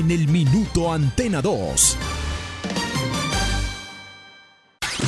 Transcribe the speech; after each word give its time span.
en 0.00 0.10
el 0.10 0.28
Minuto 0.28 0.90
Antena 0.90 1.42
2. 1.42 1.98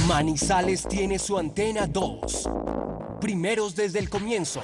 Manizales 0.06 0.86
tiene 0.86 1.18
su 1.18 1.38
Antena 1.38 1.86
2. 1.86 2.48
Primeros 3.18 3.74
desde 3.74 4.00
el 4.00 4.10
comienzo. 4.10 4.62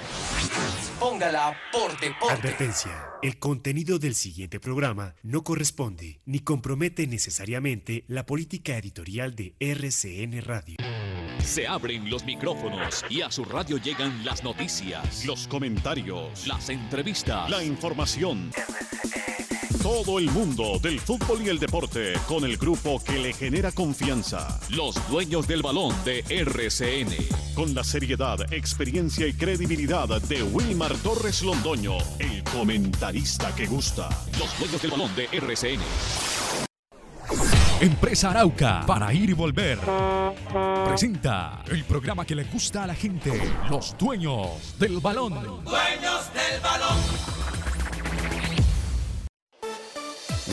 Póngala 1.01 1.57
por 1.73 1.99
deporte. 1.99 2.35
Advertencia. 2.35 3.07
El 3.23 3.39
contenido 3.39 3.99
del 3.99 4.15
siguiente 4.15 4.61
programa 4.61 5.15
no 5.23 5.43
corresponde 5.43 6.21
ni 6.27 6.41
compromete 6.41 7.07
necesariamente 7.07 8.05
la 8.07 8.27
política 8.27 8.77
editorial 8.77 9.35
de 9.35 9.55
RCN 9.59 10.43
Radio. 10.43 10.77
Se 11.43 11.67
abren 11.67 12.11
los 12.11 12.25
micrófonos 12.25 13.03
y 13.09 13.23
a 13.23 13.31
su 13.31 13.47
radio 13.47 13.79
llegan 13.79 14.27
las 14.27 14.45
noticias, 14.45 15.25
los 15.25 15.49
comentarios, 15.49 16.47
las 16.47 16.69
entrevistas, 16.69 17.49
la 17.49 17.65
información. 17.65 18.51
Todo 19.89 20.19
el 20.19 20.31
mundo 20.33 20.79
del 20.83 21.01
fútbol 21.01 21.41
y 21.41 21.49
el 21.49 21.59
deporte 21.59 22.13
con 22.27 22.45
el 22.45 22.59
grupo 22.59 23.03
que 23.03 23.19
le 23.19 23.33
genera 23.33 23.73
confianza. 23.73 24.61
Los 24.69 24.95
dueños 25.09 25.49
del 25.49 25.63
balón 25.63 25.95
de 26.05 26.23
RCN. 26.29 27.09
Con 27.55 27.75
la 27.75 27.83
seriedad, 27.83 28.53
experiencia 28.53 29.27
y 29.27 29.33
credibilidad 29.33 30.07
de 30.21 30.43
Wilmar 30.43 30.95
Torres 30.99 31.41
Londoño, 31.41 31.97
el 32.19 32.45
comentarista 32.45 33.55
que 33.55 33.67
gusta. 33.67 34.11
Los 34.39 34.59
dueños 34.59 34.83
del 34.83 34.91
balón 34.91 35.17
de 35.17 35.25
RCN. 35.33 35.81
Empresa 37.81 38.31
Arauca, 38.31 38.85
para 38.87 39.11
ir 39.15 39.31
y 39.31 39.33
volver. 39.33 39.79
Presenta 40.85 41.63
el 41.67 41.85
programa 41.85 42.27
que 42.27 42.35
le 42.35 42.45
gusta 42.45 42.85
a 42.85 42.89
la 42.89 42.95
gente, 42.95 43.41
los 43.71 43.97
dueños 43.97 44.79
del 44.79 45.01
balón. 45.01 45.33
Dueños 45.65 46.31
del 46.35 46.61
balón. 46.61 47.48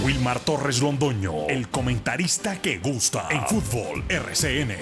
Wilmar 0.04 0.40
Torres 0.40 0.81
Londoño, 0.81 1.48
el 1.48 1.70
comentarista 1.70 2.62
que 2.62 2.80
gusta 2.80 3.27
en 3.30 3.45
fútbol 3.45 4.04
RCN. 4.10 4.76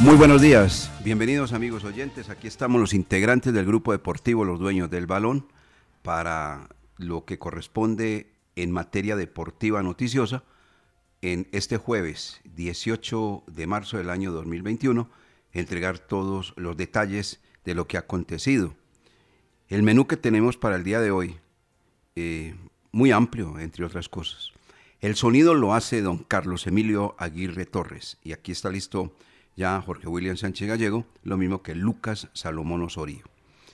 Muy 0.00 0.16
buenos 0.16 0.40
días, 0.40 0.90
bienvenidos 1.02 1.52
amigos 1.52 1.84
oyentes. 1.84 2.28
Aquí 2.28 2.46
estamos 2.46 2.80
los 2.80 2.94
integrantes 2.94 3.52
del 3.52 3.66
grupo 3.66 3.92
deportivo 3.92 4.44
Los 4.44 4.60
Dueños 4.60 4.90
del 4.90 5.06
Balón 5.06 5.46
para 6.02 6.68
lo 6.98 7.24
que 7.24 7.38
corresponde 7.38 8.37
en 8.62 8.72
materia 8.72 9.14
deportiva 9.14 9.82
noticiosa 9.82 10.42
en 11.22 11.48
este 11.52 11.76
jueves 11.76 12.40
18 12.56 13.44
de 13.46 13.66
marzo 13.66 13.98
del 13.98 14.10
año 14.10 14.32
2021, 14.32 15.10
entregar 15.52 15.98
todos 15.98 16.54
los 16.56 16.76
detalles 16.76 17.40
de 17.64 17.74
lo 17.74 17.86
que 17.86 17.96
ha 17.96 18.00
acontecido. 18.00 18.74
El 19.68 19.82
menú 19.82 20.06
que 20.06 20.16
tenemos 20.16 20.56
para 20.56 20.76
el 20.76 20.84
día 20.84 21.00
de 21.00 21.10
hoy, 21.10 21.36
eh, 22.16 22.56
muy 22.90 23.12
amplio, 23.12 23.58
entre 23.58 23.84
otras 23.84 24.08
cosas. 24.08 24.52
El 25.00 25.14
sonido 25.14 25.54
lo 25.54 25.74
hace 25.74 26.02
don 26.02 26.18
Carlos 26.18 26.66
Emilio 26.66 27.14
Aguirre 27.18 27.64
Torres 27.64 28.18
y 28.24 28.32
aquí 28.32 28.50
está 28.50 28.70
listo 28.70 29.14
ya 29.56 29.80
Jorge 29.80 30.08
William 30.08 30.36
Sánchez 30.36 30.68
Gallego, 30.68 31.06
lo 31.22 31.36
mismo 31.36 31.62
que 31.62 31.74
Lucas 31.74 32.28
Salomón 32.32 32.82
Osorio. 32.82 33.24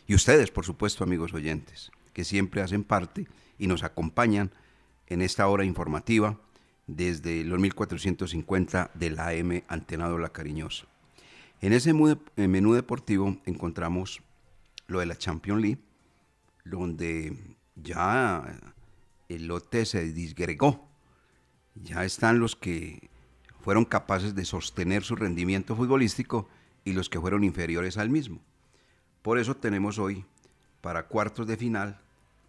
Y 0.06 0.14
ustedes, 0.14 0.50
por 0.50 0.66
supuesto, 0.66 1.04
amigos 1.04 1.32
oyentes, 1.32 1.90
que 2.12 2.24
siempre 2.24 2.60
hacen 2.60 2.84
parte 2.84 3.26
y 3.58 3.66
nos 3.66 3.82
acompañan 3.82 4.50
en 5.14 5.22
esta 5.22 5.46
hora 5.46 5.64
informativa 5.64 6.38
desde 6.86 7.44
los 7.44 7.60
1450 7.60 8.90
de 8.94 9.10
la 9.10 9.28
AM 9.28 9.62
Antenado 9.68 10.18
La 10.18 10.30
Cariñosa. 10.30 10.86
En 11.60 11.72
ese 11.72 11.94
menú 11.94 12.74
deportivo 12.74 13.38
encontramos 13.46 14.20
lo 14.88 14.98
de 14.98 15.06
la 15.06 15.16
Champions 15.16 15.62
League, 15.62 15.78
donde 16.64 17.36
ya 17.76 18.60
el 19.28 19.46
lote 19.46 19.86
se 19.86 20.12
disgregó. 20.12 20.88
Ya 21.76 22.04
están 22.04 22.40
los 22.40 22.56
que 22.56 23.08
fueron 23.60 23.84
capaces 23.84 24.34
de 24.34 24.44
sostener 24.44 25.04
su 25.04 25.14
rendimiento 25.16 25.76
futbolístico 25.76 26.48
y 26.84 26.92
los 26.92 27.08
que 27.08 27.20
fueron 27.20 27.44
inferiores 27.44 27.96
al 27.96 28.10
mismo. 28.10 28.40
Por 29.22 29.38
eso 29.38 29.56
tenemos 29.56 29.98
hoy, 29.98 30.24
para 30.80 31.06
cuartos 31.06 31.46
de 31.46 31.56
final, 31.56 32.00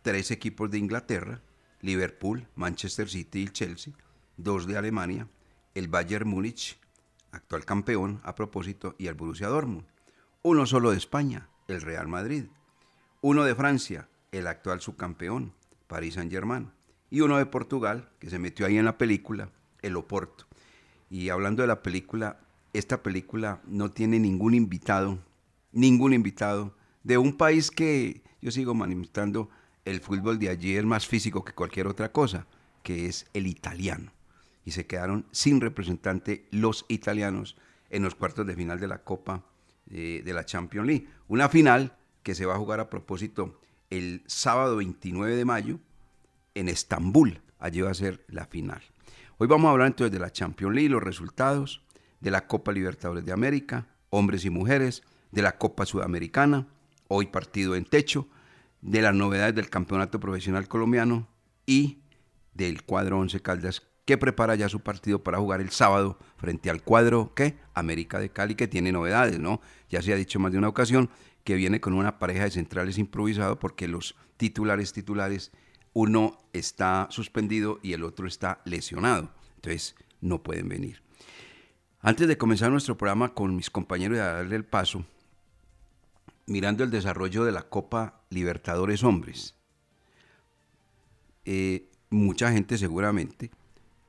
tres 0.02 0.32
equipos 0.32 0.70
de 0.72 0.80
Inglaterra, 0.80 1.42
Liverpool, 1.86 2.48
Manchester 2.56 3.08
City 3.08 3.44
y 3.44 3.50
Chelsea, 3.50 3.94
dos 4.38 4.66
de 4.66 4.76
Alemania, 4.76 5.28
el 5.76 5.88
Bayern 5.88 6.28
Múnich, 6.28 6.80
actual 7.32 7.64
campeón 7.64 8.22
a 8.24 8.34
propósito, 8.34 8.96
y 8.98 9.06
el 9.06 9.14
Borussia 9.14 9.50
Dortmund. 9.50 9.86
Uno 10.42 10.66
solo 10.66 10.90
de 10.90 10.98
España, 10.98 11.48
el 11.68 11.82
Real 11.82 12.08
Madrid. 12.08 12.46
Uno 13.22 13.44
de 13.44 13.54
Francia, 13.54 14.10
el 14.32 14.48
actual 14.48 14.82
subcampeón, 14.82 15.54
Paris 15.86 16.16
Saint-Germain. 16.16 16.72
Y 17.12 17.22
uno 17.22 17.38
de 17.38 17.46
Portugal, 17.46 18.10
que 18.18 18.32
se 18.32 18.40
metió 18.40 18.66
ahí 18.66 18.78
en 18.80 18.86
la 18.86 18.98
película, 18.98 19.52
el 19.84 19.96
Oporto. 19.96 20.48
Y 21.12 21.30
hablando 21.30 21.62
de 21.62 21.68
la 21.68 21.84
película, 21.84 22.40
esta 22.74 23.04
película 23.04 23.62
no 23.68 23.92
tiene 23.92 24.20
ningún 24.20 24.56
invitado, 24.56 25.20
ningún 25.72 26.14
invitado 26.14 26.76
de 27.04 27.20
un 27.20 27.38
país 27.38 27.70
que 27.70 28.24
yo 28.42 28.50
sigo 28.50 28.74
manifestando 28.74 29.50
el 29.86 30.02
fútbol 30.02 30.40
de 30.40 30.50
allí 30.50 30.76
es 30.76 30.84
más 30.84 31.08
físico 31.08 31.46
que 31.46 31.54
cualquier 31.54 31.88
otra 31.88 32.12
cosa, 32.12 32.48
que 32.84 33.06
es 33.06 33.28
el 33.34 33.48
italiano. 33.48 34.12
Y 34.66 34.72
se 34.72 34.88
quedaron 34.88 35.26
sin 35.32 35.62
representante 35.62 36.48
los 36.52 36.86
italianos 36.88 37.56
en 37.92 38.04
los 38.04 38.16
cuartos 38.16 38.48
de 38.48 38.56
final 38.56 38.80
de 38.80 38.88
la 38.88 39.04
Copa 39.04 39.44
eh, 39.92 40.24
de 40.26 40.34
la 40.34 40.46
Champions 40.46 40.88
League. 40.88 41.08
Una 41.28 41.50
final 41.50 41.96
que 42.24 42.34
se 42.34 42.48
va 42.48 42.56
a 42.56 42.58
jugar 42.58 42.80
a 42.80 42.90
propósito 42.90 43.62
el 43.92 44.24
sábado 44.26 44.78
29 44.78 45.36
de 45.36 45.46
mayo 45.46 45.80
en 46.56 46.68
Estambul. 46.68 47.42
Allí 47.60 47.82
va 47.82 47.92
a 47.92 47.96
ser 47.96 48.26
la 48.28 48.48
final. 48.48 48.82
Hoy 49.38 49.48
vamos 49.48 49.68
a 49.68 49.72
hablar 49.72 49.88
entonces 49.88 50.12
de 50.12 50.20
la 50.20 50.32
Champions 50.32 50.74
League, 50.74 50.90
los 50.90 51.04
resultados, 51.04 51.84
de 52.20 52.32
la 52.32 52.48
Copa 52.48 52.72
Libertadores 52.72 53.26
de 53.26 53.34
América, 53.34 53.88
hombres 54.10 54.46
y 54.46 54.50
mujeres, 54.50 55.04
de 55.32 55.42
la 55.42 55.58
Copa 55.58 55.86
Sudamericana, 55.86 56.68
hoy 57.08 57.28
partido 57.28 57.76
en 57.76 57.86
techo, 57.86 58.28
de 58.86 59.02
las 59.02 59.16
novedades 59.16 59.56
del 59.56 59.70
Campeonato 59.70 60.20
Profesional 60.20 60.68
Colombiano 60.68 61.28
y 61.66 62.04
del 62.54 62.84
cuadro 62.84 63.18
Once 63.18 63.42
Caldas 63.42 63.82
que 64.06 64.20
prepara 64.20 64.54
ya 64.54 64.70
su 64.70 64.82
partido 64.82 65.24
para 65.24 65.40
jugar 65.40 65.60
el 65.60 65.72
sábado 65.72 66.20
frente 66.38 66.70
al 66.70 66.84
cuadro 66.84 67.34
¿qué? 67.36 67.58
América 67.74 68.20
de 68.20 68.30
Cali 68.30 68.54
que 68.54 68.68
tiene 68.68 68.92
novedades, 68.92 69.40
¿no? 69.40 69.60
Ya 69.90 70.04
se 70.04 70.14
ha 70.14 70.16
dicho 70.16 70.40
más 70.40 70.52
de 70.52 70.60
una 70.60 70.68
ocasión 70.68 71.10
que 71.44 71.56
viene 71.56 71.82
con 71.82 71.94
una 71.94 72.20
pareja 72.20 72.44
de 72.44 72.52
centrales 72.52 73.00
improvisado 73.00 73.58
porque 73.58 73.88
los 73.88 74.16
titulares 74.38 74.94
titulares 74.94 75.52
uno 75.94 76.38
está 76.54 77.08
suspendido 77.10 77.80
y 77.82 77.94
el 77.94 78.04
otro 78.04 78.28
está 78.28 78.62
lesionado. 78.66 79.32
Entonces, 79.56 79.96
no 80.22 80.44
pueden 80.44 80.70
venir. 80.70 81.02
Antes 82.02 82.28
de 82.28 82.38
comenzar 82.38 82.70
nuestro 82.70 82.98
programa 82.98 83.34
con 83.34 83.56
mis 83.56 83.72
compañeros 83.72 84.18
y 84.18 84.20
darle 84.20 84.56
el 84.58 84.66
paso, 84.66 85.06
mirando 86.48 86.84
el 86.84 86.92
desarrollo 86.92 87.44
de 87.44 87.52
la 87.52 87.64
Copa 87.64 88.22
Libertadores 88.30 89.04
Hombres, 89.04 89.56
eh, 91.46 91.90
mucha 92.10 92.52
gente 92.52 92.78
seguramente 92.78 93.52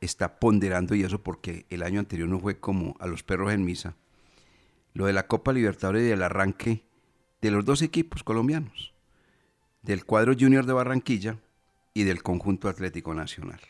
está 0.00 0.38
ponderando, 0.38 0.94
y 0.94 1.02
eso 1.02 1.22
porque 1.22 1.66
el 1.70 1.82
año 1.82 2.00
anterior 2.00 2.28
no 2.28 2.38
fue 2.38 2.58
como 2.60 2.96
a 3.00 3.06
los 3.06 3.22
perros 3.22 3.52
en 3.52 3.64
misa, 3.64 3.96
lo 4.94 5.06
de 5.06 5.12
la 5.12 5.26
Copa 5.26 5.52
Libertadores 5.52 6.06
y 6.06 6.10
el 6.10 6.22
arranque 6.22 6.86
de 7.40 7.50
los 7.50 7.64
dos 7.64 7.82
equipos 7.82 8.22
colombianos, 8.22 8.92
del 9.82 10.04
cuadro 10.04 10.34
junior 10.38 10.66
de 10.66 10.72
Barranquilla 10.72 11.38
y 11.94 12.04
del 12.04 12.22
conjunto 12.22 12.68
Atlético 12.68 13.14
Nacional. 13.14 13.60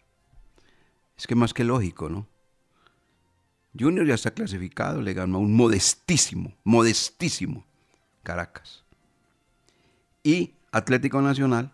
Es 1.16 1.26
que 1.26 1.34
más 1.34 1.54
que 1.54 1.64
lógico, 1.64 2.08
¿no? 2.08 2.26
Junior 3.78 4.06
ya 4.06 4.14
está 4.14 4.32
clasificado, 4.32 5.02
le 5.02 5.12
ganó 5.12 5.38
a 5.38 5.40
un 5.40 5.54
modestísimo, 5.54 6.54
modestísimo 6.64 7.66
Caracas. 8.26 8.82
Y 10.24 10.54
Atlético 10.72 11.22
Nacional 11.22 11.72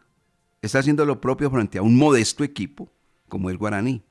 está 0.61 0.81
haciendo 0.81 1.07
lo 1.07 1.19
propio 1.19 1.51
frente 1.51 1.79
a 1.79 1.83
un 1.83 1.97
modesto 1.97 2.45
equipo 2.45 2.93
como 3.31 3.49
el 3.49 3.57
Guaraní. 3.57 4.03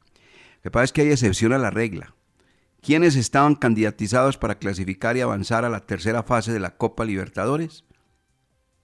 Lo 0.55 0.61
que 0.63 0.71
pasa 0.71 0.85
es 0.85 0.91
que 0.91 1.01
hay 1.01 1.11
excepción 1.11 1.53
a 1.53 1.59
la 1.59 1.69
regla. 1.69 2.15
¿Quiénes 2.81 3.15
estaban 3.15 3.53
candidatizados 3.53 4.39
para 4.39 4.57
clasificar 4.57 5.15
y 5.15 5.21
avanzar 5.21 5.65
a 5.65 5.69
la 5.69 5.81
tercera 5.81 6.23
fase 6.23 6.51
de 6.51 6.59
la 6.59 6.77
Copa 6.77 7.05
Libertadores? 7.05 7.83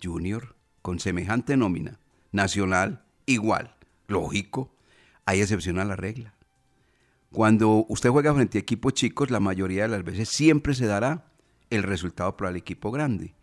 Junior, 0.03 0.55
con 0.83 0.99
semejante 0.99 1.57
nómina. 1.57 1.99
Nacional, 2.31 3.05
igual. 3.25 3.73
Lógico, 4.07 4.71
hay 5.25 5.41
excepción 5.41 5.79
a 5.79 5.85
la 5.85 5.95
regla. 5.95 6.35
Cuando 7.31 7.87
usted 7.89 8.11
juega 8.11 8.35
frente 8.35 8.59
a 8.59 8.61
equipos 8.61 8.93
chicos, 8.93 9.31
la 9.31 9.39
mayoría 9.39 9.83
de 9.83 9.89
las 9.89 10.03
veces 10.03 10.29
siempre 10.29 10.75
se 10.75 10.85
dará 10.85 11.25
el 11.71 11.81
resultado 11.81 12.37
para 12.37 12.51
el 12.51 12.55
equipo 12.55 12.91
grande. 12.91 13.33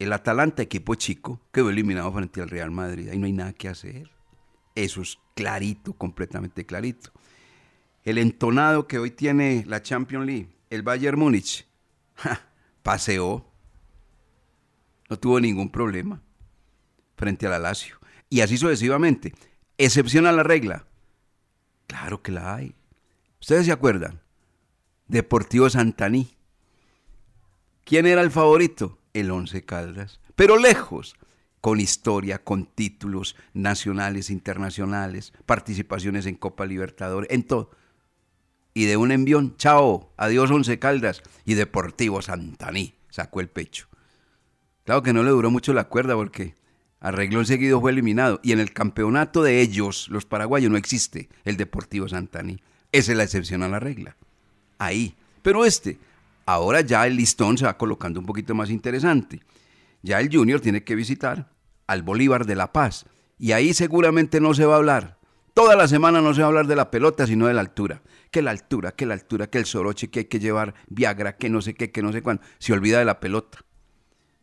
El 0.00 0.14
Atalanta, 0.14 0.62
equipo 0.62 0.94
chico, 0.94 1.42
quedó 1.52 1.68
eliminado 1.68 2.10
frente 2.10 2.40
al 2.40 2.48
Real 2.48 2.70
Madrid. 2.70 3.10
Ahí 3.10 3.18
no 3.18 3.26
hay 3.26 3.34
nada 3.34 3.52
que 3.52 3.68
hacer. 3.68 4.10
Eso 4.74 5.02
es 5.02 5.18
clarito, 5.34 5.92
completamente 5.92 6.64
clarito. 6.64 7.12
El 8.02 8.16
entonado 8.16 8.88
que 8.88 8.98
hoy 8.98 9.10
tiene 9.10 9.62
la 9.66 9.82
Champions 9.82 10.24
League, 10.24 10.56
el 10.70 10.82
Bayern 10.82 11.18
Múnich, 11.18 11.66
paseó. 12.82 13.46
No 15.10 15.18
tuvo 15.18 15.38
ningún 15.38 15.70
problema 15.70 16.22
frente 17.14 17.44
al 17.44 17.52
la 17.52 17.58
Lazio. 17.58 18.00
Y 18.30 18.40
así 18.40 18.56
sucesivamente. 18.56 19.34
Excepción 19.76 20.26
a 20.26 20.32
la 20.32 20.42
regla. 20.42 20.86
Claro 21.86 22.22
que 22.22 22.32
la 22.32 22.54
hay. 22.54 22.74
¿Ustedes 23.38 23.66
se 23.66 23.72
acuerdan? 23.72 24.22
Deportivo 25.08 25.68
Santaní. 25.68 26.38
¿Quién 27.84 28.06
era 28.06 28.22
el 28.22 28.30
favorito? 28.30 28.99
El 29.14 29.30
Once 29.30 29.62
Caldas. 29.64 30.20
Pero 30.34 30.56
lejos, 30.56 31.16
con 31.60 31.80
historia, 31.80 32.38
con 32.38 32.66
títulos 32.66 33.36
nacionales, 33.52 34.30
internacionales, 34.30 35.32
participaciones 35.46 36.26
en 36.26 36.36
Copa 36.36 36.66
Libertadores, 36.66 37.30
en 37.30 37.42
todo. 37.42 37.70
Y 38.72 38.84
de 38.86 38.96
un 38.96 39.12
envión, 39.12 39.56
chao, 39.56 40.12
adiós 40.16 40.50
Once 40.50 40.78
Caldas 40.78 41.22
y 41.44 41.54
Deportivo 41.54 42.22
Santaní, 42.22 42.94
sacó 43.10 43.40
el 43.40 43.48
pecho. 43.48 43.88
Claro 44.84 45.02
que 45.02 45.12
no 45.12 45.22
le 45.22 45.30
duró 45.30 45.50
mucho 45.50 45.72
la 45.72 45.88
cuerda 45.88 46.14
porque 46.14 46.54
arregló 47.00 47.44
seguido 47.44 47.80
fue 47.80 47.90
eliminado. 47.90 48.40
Y 48.42 48.52
en 48.52 48.60
el 48.60 48.72
campeonato 48.72 49.42
de 49.42 49.60
ellos, 49.60 50.08
los 50.08 50.24
paraguayos, 50.24 50.70
no 50.70 50.76
existe 50.76 51.28
el 51.44 51.56
Deportivo 51.56 52.08
Santaní. 52.08 52.60
Esa 52.92 53.12
es 53.12 53.18
la 53.18 53.24
excepción 53.24 53.62
a 53.62 53.68
la 53.68 53.80
regla. 53.80 54.16
Ahí. 54.78 55.14
Pero 55.42 55.64
este, 55.64 55.98
ahora 56.52 56.80
ya 56.80 57.06
el 57.06 57.16
listón 57.16 57.58
se 57.58 57.64
va 57.64 57.76
colocando 57.76 58.20
un 58.20 58.26
poquito 58.26 58.54
más 58.54 58.70
interesante. 58.70 59.40
Ya 60.02 60.20
el 60.20 60.34
Junior 60.34 60.60
tiene 60.60 60.84
que 60.84 60.94
visitar 60.94 61.50
al 61.86 62.02
Bolívar 62.02 62.46
de 62.46 62.56
La 62.56 62.72
Paz. 62.72 63.06
Y 63.38 63.52
ahí 63.52 63.74
seguramente 63.74 64.40
no 64.40 64.54
se 64.54 64.64
va 64.64 64.74
a 64.74 64.78
hablar. 64.78 65.18
Toda 65.54 65.76
la 65.76 65.88
semana 65.88 66.20
no 66.20 66.34
se 66.34 66.40
va 66.40 66.46
a 66.46 66.48
hablar 66.48 66.66
de 66.66 66.76
la 66.76 66.90
pelota, 66.90 67.26
sino 67.26 67.46
de 67.46 67.54
la 67.54 67.60
altura. 67.60 68.02
Que 68.30 68.42
la 68.42 68.50
altura, 68.50 68.92
que 68.92 69.06
la 69.06 69.14
altura, 69.14 69.48
que 69.48 69.58
el 69.58 69.66
soroche, 69.66 70.08
que 70.08 70.20
hay 70.20 70.24
que 70.26 70.38
llevar 70.38 70.74
Viagra, 70.88 71.36
que 71.36 71.50
no 71.50 71.60
sé 71.60 71.74
qué, 71.74 71.90
que 71.90 72.02
no 72.02 72.12
sé 72.12 72.22
cuándo. 72.22 72.42
Se 72.58 72.72
olvida 72.72 72.98
de 72.98 73.04
la 73.04 73.18
pelota. 73.18 73.58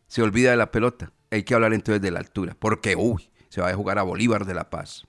Se 0.06 0.22
olvida 0.22 0.50
de 0.50 0.56
la 0.56 0.70
pelota. 0.70 1.12
Hay 1.30 1.42
que 1.44 1.54
hablar 1.54 1.72
entonces 1.72 2.02
de 2.02 2.10
la 2.10 2.18
altura. 2.20 2.56
Porque, 2.58 2.96
uy, 2.96 3.30
se 3.48 3.60
va 3.60 3.70
a 3.70 3.74
jugar 3.74 3.98
a 3.98 4.02
Bolívar 4.02 4.44
de 4.44 4.54
La 4.54 4.70
Paz. 4.70 5.06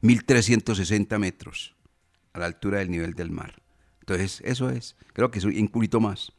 1360 0.00 1.18
metros 1.18 1.76
a 2.32 2.38
la 2.38 2.46
altura 2.46 2.78
del 2.78 2.90
nivel 2.90 3.14
del 3.14 3.30
mar. 3.30 3.62
Entonces, 4.08 4.40
eso 4.42 4.70
es. 4.70 4.96
Creo 5.12 5.30
que 5.30 5.38
es 5.38 5.44
un 5.44 5.68
poquito 5.68 6.00
más. 6.00 6.32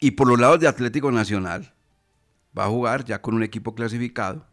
Y 0.00 0.12
por 0.12 0.26
los 0.26 0.40
lados 0.40 0.60
de 0.60 0.66
Atlético 0.66 1.12
Nacional, 1.12 1.74
va 2.58 2.64
a 2.64 2.68
jugar 2.68 3.04
ya 3.04 3.20
con 3.20 3.34
un 3.34 3.42
equipo 3.42 3.74
clasificado, 3.74 4.46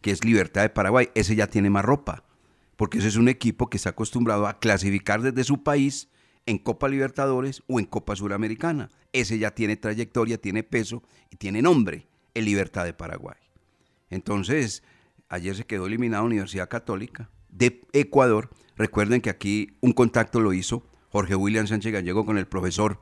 que 0.00 0.12
es 0.12 0.24
Libertad 0.24 0.62
de 0.62 0.68
Paraguay. 0.68 1.10
Ese 1.16 1.34
ya 1.34 1.48
tiene 1.48 1.68
más 1.68 1.84
ropa, 1.84 2.22
porque 2.76 2.98
ese 2.98 3.08
es 3.08 3.16
un 3.16 3.28
equipo 3.28 3.68
que 3.68 3.76
está 3.76 3.90
acostumbrado 3.90 4.46
a 4.46 4.60
clasificar 4.60 5.20
desde 5.20 5.42
su 5.42 5.64
país 5.64 6.08
en 6.46 6.58
Copa 6.58 6.88
Libertadores 6.88 7.64
o 7.66 7.80
en 7.80 7.86
Copa 7.86 8.14
Suramericana. 8.14 8.88
Ese 9.12 9.40
ya 9.40 9.50
tiene 9.50 9.76
trayectoria, 9.76 10.40
tiene 10.40 10.62
peso 10.62 11.02
y 11.28 11.36
tiene 11.36 11.60
nombre, 11.60 12.06
el 12.34 12.44
Libertad 12.44 12.84
de 12.84 12.94
Paraguay. 12.94 13.38
Entonces, 14.10 14.84
ayer 15.28 15.56
se 15.56 15.66
quedó 15.66 15.86
eliminada 15.86 16.22
Universidad 16.22 16.68
Católica 16.68 17.30
de 17.48 17.80
Ecuador. 17.92 18.48
Recuerden 18.76 19.20
que 19.20 19.30
aquí 19.30 19.76
un 19.80 19.92
contacto 19.92 20.38
lo 20.38 20.52
hizo 20.52 20.84
Jorge 21.10 21.34
William 21.34 21.66
Sánchez 21.66 21.92
Gallego 21.92 22.24
con 22.24 22.38
el 22.38 22.46
profesor 22.46 22.98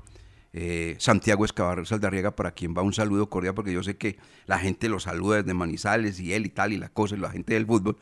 eh, 0.52 0.96
Santiago 0.98 1.44
Escabar 1.44 1.86
Saldarriega, 1.86 2.34
para 2.34 2.52
quien 2.52 2.74
va 2.74 2.80
un 2.80 2.92
saludo 2.92 3.28
cordial, 3.28 3.54
porque 3.54 3.72
yo 3.72 3.82
sé 3.82 3.96
que 3.96 4.16
la 4.46 4.58
gente 4.58 4.88
lo 4.88 4.98
saluda 4.98 5.42
desde 5.42 5.52
Manizales 5.52 6.18
y 6.18 6.32
él 6.32 6.46
y 6.46 6.48
tal, 6.48 6.72
y 6.72 6.78
la 6.78 6.88
cosa, 6.88 7.14
y 7.14 7.18
la 7.18 7.30
gente 7.30 7.54
del 7.54 7.66
fútbol, 7.66 7.98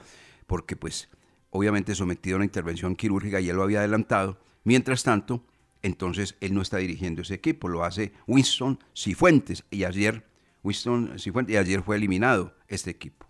porque 0.46 0.76
pues 0.76 1.08
obviamente 1.50 1.94
sometido 1.94 2.36
a 2.36 2.38
una 2.38 2.44
intervención 2.44 2.94
quirúrgica 2.94 3.40
y 3.40 3.48
él 3.48 3.56
lo 3.56 3.64
había 3.64 3.80
adelantado. 3.80 4.38
Mientras 4.62 5.02
tanto, 5.02 5.42
entonces 5.82 6.36
él 6.40 6.54
no 6.54 6.62
está 6.62 6.76
dirigiendo 6.76 7.22
ese 7.22 7.34
equipo, 7.34 7.68
lo 7.68 7.84
hace 7.84 8.12
Winston 8.26 8.78
Cifuentes, 8.96 9.64
y 9.70 9.84
ayer, 9.84 10.24
Winston 10.62 11.18
Cifuentes, 11.18 11.54
y 11.54 11.56
ayer 11.56 11.82
fue 11.82 11.96
eliminado 11.96 12.54
este 12.68 12.90
equipo. 12.90 13.26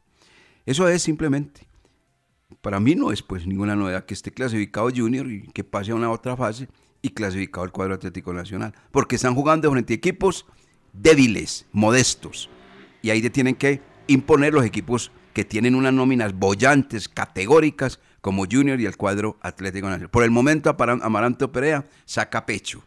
Eso 0.66 0.86
es 0.86 1.02
simplemente. 1.02 1.66
Para 2.60 2.80
mí 2.80 2.94
no 2.94 3.12
es 3.12 3.22
pues 3.22 3.46
ninguna 3.46 3.76
novedad 3.76 4.04
que 4.04 4.14
esté 4.14 4.32
clasificado 4.32 4.88
Junior 4.94 5.26
y 5.30 5.42
que 5.48 5.64
pase 5.64 5.92
a 5.92 5.94
una 5.94 6.10
otra 6.10 6.36
fase 6.36 6.68
y 7.02 7.10
clasificado 7.10 7.64
el 7.64 7.72
cuadro 7.72 7.94
Atlético 7.94 8.32
Nacional. 8.32 8.74
Porque 8.90 9.16
están 9.16 9.34
jugando 9.34 9.70
frente 9.70 9.94
a 9.94 9.96
equipos 9.96 10.46
débiles, 10.92 11.66
modestos. 11.72 12.48
Y 13.02 13.10
ahí 13.10 13.28
tienen 13.30 13.54
que 13.54 13.82
imponer 14.06 14.54
los 14.54 14.64
equipos 14.64 15.10
que 15.32 15.44
tienen 15.44 15.74
unas 15.74 15.92
nóminas 15.92 16.32
bollantes, 16.32 17.08
categóricas, 17.08 18.00
como 18.20 18.46
Junior 18.50 18.80
y 18.80 18.86
el 18.86 18.96
cuadro 18.96 19.36
Atlético 19.42 19.88
Nacional. 19.88 20.08
Por 20.08 20.24
el 20.24 20.30
momento 20.30 20.74
Amaranto 21.02 21.52
Perea 21.52 21.84
saca 22.06 22.46
pecho. 22.46 22.82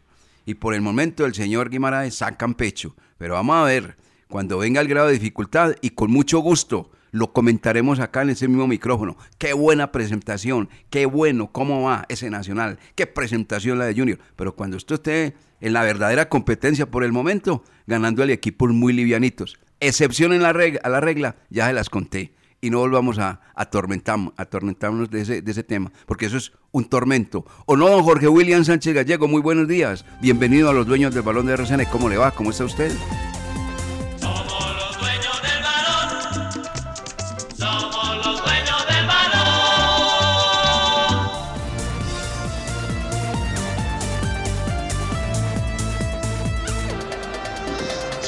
Y 0.45 0.56
por 0.56 0.74
el 0.74 0.81
momento 0.81 1.25
el 1.25 1.36
señor 1.36 1.69
Guimaraes 1.69 2.15
sacan 2.15 2.56
pecho. 2.56 2.95
Pero 3.19 3.36
vamos 3.36 3.57
a 3.57 3.63
ver, 3.63 3.98
cuando 4.30 4.57
venga 4.57 4.81
el 4.81 4.88
grado 4.88 5.07
de 5.07 5.13
dificultad 5.13 5.75
y 5.81 5.92
con 5.92 6.09
mucho 6.09 6.39
gusto 6.39 6.89
lo 7.12 7.33
comentaremos 7.33 8.00
acá 8.00 8.21
en 8.21 8.31
ese 8.31 8.48
mismo 8.48 8.68
micrófono. 8.68 9.18
Qué 9.38 9.54
buena 9.54 9.92
presentación, 9.92 10.69
qué 10.89 11.06
bueno, 11.06 11.51
cómo 11.51 11.83
va 11.83 12.06
ese 12.09 12.27
Nacional, 12.30 12.77
qué 12.95 13.07
presentación 13.07 13.80
la 13.80 13.86
de 13.86 13.95
Junior. 13.95 14.19
Pero 14.36 14.56
cuando 14.56 14.77
esto 14.77 14.95
esté 14.95 15.36
en 15.62 15.74
la 15.74 15.83
verdadera 15.83 16.30
competencia 16.30 16.89
por 16.89 17.04
el 17.04 17.12
momento, 17.12 17.63
ganando 17.86 18.24
al 18.24 18.30
equipos 18.30 18.71
muy 18.71 18.94
livianitos. 18.94 19.57
Excepción 19.80 20.33
en 20.33 20.42
la 20.42 20.54
regla, 20.54 20.81
a 20.83 20.89
la 20.89 21.00
regla, 21.00 21.36
ya 21.50 21.68
se 21.68 21.74
las 21.74 21.89
conté. 21.89 22.33
Y 22.59 22.71
no 22.71 22.80
volvamos 22.80 23.19
a, 23.19 23.39
atormentarnos 23.56 25.09
de 25.12 25.21
ese, 25.21 25.42
de 25.44 25.51
ese 25.51 25.63
tema, 25.63 25.92
porque 26.07 26.25
eso 26.25 26.38
es 26.38 26.51
un 26.71 26.86
tormento. 26.86 27.45
¿O 27.65 27.77
no, 27.77 27.88
don 27.88 28.04
Jorge 28.04 28.27
William 28.27 28.65
Sánchez 28.65 28.95
Gallego? 28.95 29.27
Muy 29.27 29.42
buenos 29.42 29.68
días. 29.68 30.06
Bienvenido 30.21 30.69
a 30.69 30.74
los 30.74 30.88
dueños 30.88 31.13
del 31.13 31.24
balón 31.24 31.45
de 31.45 31.54
RCN. 31.54 31.86
¿Cómo 31.92 32.09
le 32.09 32.18
va? 32.18 32.31
¿Cómo 32.31 32.50
está 32.50 32.65
usted? 32.65 32.92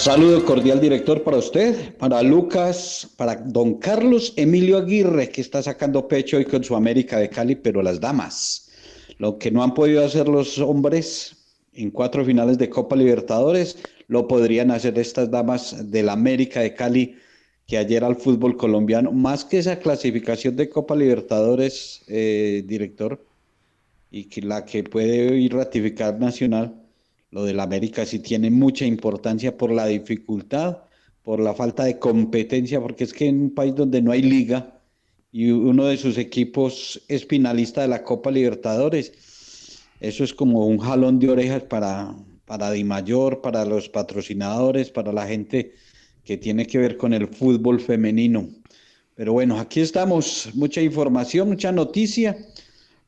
Saludo 0.09 0.43
cordial, 0.43 0.81
director, 0.81 1.21
para 1.21 1.37
usted, 1.37 1.95
para 1.97 2.23
Lucas, 2.23 3.07
para 3.15 3.35
don 3.35 3.75
Carlos 3.75 4.33
Emilio 4.37 4.79
Aguirre, 4.79 5.29
que 5.29 5.39
está 5.39 5.61
sacando 5.61 6.07
pecho 6.07 6.37
hoy 6.37 6.45
con 6.45 6.63
su 6.63 6.75
América 6.75 7.19
de 7.19 7.29
Cali, 7.29 7.53
pero 7.53 7.83
las 7.83 7.99
damas, 7.99 8.71
lo 9.19 9.37
que 9.37 9.51
no 9.51 9.61
han 9.61 9.75
podido 9.75 10.03
hacer 10.03 10.27
los 10.27 10.57
hombres 10.57 11.35
en 11.73 11.91
cuatro 11.91 12.25
finales 12.25 12.57
de 12.57 12.71
Copa 12.71 12.95
Libertadores, 12.95 13.77
lo 14.07 14.27
podrían 14.27 14.71
hacer 14.71 14.97
estas 14.97 15.29
damas 15.29 15.91
del 15.91 16.09
América 16.09 16.61
de 16.61 16.73
Cali, 16.73 17.15
que 17.67 17.77
ayer 17.77 18.03
al 18.03 18.15
fútbol 18.15 18.57
colombiano, 18.57 19.11
más 19.11 19.45
que 19.45 19.59
esa 19.59 19.77
clasificación 19.77 20.55
de 20.55 20.69
Copa 20.69 20.95
Libertadores, 20.95 22.01
eh, 22.07 22.63
director, 22.65 23.23
y 24.09 24.23
que 24.23 24.41
la 24.41 24.65
que 24.65 24.83
puede 24.83 25.37
ir 25.37 25.53
ratificar 25.53 26.19
Nacional, 26.19 26.78
lo 27.31 27.43
del 27.43 27.59
América 27.59 28.05
sí 28.05 28.19
tiene 28.19 28.49
mucha 28.49 28.85
importancia 28.85 29.55
por 29.57 29.71
la 29.71 29.85
dificultad, 29.85 30.79
por 31.23 31.39
la 31.39 31.53
falta 31.53 31.83
de 31.83 31.99
competencia, 31.99 32.81
porque 32.81 33.03
es 33.03 33.13
que 33.13 33.27
en 33.27 33.41
un 33.41 33.53
país 33.53 33.75
donde 33.75 34.01
no 34.01 34.11
hay 34.11 34.21
liga 34.21 34.81
y 35.31 35.51
uno 35.51 35.85
de 35.85 35.97
sus 35.97 36.17
equipos 36.17 37.01
es 37.07 37.25
finalista 37.25 37.81
de 37.81 37.87
la 37.87 38.03
Copa 38.03 38.31
Libertadores, 38.31 39.13
eso 39.99 40.23
es 40.23 40.33
como 40.33 40.65
un 40.65 40.79
jalón 40.79 41.19
de 41.19 41.29
orejas 41.29 41.63
para, 41.63 42.15
para 42.45 42.71
Di 42.71 42.83
Mayor, 42.83 43.41
para 43.41 43.65
los 43.65 43.89
patrocinadores, 43.89 44.89
para 44.89 45.11
la 45.11 45.27
gente 45.27 45.73
que 46.23 46.37
tiene 46.37 46.65
que 46.65 46.77
ver 46.79 46.97
con 46.97 47.13
el 47.13 47.27
fútbol 47.27 47.79
femenino. 47.79 48.49
Pero 49.13 49.33
bueno, 49.33 49.59
aquí 49.59 49.81
estamos, 49.81 50.49
mucha 50.55 50.81
información, 50.81 51.49
mucha 51.49 51.71
noticia 51.71 52.37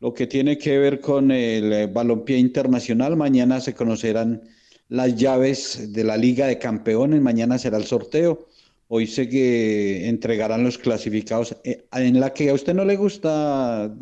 lo 0.01 0.13
que 0.13 0.27
tiene 0.27 0.57
que 0.57 0.77
ver 0.79 0.99
con 0.99 1.31
el 1.31 1.71
eh, 1.71 1.87
balompié 1.87 2.37
internacional. 2.37 3.15
Mañana 3.15 3.61
se 3.61 3.73
conocerán 3.75 4.41
las 4.89 5.15
llaves 5.15 5.93
de 5.93 6.03
la 6.03 6.17
Liga 6.17 6.47
de 6.47 6.57
Campeones, 6.57 7.21
mañana 7.21 7.57
será 7.57 7.77
el 7.77 7.85
sorteo. 7.85 8.47
Hoy 8.87 9.07
se 9.07 9.29
que 9.29 10.09
entregarán 10.09 10.65
los 10.65 10.77
clasificados 10.77 11.55
eh, 11.63 11.85
en 11.93 12.19
la 12.19 12.33
que 12.33 12.49
a 12.49 12.53
usted 12.53 12.73
no 12.73 12.83
le 12.83 12.97
gusta 12.97 13.95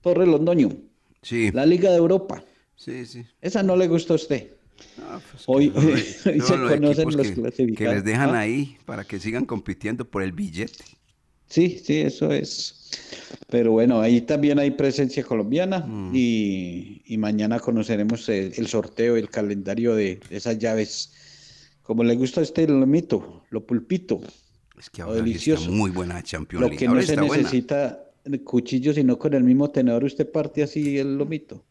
Torre 0.00 0.26
Londoño. 0.26 0.68
Sí. 1.22 1.50
La 1.50 1.66
Liga 1.66 1.90
de 1.90 1.96
Europa. 1.96 2.44
Sí, 2.76 3.06
sí. 3.06 3.24
Esa 3.40 3.62
no 3.62 3.74
le 3.74 3.88
gusta 3.88 4.12
a 4.12 4.16
usted. 4.16 4.50
Pues 5.30 5.44
hoy, 5.46 5.72
se 6.22 6.38
conocen 6.38 7.10
los 7.10 7.26
que, 7.26 7.34
clasificados. 7.34 7.76
Que 7.76 7.94
les 7.96 8.04
dejan 8.04 8.34
¿Ah? 8.34 8.40
ahí 8.40 8.76
para 8.84 9.04
que 9.04 9.18
sigan 9.18 9.46
compitiendo 9.46 10.04
por 10.04 10.22
el 10.22 10.32
billete. 10.32 10.84
Sí, 11.48 11.80
sí, 11.82 12.00
eso 12.00 12.30
es. 12.32 12.81
Pero 13.48 13.72
bueno, 13.72 14.00
ahí 14.00 14.22
también 14.22 14.58
hay 14.58 14.70
presencia 14.72 15.22
colombiana 15.24 15.80
Mm. 15.80 16.12
y, 16.14 17.02
y 17.06 17.18
mañana 17.18 17.58
conoceremos 17.60 18.28
el, 18.28 18.52
el 18.56 18.66
sorteo, 18.66 19.16
el 19.16 19.28
calendario 19.28 19.94
de 19.94 20.20
esas 20.30 20.58
llaves. 20.58 21.12
Como 21.82 22.04
le 22.04 22.14
gusta 22.14 22.40
a 22.40 22.44
este 22.44 22.62
el 22.64 22.86
mito, 22.86 23.44
lo 23.50 23.64
pulpito. 23.66 24.20
Es 24.78 24.88
que 24.90 25.02
Lo 25.02 25.08
ahora 25.08 25.20
delicioso. 25.22 25.64
está 25.64 25.74
muy 25.74 25.90
buena 25.90 26.22
Champions 26.22 26.60
Lo 26.62 26.68
League. 26.68 26.78
que 26.78 26.86
Ahora 26.86 27.00
no 27.00 27.06
se 27.06 27.16
buena. 27.16 27.36
necesita, 27.36 28.04
cuchillo, 28.44 28.94
sino 28.94 29.18
con 29.18 29.34
el 29.34 29.44
mismo 29.44 29.70
tenedor 29.70 30.04
usted 30.04 30.30
parte 30.30 30.62
así 30.62 30.96
el 30.98 31.18
lomito. 31.18 31.64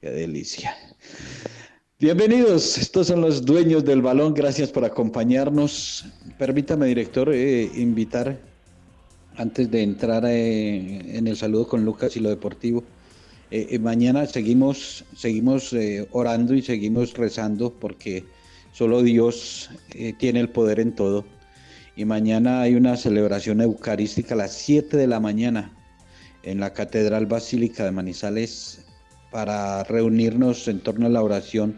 Qué 0.00 0.10
delicia. 0.10 0.76
Bienvenidos, 1.98 2.76
estos 2.76 3.06
son 3.06 3.20
los 3.22 3.44
dueños 3.44 3.84
del 3.84 4.02
balón, 4.02 4.34
gracias 4.34 4.70
por 4.70 4.84
acompañarnos. 4.84 6.04
Permítame, 6.38 6.86
director, 6.86 7.32
eh, 7.32 7.70
invitar, 7.76 8.38
antes 9.36 9.70
de 9.70 9.82
entrar 9.82 10.24
eh, 10.26 11.16
en 11.16 11.26
el 11.26 11.36
saludo 11.36 11.66
con 11.66 11.84
Lucas 11.84 12.16
y 12.16 12.20
lo 12.20 12.30
deportivo, 12.30 12.84
eh, 13.50 13.78
mañana 13.78 14.26
seguimos, 14.26 15.04
seguimos 15.16 15.74
orando 16.10 16.54
y 16.54 16.62
seguimos 16.62 17.14
rezando 17.14 17.72
porque 17.72 18.24
solo 18.72 19.02
Dios 19.02 19.70
tiene 20.18 20.40
el 20.40 20.48
poder 20.48 20.80
en 20.80 20.94
todo. 20.94 21.24
Y 21.96 22.04
mañana 22.04 22.62
hay 22.62 22.74
una 22.74 22.96
celebración 22.96 23.60
eucarística 23.60 24.34
a 24.34 24.38
las 24.38 24.52
7 24.54 24.96
de 24.96 25.06
la 25.06 25.20
mañana 25.20 25.72
en 26.42 26.60
la 26.60 26.72
Catedral 26.72 27.26
Basílica 27.26 27.84
de 27.84 27.92
Manizales 27.92 28.84
para 29.30 29.82
reunirnos 29.84 30.68
en 30.68 30.80
torno 30.80 31.06
a 31.06 31.10
la 31.10 31.22
oración 31.22 31.76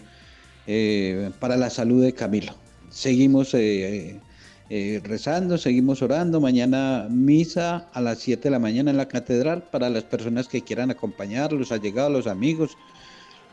eh, 0.67 1.31
para 1.39 1.57
la 1.57 1.71
salud 1.71 2.03
de 2.03 2.13
Camilo. 2.13 2.55
Seguimos 2.91 3.55
eh, 3.55 4.21
eh, 4.69 5.01
rezando, 5.05 5.59
seguimos 5.59 6.03
orando. 6.03 6.41
Mañana 6.41 7.07
misa 7.09 7.89
a 7.93 8.01
las 8.01 8.19
7 8.19 8.45
de 8.45 8.51
la 8.51 8.59
mañana 8.59 8.91
en 8.91 8.97
la 8.97 9.07
catedral 9.07 9.63
para 9.71 9.89
las 9.89 10.05
personas 10.05 10.49
que 10.49 10.63
quieran 10.63 10.91
acompañar, 10.91 11.53
los 11.53 11.71
allegados, 11.71 12.13
los 12.13 12.27
amigos, 12.27 12.77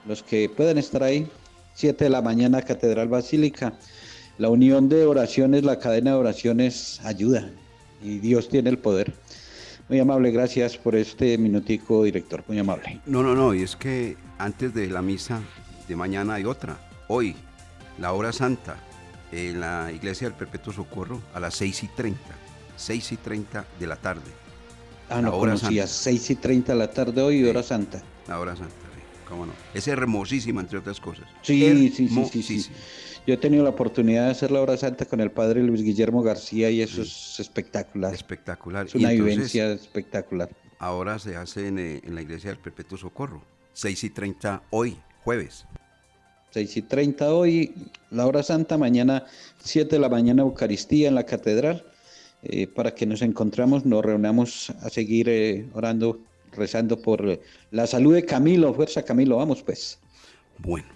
los 0.07 0.23
que 0.23 0.49
puedan 0.49 0.77
estar 0.77 1.03
ahí. 1.03 1.27
7 1.75 2.05
de 2.05 2.09
la 2.09 2.21
mañana, 2.21 2.61
Catedral 2.61 3.07
Basílica. 3.07 3.73
La 4.37 4.49
unión 4.49 4.89
de 4.89 5.05
oraciones, 5.05 5.63
la 5.63 5.77
cadena 5.77 6.11
de 6.11 6.17
oraciones 6.17 6.99
ayuda 7.03 7.49
y 8.01 8.19
Dios 8.19 8.49
tiene 8.49 8.69
el 8.69 8.79
poder. 8.79 9.13
Muy 9.89 9.99
amable, 9.99 10.31
gracias 10.31 10.77
por 10.77 10.95
este 10.95 11.37
minutico, 11.37 12.03
director. 12.03 12.43
Muy 12.47 12.57
amable. 12.57 13.01
No, 13.05 13.21
no, 13.21 13.35
no, 13.35 13.53
y 13.53 13.61
es 13.61 13.75
que 13.75 14.17
antes 14.39 14.73
de 14.73 14.87
la 14.87 15.01
misa 15.01 15.41
de 15.87 15.95
mañana 15.95 16.35
hay 16.35 16.45
otra. 16.45 16.77
Hoy, 17.07 17.35
la 17.99 18.13
hora 18.13 18.31
santa 18.31 18.77
en 19.33 19.59
la 19.59 19.91
iglesia 19.91 20.27
del 20.27 20.37
Perpetuo 20.37 20.71
Socorro 20.73 21.21
a 21.33 21.39
las 21.39 21.55
6 21.55 21.83
y 21.83 21.87
30. 21.87 22.19
6 22.75 23.11
y 23.11 23.17
30 23.17 23.65
de 23.79 23.87
la 23.87 23.95
tarde. 23.95 24.31
Ah, 25.09 25.21
no 25.21 25.31
conocía. 25.31 25.87
6 25.87 26.29
y 26.29 26.35
30 26.35 26.73
de 26.73 26.79
la 26.79 26.91
tarde 26.91 27.21
hoy, 27.21 27.43
hora 27.43 27.63
santa. 27.63 28.01
La 28.27 28.39
hora 28.39 28.55
santa, 28.55 28.73
sí. 28.73 29.01
¿Cómo 29.27 29.45
no? 29.45 29.53
Es 29.73 29.87
hermosísima, 29.87 30.61
entre 30.61 30.77
otras 30.77 30.99
cosas. 30.99 31.25
Sí, 31.41 31.89
sí, 31.91 32.07
sí, 32.07 32.43
sí, 32.43 32.59
sí. 32.59 32.71
Yo 33.25 33.35
he 33.35 33.37
tenido 33.37 33.63
la 33.63 33.69
oportunidad 33.69 34.25
de 34.25 34.31
hacer 34.31 34.51
la 34.51 34.61
hora 34.61 34.75
santa 34.75 35.05
con 35.05 35.21
el 35.21 35.31
padre 35.31 35.63
Luis 35.63 35.81
Guillermo 35.81 36.23
García 36.23 36.69
y 36.69 36.81
eso 36.81 37.01
es 37.01 37.39
espectacular. 37.39 38.13
Espectacular. 38.13 38.85
Es 38.85 38.95
una 38.95 39.11
vivencia 39.11 39.71
espectacular. 39.71 40.49
Ahora 40.77 41.17
se 41.19 41.37
hace 41.37 41.69
eh, 41.69 42.01
en, 42.03 42.15
la 42.15 42.21
iglesia 42.21 42.49
del 42.49 42.59
Perpetuo 42.59 42.97
Socorro. 42.97 43.41
6 43.71 44.03
y 44.03 44.09
30 44.09 44.63
hoy, 44.71 44.97
jueves. 45.23 45.65
6 46.53 46.77
y 46.77 46.81
30 46.83 47.33
hoy, 47.33 47.73
la 48.11 48.27
hora 48.27 48.43
santa, 48.43 48.77
mañana 48.77 49.25
7 49.63 49.95
de 49.95 49.99
la 49.99 50.07
mañana 50.07 50.43
Eucaristía 50.43 51.07
en 51.07 51.15
la 51.15 51.25
catedral, 51.25 51.83
eh, 52.43 52.67
para 52.67 52.93
que 52.93 53.07
nos 53.07 53.23
encontramos, 53.23 53.85
nos 53.85 54.05
reunamos 54.05 54.69
a 54.81 54.89
seguir 54.89 55.29
eh, 55.29 55.65
orando, 55.73 56.19
rezando 56.51 57.01
por 57.01 57.39
la 57.71 57.87
salud 57.87 58.13
de 58.13 58.23
Camilo, 58.23 58.71
fuerza 58.73 59.01
Camilo, 59.01 59.37
vamos 59.37 59.63
pues. 59.63 59.97
Bueno. 60.59 60.87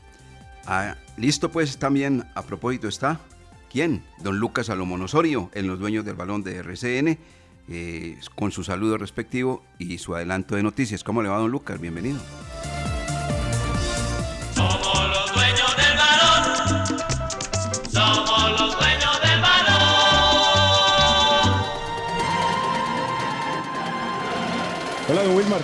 Ah, 0.68 0.96
listo 1.18 1.50
pues 1.50 1.78
también, 1.78 2.26
a 2.36 2.44
propósito 2.44 2.88
está, 2.88 3.20
¿quién? 3.72 4.04
Don 4.22 4.38
Lucas 4.38 4.68
Salomón 4.68 5.02
Osorio, 5.02 5.50
en 5.56 5.66
los 5.66 5.80
dueños 5.80 6.06
del 6.06 6.16
balón 6.16 6.44
de 6.44 6.58
RCN, 6.58 7.18
eh, 7.70 8.20
con 8.36 8.52
su 8.52 8.64
saludo 8.64 8.98
respectivo 8.98 9.64
y 9.80 9.98
su 9.98 10.14
adelanto 10.14 10.56
de 10.56 10.62
noticias. 10.62 11.04
¿Cómo 11.04 11.24
le 11.24 11.30
va 11.30 11.38
don 11.38 11.50
Lucas? 11.50 11.80
Bienvenido. 11.80 12.20
Hola, 25.10 25.24
don 25.24 25.38
Wilmar. 25.38 25.62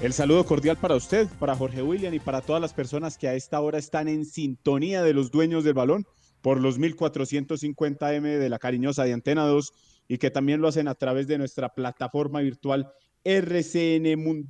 El 0.00 0.12
saludo 0.12 0.46
cordial 0.46 0.76
para 0.76 0.94
usted, 0.94 1.26
para 1.40 1.56
Jorge 1.56 1.82
William 1.82 2.14
y 2.14 2.20
para 2.20 2.40
todas 2.40 2.62
las 2.62 2.72
personas 2.72 3.18
que 3.18 3.26
a 3.26 3.34
esta 3.34 3.60
hora 3.60 3.78
están 3.78 4.06
en 4.06 4.24
sintonía 4.24 5.02
de 5.02 5.12
los 5.12 5.32
dueños 5.32 5.64
del 5.64 5.74
balón 5.74 6.06
por 6.40 6.60
los 6.60 6.78
1450M 6.78 8.38
de 8.38 8.48
la 8.48 8.60
cariñosa 8.60 9.02
de 9.02 9.12
Antena 9.12 9.44
2 9.44 9.72
y 10.06 10.18
que 10.18 10.30
también 10.30 10.60
lo 10.60 10.68
hacen 10.68 10.86
a 10.86 10.94
través 10.94 11.26
de 11.26 11.36
nuestra 11.36 11.74
plataforma 11.74 12.38
virtual 12.42 12.92
rcnmundo.com. 13.24 14.46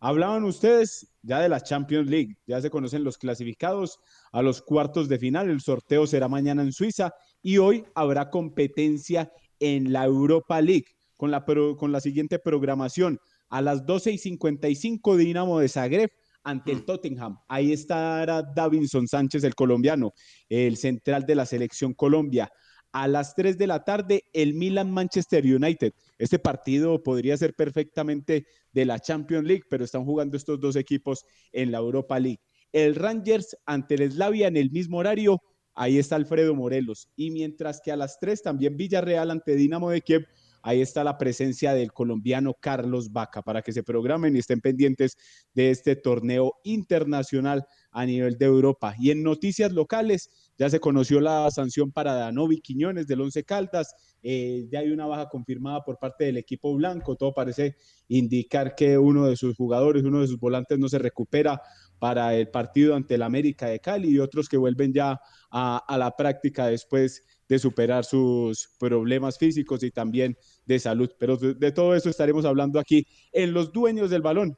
Hablaban 0.00 0.44
ustedes 0.44 1.12
ya 1.22 1.40
de 1.40 1.48
la 1.48 1.60
Champions 1.60 2.08
League, 2.08 2.36
ya 2.46 2.60
se 2.60 2.70
conocen 2.70 3.02
los 3.02 3.18
clasificados 3.18 3.98
a 4.30 4.40
los 4.40 4.62
cuartos 4.62 5.08
de 5.08 5.18
final, 5.18 5.50
el 5.50 5.62
sorteo 5.62 6.06
será 6.06 6.28
mañana 6.28 6.62
en 6.62 6.72
Suiza 6.72 7.12
y 7.42 7.58
hoy 7.58 7.84
habrá 7.96 8.30
competencia 8.30 9.32
en 9.58 9.92
la 9.92 10.04
Europa 10.04 10.60
League 10.60 10.86
con 11.18 11.30
la, 11.32 11.44
con 11.44 11.92
la 11.92 12.00
siguiente 12.00 12.38
programación 12.38 13.18
a 13.50 13.60
las 13.60 13.84
12 13.84 14.12
y 14.12 14.18
55 14.18 15.16
Dinamo 15.16 15.58
de 15.58 15.68
Zagreb 15.68 16.10
ante 16.44 16.72
el 16.72 16.78
mm. 16.78 16.86
Tottenham. 16.86 17.38
Ahí 17.48 17.72
estará 17.72 18.42
Davinson 18.42 19.08
Sánchez, 19.08 19.44
el 19.44 19.54
colombiano, 19.54 20.14
el 20.48 20.76
central 20.76 21.26
de 21.26 21.34
la 21.34 21.44
selección 21.44 21.92
Colombia. 21.92 22.50
A 22.92 23.08
las 23.08 23.34
3 23.34 23.58
de 23.58 23.66
la 23.66 23.84
tarde, 23.84 24.24
el 24.32 24.54
Milan 24.54 24.90
Manchester 24.90 25.44
United. 25.44 25.92
Este 26.16 26.38
partido 26.38 27.02
podría 27.02 27.36
ser 27.36 27.52
perfectamente 27.54 28.46
de 28.72 28.84
la 28.86 29.00
Champions 29.00 29.46
League, 29.46 29.64
pero 29.68 29.84
están 29.84 30.04
jugando 30.04 30.36
estos 30.36 30.58
dos 30.60 30.76
equipos 30.76 31.24
en 31.52 31.72
la 31.72 31.78
Europa 31.78 32.18
League. 32.18 32.40
El 32.72 32.94
Rangers 32.94 33.56
ante 33.66 33.96
el 33.96 34.10
Slavia 34.12 34.46
en 34.46 34.56
el 34.56 34.70
mismo 34.70 34.98
horario. 34.98 35.42
Ahí 35.74 35.98
está 35.98 36.16
Alfredo 36.16 36.54
Morelos. 36.54 37.08
Y 37.16 37.30
mientras 37.30 37.80
que 37.80 37.90
a 37.90 37.96
las 37.96 38.18
3 38.20 38.42
también 38.42 38.76
Villarreal 38.76 39.30
ante 39.32 39.56
Dinamo 39.56 39.90
de 39.90 40.00
Kiev 40.00 40.26
ahí 40.62 40.80
está 40.80 41.04
la 41.04 41.18
presencia 41.18 41.74
del 41.74 41.92
colombiano 41.92 42.54
Carlos 42.54 43.12
Vaca 43.12 43.42
para 43.42 43.62
que 43.62 43.72
se 43.72 43.82
programen 43.82 44.36
y 44.36 44.40
estén 44.40 44.60
pendientes 44.60 45.16
de 45.54 45.70
este 45.70 45.96
torneo 45.96 46.54
internacional 46.64 47.66
a 47.90 48.04
nivel 48.06 48.36
de 48.38 48.46
Europa. 48.46 48.94
Y 48.98 49.10
en 49.10 49.22
noticias 49.22 49.72
locales, 49.72 50.30
ya 50.58 50.68
se 50.70 50.80
conoció 50.80 51.20
la 51.20 51.50
sanción 51.50 51.92
para 51.92 52.14
Danovi 52.14 52.60
Quiñones 52.60 53.06
del 53.06 53.20
Once 53.20 53.44
Caldas, 53.44 53.94
eh, 54.22 54.66
ya 54.70 54.80
hay 54.80 54.90
una 54.90 55.06
baja 55.06 55.28
confirmada 55.28 55.82
por 55.84 55.98
parte 55.98 56.24
del 56.24 56.36
equipo 56.36 56.74
blanco, 56.74 57.16
todo 57.16 57.32
parece 57.32 57.76
indicar 58.08 58.74
que 58.74 58.98
uno 58.98 59.26
de 59.26 59.36
sus 59.36 59.56
jugadores, 59.56 60.02
uno 60.02 60.20
de 60.20 60.26
sus 60.26 60.38
volantes 60.38 60.78
no 60.78 60.88
se 60.88 60.98
recupera 60.98 61.62
para 61.98 62.34
el 62.34 62.48
partido 62.48 62.94
ante 62.96 63.14
el 63.14 63.22
América 63.22 63.66
de 63.66 63.80
Cali 63.80 64.10
y 64.10 64.18
otros 64.18 64.48
que 64.48 64.56
vuelven 64.56 64.92
ya 64.92 65.20
a, 65.50 65.78
a 65.78 65.98
la 65.98 66.16
práctica 66.16 66.66
después 66.66 67.24
de 67.48 67.58
superar 67.58 68.04
sus 68.04 68.68
problemas 68.78 69.38
físicos 69.38 69.82
y 69.82 69.90
también 69.90 70.36
de 70.66 70.78
salud. 70.78 71.10
Pero 71.18 71.36
de, 71.36 71.72
todo 71.72 71.94
eso 71.94 72.10
estaremos 72.10 72.44
hablando 72.44 72.78
aquí 72.78 73.06
en 73.32 73.52
Los 73.52 73.72
Dueños 73.72 74.10
del 74.10 74.22
Balón, 74.22 74.56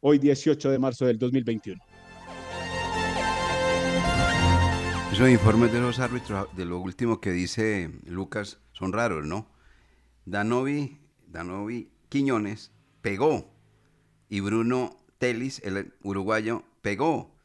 hoy 0.00 0.18
18 0.18 0.70
de 0.70 0.78
marzo 0.78 1.06
del 1.06 1.18
2021. 1.18 1.80
Esos 5.12 5.28
informes 5.28 5.70
de 5.72 5.80
los 5.80 5.98
árbitros, 5.98 6.48
de 6.56 6.64
lo 6.64 6.78
último 6.80 7.20
que 7.20 7.32
dice 7.32 7.90
Lucas, 8.06 8.58
son 8.72 8.94
raros, 8.94 9.26
¿no? 9.26 9.46
Danovi, 10.24 10.98
Danovi 11.26 11.90
Quiñones 12.08 12.72
pegó 13.02 13.52
y 14.30 14.40
Bruno 14.40 14.96
Telis, 15.18 15.60
el 15.64 15.92
uruguayo, 16.02 16.64
pegó. 16.80 17.36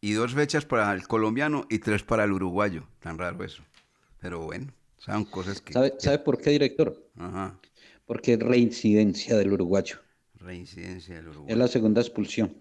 Y 0.00 0.12
dos 0.12 0.34
fechas 0.34 0.64
para 0.64 0.92
el 0.92 1.06
colombiano 1.06 1.66
y 1.68 1.78
tres 1.78 2.02
para 2.02 2.24
el 2.24 2.32
uruguayo. 2.32 2.88
Tan 3.00 3.18
raro 3.18 3.42
eso. 3.44 3.62
Pero 4.22 4.44
bueno, 4.44 4.72
son 4.98 5.24
cosas 5.24 5.60
que... 5.60 5.72
¿Sabe, 5.72 6.18
por 6.20 6.40
qué, 6.40 6.50
director? 6.50 6.96
Ajá. 7.16 7.58
Porque 8.06 8.34
es 8.34 8.38
reincidencia 8.38 9.36
del 9.36 9.52
uruguayo. 9.52 9.96
Reincidencia 10.36 11.16
del 11.16 11.28
uruguayo. 11.28 11.52
Es 11.52 11.58
la 11.58 11.66
segunda 11.66 12.00
expulsión. 12.00 12.56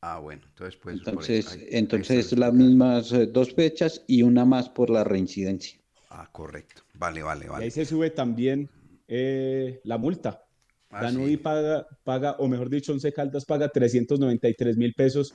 Ah, 0.00 0.18
bueno, 0.18 0.42
entonces 0.48 0.80
pues... 0.82 0.96
Entonces, 0.96 1.58
entonces 1.70 2.38
las 2.38 2.54
mismas 2.54 3.12
eh, 3.12 3.26
dos 3.26 3.54
fechas 3.54 4.02
y 4.06 4.22
una 4.22 4.46
más 4.46 4.70
por 4.70 4.88
la 4.88 5.04
reincidencia. 5.04 5.78
Ah, 6.08 6.28
correcto. 6.32 6.82
Vale, 6.94 7.22
vale, 7.22 7.48
vale. 7.48 7.64
Y 7.64 7.66
ahí 7.66 7.70
se 7.70 7.84
sube 7.84 8.10
también 8.10 8.70
eh, 9.06 9.80
la 9.84 9.98
multa. 9.98 10.42
Ah, 10.90 11.10
paga, 11.42 11.86
paga, 12.04 12.36
o 12.38 12.48
mejor 12.48 12.70
dicho, 12.70 12.92
Once 12.92 13.12
Caldas 13.12 13.44
paga 13.44 13.68
393 13.68 14.76
mil 14.76 14.94
pesos 14.94 15.34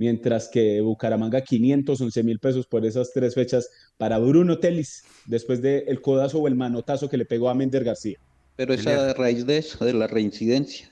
mientras 0.00 0.48
que 0.48 0.80
Bucaramanga 0.80 1.42
511 1.42 2.22
mil 2.22 2.38
pesos 2.38 2.66
por 2.66 2.86
esas 2.86 3.12
tres 3.12 3.34
fechas 3.34 3.68
para 3.98 4.18
Bruno 4.18 4.58
Telis, 4.58 5.04
después 5.26 5.60
del 5.60 6.00
codazo 6.00 6.38
o 6.38 6.48
el 6.48 6.54
manotazo 6.54 7.10
que 7.10 7.18
le 7.18 7.26
pegó 7.26 7.50
a 7.50 7.54
Mender 7.54 7.84
García. 7.84 8.18
Pero 8.56 8.72
esa 8.72 9.12
raíz 9.12 9.44
de 9.44 9.58
eso, 9.58 9.84
de 9.84 9.92
la 9.92 10.06
reincidencia, 10.06 10.90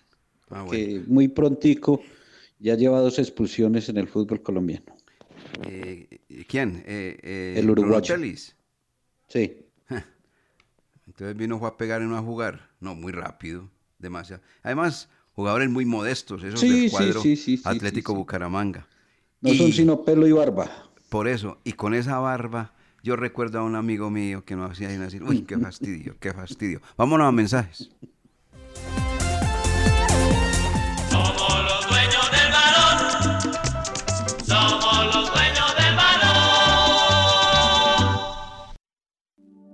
ah, 0.50 0.66
que 0.70 1.02
muy 1.06 1.26
prontico 1.28 2.02
ya 2.58 2.74
lleva 2.74 3.00
dos 3.00 3.18
expulsiones 3.18 3.88
en 3.88 3.96
el 3.96 4.08
fútbol 4.08 4.42
colombiano. 4.42 4.94
Eh, 5.66 6.20
¿Quién? 6.46 6.82
Eh, 6.86 7.16
eh, 7.22 7.54
el 7.56 7.70
uruguayo. 7.70 8.14
Telis. 8.14 8.54
Sí. 9.26 9.56
Entonces 11.06 11.34
vino 11.34 11.64
a 11.64 11.78
pegar 11.78 12.02
y 12.02 12.04
no 12.04 12.18
a 12.18 12.22
jugar. 12.22 12.68
No, 12.78 12.94
muy 12.94 13.12
rápido, 13.12 13.70
demasiado. 13.98 14.42
Además, 14.62 15.08
jugadores 15.32 15.70
muy 15.70 15.86
modestos, 15.86 16.44
esos 16.44 16.60
Sí, 16.60 16.68
del 16.68 16.80
sí, 16.82 16.90
cuadro 16.90 17.22
sí, 17.22 17.36
sí, 17.36 17.56
sí, 17.56 17.62
Atlético 17.64 18.12
sí, 18.12 18.16
sí. 18.16 18.18
Bucaramanga. 18.18 18.86
No 19.40 19.54
son 19.54 19.72
sino 19.72 20.02
pelo 20.04 20.26
y 20.26 20.32
barba. 20.32 20.68
Por 21.08 21.28
eso, 21.28 21.58
y 21.62 21.72
con 21.72 21.94
esa 21.94 22.18
barba, 22.18 22.72
yo 23.04 23.14
recuerdo 23.14 23.60
a 23.60 23.62
un 23.62 23.76
amigo 23.76 24.10
mío 24.10 24.44
que 24.44 24.56
nos 24.56 24.72
hacía 24.72 24.88
decir, 24.88 25.22
uy, 25.22 25.42
qué 25.42 25.56
fastidio, 25.56 26.16
qué 26.18 26.32
fastidio. 26.32 26.80
Vámonos 26.96 27.28
a 27.28 27.32
mensajes. 27.32 27.90
Somos 31.08 31.64
los 31.64 31.88
dueños 31.88 32.30
del 32.32 32.52
balón. 32.52 33.40
Somos 34.44 35.14
los 35.14 35.32
dueños 35.32 35.76
del 35.78 35.94
balón. 35.96 36.28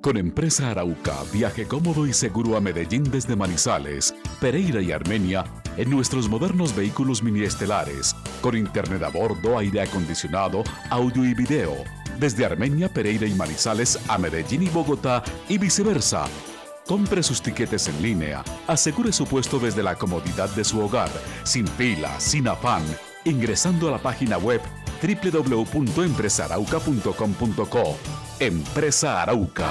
Con 0.02 0.18
Empresa 0.18 0.71
Arauca, 0.71 1.16
viaje 1.33 1.66
cómodo 1.66 2.06
y 2.06 2.12
seguro 2.12 2.59
a 2.59 2.61
Medellín 2.61 3.04
desde 3.04 3.35
Manizales, 3.35 4.14
Pereira 4.40 4.83
y 4.83 4.92
Armenia 4.92 5.44
en 5.76 5.90
nuestros 5.90 6.28
modernos 6.28 6.76
vehículos 6.76 7.23
miniestelares, 7.23 8.14
con 8.45 8.57
internet 8.59 9.03
a 9.03 9.09
bordo, 9.09 9.57
aire 9.57 9.81
acondicionado, 9.81 10.63
audio 10.91 11.25
y 11.25 11.33
video. 11.33 11.83
Desde 12.19 12.45
Armenia, 12.45 12.91
Pereira 12.91 13.27
y 13.27 13.33
Manizales 13.33 13.99
a 14.07 14.19
Medellín 14.19 14.65
y 14.65 14.69
Bogotá 14.69 15.23
y 15.49 15.57
viceversa. 15.57 16.27
Compre 16.87 17.23
sus 17.23 17.41
tiquetes 17.41 17.89
en 17.89 18.03
línea, 18.03 18.45
asegure 18.67 19.13
su 19.13 19.25
puesto 19.25 19.59
desde 19.59 19.83
la 19.83 19.95
comodidad 19.95 20.51
de 20.51 20.63
su 20.63 20.79
hogar, 20.79 21.09
sin 21.45 21.67
fila, 21.67 22.21
sin 22.21 22.47
afán, 22.47 22.83
ingresando 23.25 23.89
a 23.89 23.93
la 23.93 23.99
página 23.99 24.37
web 24.37 24.61
www.empresarauca.com.co. 25.03 27.97
Empresa 28.41 29.23
Arauca. 29.23 29.71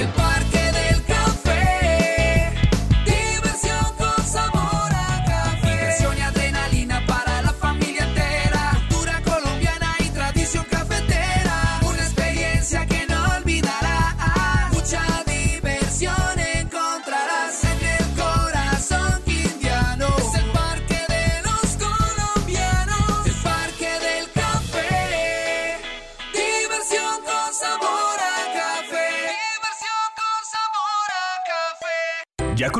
El 0.00 0.49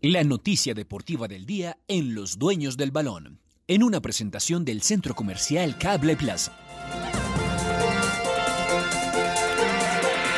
La 0.03 0.23
noticia 0.23 0.75
deportiva 0.75 1.29
del 1.29 1.47
día 1.47 1.79
en 1.89 2.15
Los 2.15 2.39
Dueños 2.39 2.77
del 2.77 2.91
Balón, 2.91 3.41
en 3.69 3.83
una 3.83 4.03
presentación 4.03 4.67
del 4.67 4.83
Centro 4.83 5.15
Comercial 5.15 5.79
Cable 5.79 6.15
Plaza. 6.15 6.64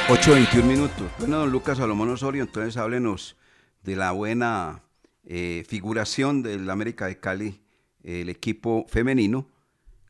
8.21 0.08 0.62
minutos. 0.62 1.10
Bueno, 1.18 1.38
don 1.38 1.50
Lucas 1.50 1.78
Salomón 1.78 2.10
Osorio, 2.10 2.42
entonces 2.42 2.76
háblenos 2.76 3.36
de 3.82 3.96
la 3.96 4.12
buena 4.12 4.82
eh, 5.24 5.64
figuración 5.66 6.44
del 6.44 6.70
América 6.70 7.06
de 7.06 7.18
Cali, 7.18 7.60
el 8.04 8.28
equipo 8.28 8.86
femenino, 8.88 9.48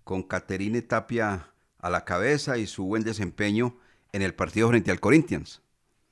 con 0.05 0.23
Caterine 0.23 0.83
Tapia 0.83 1.49
a 1.79 1.91
la 1.91 2.05
cabeza 2.05 2.59
y 2.59 2.67
su 2.67 2.85
buen 2.85 3.05
desempeño 3.05 3.77
en 4.13 4.21
el 4.21 4.35
partido 4.35 4.69
frente 4.69 4.91
al 4.91 5.01
Corinthians. 5.01 5.63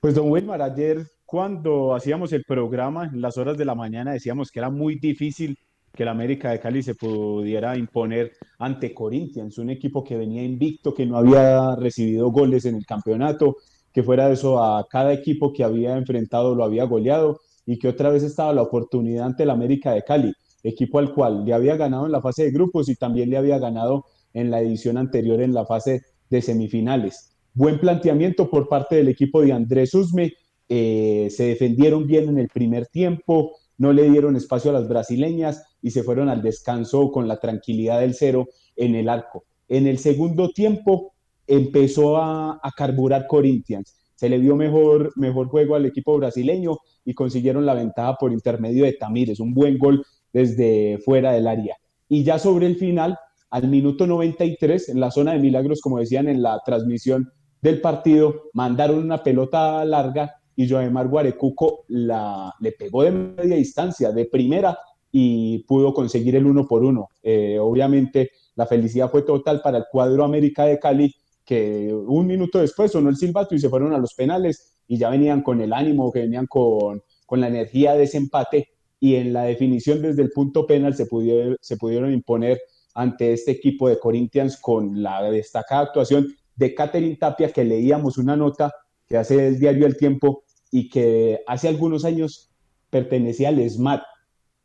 Pues 0.01 0.15
don 0.15 0.31
Wilmar, 0.31 0.63
ayer 0.63 1.07
cuando 1.27 1.95
hacíamos 1.95 2.33
el 2.33 2.45
programa, 2.45 3.05
en 3.13 3.21
las 3.21 3.37
horas 3.37 3.59
de 3.59 3.65
la 3.65 3.75
mañana, 3.75 4.13
decíamos 4.13 4.51
que 4.51 4.61
era 4.61 4.71
muy 4.71 4.99
difícil 4.99 5.59
que 5.95 6.03
el 6.03 6.09
América 6.09 6.51
de 6.51 6.61
Cali 6.61 6.83
se 6.83 6.95
pudiera 6.95 7.77
imponer 7.77 8.33
ante 8.59 8.93
Corinthians, 8.93 9.59
un 9.59 9.71
equipo 9.71 10.03
que 10.03 10.17
venía 10.17 10.43
invicto, 10.43 10.93
que 10.93 11.07
no 11.07 11.17
había 11.17 11.77
recibido 11.77 12.31
goles 12.31 12.65
en 12.65 12.75
el 12.75 12.85
campeonato, 12.85 13.57
que 13.93 14.03
fuera 14.03 14.27
de 14.27 14.35
eso 14.35 14.63
a 14.63 14.87
cada 14.89 15.13
equipo 15.13 15.53
que 15.53 15.63
había 15.63 15.97
enfrentado 15.97 16.55
lo 16.55 16.65
había 16.65 16.85
goleado 16.85 17.41
y 17.65 17.79
que 17.79 17.89
otra 17.89 18.11
vez 18.11 18.25
estaba 18.25 18.53
la 18.53 18.63
oportunidad 18.63 19.27
ante 19.27 19.45
el 19.45 19.51
América 19.51 19.93
de 19.93 20.03
Cali, 20.03 20.35
equipo 20.65 20.99
al 20.99 21.15
cual 21.15 21.45
le 21.45 21.55
había 21.55 21.77
ganado 21.77 22.07
en 22.07 22.13
la 22.13 22.21
fase 22.21 22.45
de 22.45 22.51
grupos 22.51 22.89
y 22.89 22.97
también 22.97 23.31
le 23.31 23.37
había 23.37 23.59
ganado 23.59 24.05
en 24.33 24.51
la 24.51 24.61
edición 24.61 24.99
anterior 24.99 25.41
en 25.41 25.55
la 25.55 25.65
fase 25.65 26.03
de 26.29 26.43
semifinales. 26.43 27.31
Buen 27.55 27.79
planteamiento 27.79 28.51
por 28.51 28.69
parte 28.69 28.97
del 28.97 29.09
equipo 29.09 29.43
de 29.43 29.53
Andrés 29.53 29.95
Usme, 29.95 30.33
eh, 30.69 31.29
se 31.31 31.45
defendieron 31.45 32.07
bien 32.07 32.29
en 32.29 32.39
el 32.39 32.49
primer 32.49 32.87
tiempo, 32.87 33.53
no 33.79 33.93
le 33.93 34.11
dieron 34.11 34.35
espacio 34.35 34.71
a 34.71 34.75
las 34.75 34.89
brasileñas 34.89 35.63
y 35.85 35.91
se 35.91 36.03
fueron 36.03 36.31
al 36.31 36.41
descanso 36.41 37.13
con 37.13 37.29
la 37.29 37.37
tranquilidad 37.37 38.01
del 38.01 38.15
cero 38.15 38.49
en 38.75 38.95
el 38.95 39.07
arco. 39.07 39.45
En 39.69 39.87
el 39.87 39.99
segundo 39.99 40.49
tiempo 40.49 41.13
empezó 41.47 42.17
a, 42.17 42.59
carburar 42.75 43.27
Corinthians. 43.27 43.95
Se 44.15 44.31
le 44.31 44.41
dio 44.41 44.57
mejor, 44.57 45.13
mejor 45.17 45.49
juego 45.49 45.75
al 45.75 45.85
equipo 45.85 46.17
brasileño 46.17 46.79
y 47.05 47.13
consiguieron 47.13 47.67
la 47.67 47.75
ventaja 47.75 48.15
por 48.15 48.33
intermedio 48.33 48.85
de 48.85 48.95
Tamírez, 48.95 49.41
un 49.41 49.53
buen 49.53 49.77
gol 49.77 50.03
desde 50.33 50.99
fuera 51.05 51.33
del 51.33 51.47
área. 51.47 51.77
Y 52.09 52.25
ya 52.25 52.39
sobre 52.39 52.67
el 52.67 52.77
final, 52.77 53.19
al 53.51 53.69
minuto 53.69 54.07
93, 54.07 54.89
en 54.89 55.01
la 55.01 55.11
zona 55.11 55.35
de 55.35 55.39
milagros, 55.39 55.83
como 55.83 55.99
decían 55.99 56.29
en 56.29 56.43
la 56.43 56.63
transmisión 56.65 57.31
del 57.61 57.83
partido, 57.83 58.45
mandaron 58.55 59.01
una 59.01 59.23
pelota 59.23 59.85
larga 59.85 60.35
y 60.57 60.67
Joemar 60.67 61.09
Guarecuco 61.09 61.85
la, 61.89 62.55
le 62.61 62.73
pegó 62.73 63.03
de 63.03 63.11
media 63.11 63.57
distancia, 63.57 64.13
de 64.13 64.25
primera, 64.25 64.79
y 65.17 65.61
pudo 65.61 65.95
conseguir 65.95 66.35
el 66.35 66.45
uno 66.45 66.67
por 66.67 66.83
uno. 66.83 67.09
Eh, 67.23 67.57
obviamente, 67.61 68.33
la 68.57 68.67
felicidad 68.67 69.09
fue 69.09 69.23
total 69.23 69.63
para 69.63 69.79
el 69.79 69.85
cuadro 69.89 70.25
América 70.25 70.65
de 70.65 70.81
Cali, 70.81 71.15
que 71.45 71.95
un 71.95 72.27
minuto 72.27 72.59
después 72.59 72.91
sonó 72.91 73.11
el 73.11 73.17
silbato 73.17 73.55
y 73.55 73.61
se 73.61 73.69
fueron 73.69 73.93
a 73.93 73.99
los 73.99 74.13
penales 74.15 74.75
y 74.89 74.99
ya 74.99 75.11
venían 75.11 75.43
con 75.43 75.61
el 75.61 75.73
ánimo, 75.73 76.11
que 76.11 76.23
venían 76.23 76.47
con, 76.47 77.01
con 77.27 77.41
la 77.41 77.47
energía 77.47 77.95
de 77.95 78.03
ese 78.03 78.17
empate 78.17 78.71
y 78.99 79.15
en 79.15 79.33
la 79.33 79.45
definición 79.45 80.03
desde 80.03 80.23
el 80.23 80.33
punto 80.33 80.67
penal 80.67 80.97
se 80.97 81.07
pudieron, 81.07 81.57
se 81.61 81.77
pudieron 81.77 82.13
imponer 82.13 82.61
ante 82.93 83.33
este 83.33 83.53
equipo 83.53 83.89
de 83.89 84.01
Corinthians 84.01 84.57
con 84.57 85.01
la 85.01 85.23
destacada 85.23 85.83
actuación 85.83 86.27
de 86.57 86.75
Catherine 86.75 87.19
Tapia, 87.19 87.53
que 87.53 87.63
leíamos 87.63 88.19
una 88.19 88.35
nota 88.35 88.73
que 89.07 89.17
hace 89.17 89.47
el 89.47 89.61
diario 89.61 89.87
El 89.87 89.97
Tiempo 89.97 90.43
y 90.73 90.89
que 90.89 91.39
hace 91.47 91.69
algunos 91.69 92.05
años 92.05 92.51
pertenecía 92.91 93.51
al 93.51 93.61
ESMAD 93.61 94.01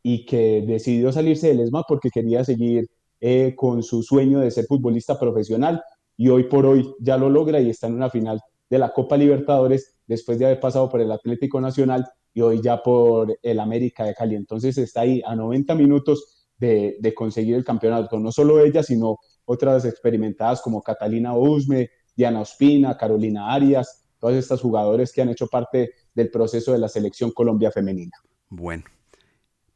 y 0.02 0.24
que 0.24 0.62
decidió 0.66 1.12
salirse 1.12 1.48
del 1.48 1.60
ESMAD 1.60 1.82
porque 1.88 2.10
quería 2.10 2.44
seguir 2.44 2.86
eh, 3.20 3.54
con 3.56 3.82
su 3.82 4.02
sueño 4.02 4.40
de 4.40 4.50
ser 4.50 4.66
futbolista 4.66 5.18
profesional 5.18 5.82
y 6.16 6.28
hoy 6.28 6.44
por 6.44 6.66
hoy 6.66 6.94
ya 7.00 7.16
lo 7.16 7.28
logra 7.28 7.60
y 7.60 7.70
está 7.70 7.86
en 7.86 7.94
una 7.94 8.10
final 8.10 8.40
de 8.68 8.78
la 8.78 8.92
Copa 8.92 9.16
Libertadores 9.16 9.94
después 10.06 10.38
de 10.38 10.46
haber 10.46 10.60
pasado 10.60 10.88
por 10.88 11.00
el 11.00 11.12
Atlético 11.12 11.60
Nacional 11.60 12.06
y 12.32 12.40
hoy 12.40 12.60
ya 12.62 12.82
por 12.82 13.36
el 13.42 13.60
América 13.60 14.04
de 14.04 14.14
Cali. 14.14 14.36
Entonces 14.36 14.78
está 14.78 15.02
ahí 15.02 15.22
a 15.26 15.34
90 15.34 15.74
minutos 15.74 16.46
de, 16.58 16.96
de 17.00 17.14
conseguir 17.14 17.56
el 17.56 17.64
campeonato. 17.64 18.18
No 18.18 18.30
solo 18.30 18.60
ella, 18.60 18.82
sino 18.82 19.18
otras 19.44 19.84
experimentadas 19.84 20.62
como 20.62 20.82
Catalina 20.82 21.36
Usme, 21.36 21.90
Diana 22.14 22.40
Ospina, 22.40 22.96
Carolina 22.96 23.52
Arias, 23.52 24.04
todas 24.18 24.36
estas 24.36 24.60
jugadores 24.60 25.12
que 25.12 25.22
han 25.22 25.30
hecho 25.30 25.48
parte 25.48 25.92
del 26.14 26.30
proceso 26.30 26.72
de 26.72 26.78
la 26.78 26.88
selección 26.88 27.32
Colombia 27.32 27.70
femenina. 27.70 28.16
Bueno, 28.48 28.84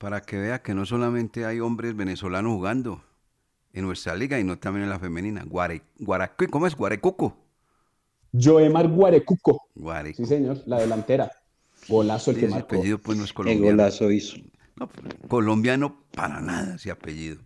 para 0.05 0.21
que 0.21 0.37
vea 0.37 0.61
que 0.61 0.75
no 0.75 0.85
solamente 0.85 1.47
hay 1.47 1.61
hombres 1.61 1.97
venezolanos 1.97 2.53
jugando 2.53 3.03
en 3.73 3.87
nuestra 3.87 4.15
liga 4.15 4.39
y 4.39 4.45
no 4.45 4.59
también 4.59 4.85
en 4.85 4.91
la 4.91 4.99
femenina. 4.99 5.45
Guare, 5.47 5.81
Guaracu- 5.99 6.51
¿Cómo 6.51 6.67
es? 6.67 6.77
Guarecuco. 6.77 7.35
Joemar 8.39 8.87
Guarecuco. 8.89 9.63
Guarecuco. 9.75 10.23
Sí, 10.23 10.29
señor, 10.29 10.59
la 10.67 10.79
delantera. 10.81 11.31
Golazo 11.89 12.33
el 12.33 12.37
Sí, 12.37 12.43
que 12.43 12.49
marcó. 12.49 12.77
apellido 12.77 12.99
pues 12.99 13.17
no 13.17 13.25
es 13.25 13.31
Qué 13.31 13.35
colombiano. 13.37 13.65
golazo 13.79 14.11
hizo. 14.11 14.37
No, 14.77 14.91
colombiano 15.27 15.97
para 16.15 16.43
nada 16.43 16.75
ese 16.75 16.91
apellido. 16.91 17.39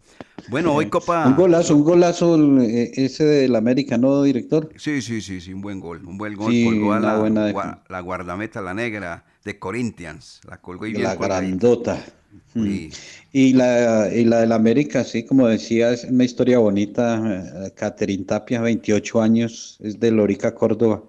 Bueno, 0.49 0.75
hoy 0.75 0.87
Copa... 0.89 1.29
Un 1.29 1.37
golazo, 1.37 1.77
un 1.77 1.85
golazo 1.85 2.61
eh, 2.61 2.91
ese 2.97 3.25
del 3.25 3.55
América, 3.55 3.99
¿no, 3.99 4.21
director? 4.25 4.69
Sí, 4.75 5.01
sí, 5.01 5.21
sí, 5.21 5.41
sí, 5.41 5.53
un 5.53 5.61
buen 5.61 5.79
gol. 5.79 6.05
Un 6.05 6.19
buen 6.19 6.35
gol. 6.35 6.51
Sí, 6.51 6.65
colgó 6.65 6.93
a 6.93 6.99
la, 6.99 7.19
buena 7.19 7.53
gua- 7.53 7.83
la 7.89 8.01
guardameta, 8.01 8.61
la 8.61 8.75
negra 8.75 9.25
de 9.45 9.61
Corinthians. 9.61 10.41
La 10.49 10.61
colgó 10.61 10.87
y 10.87 10.91
bien 10.93 11.05
La 11.05 11.15
colgadita. 11.17 11.47
grandota. 11.47 12.05
Sí. 12.53 12.91
Y 13.33 13.53
la, 13.53 14.13
y 14.13 14.25
la 14.25 14.41
del 14.41 14.53
América, 14.53 15.05
sí, 15.05 15.25
como 15.25 15.47
decía, 15.49 15.93
es 15.93 16.05
una 16.05 16.25
historia 16.25 16.59
bonita. 16.59 17.67
Eh, 17.67 17.73
Catherine 17.75 18.25
Tapia, 18.25 18.61
28 18.61 19.21
años, 19.21 19.79
es 19.81 20.01
de 20.01 20.11
Lorica, 20.11 20.55
Córdoba. 20.55 21.03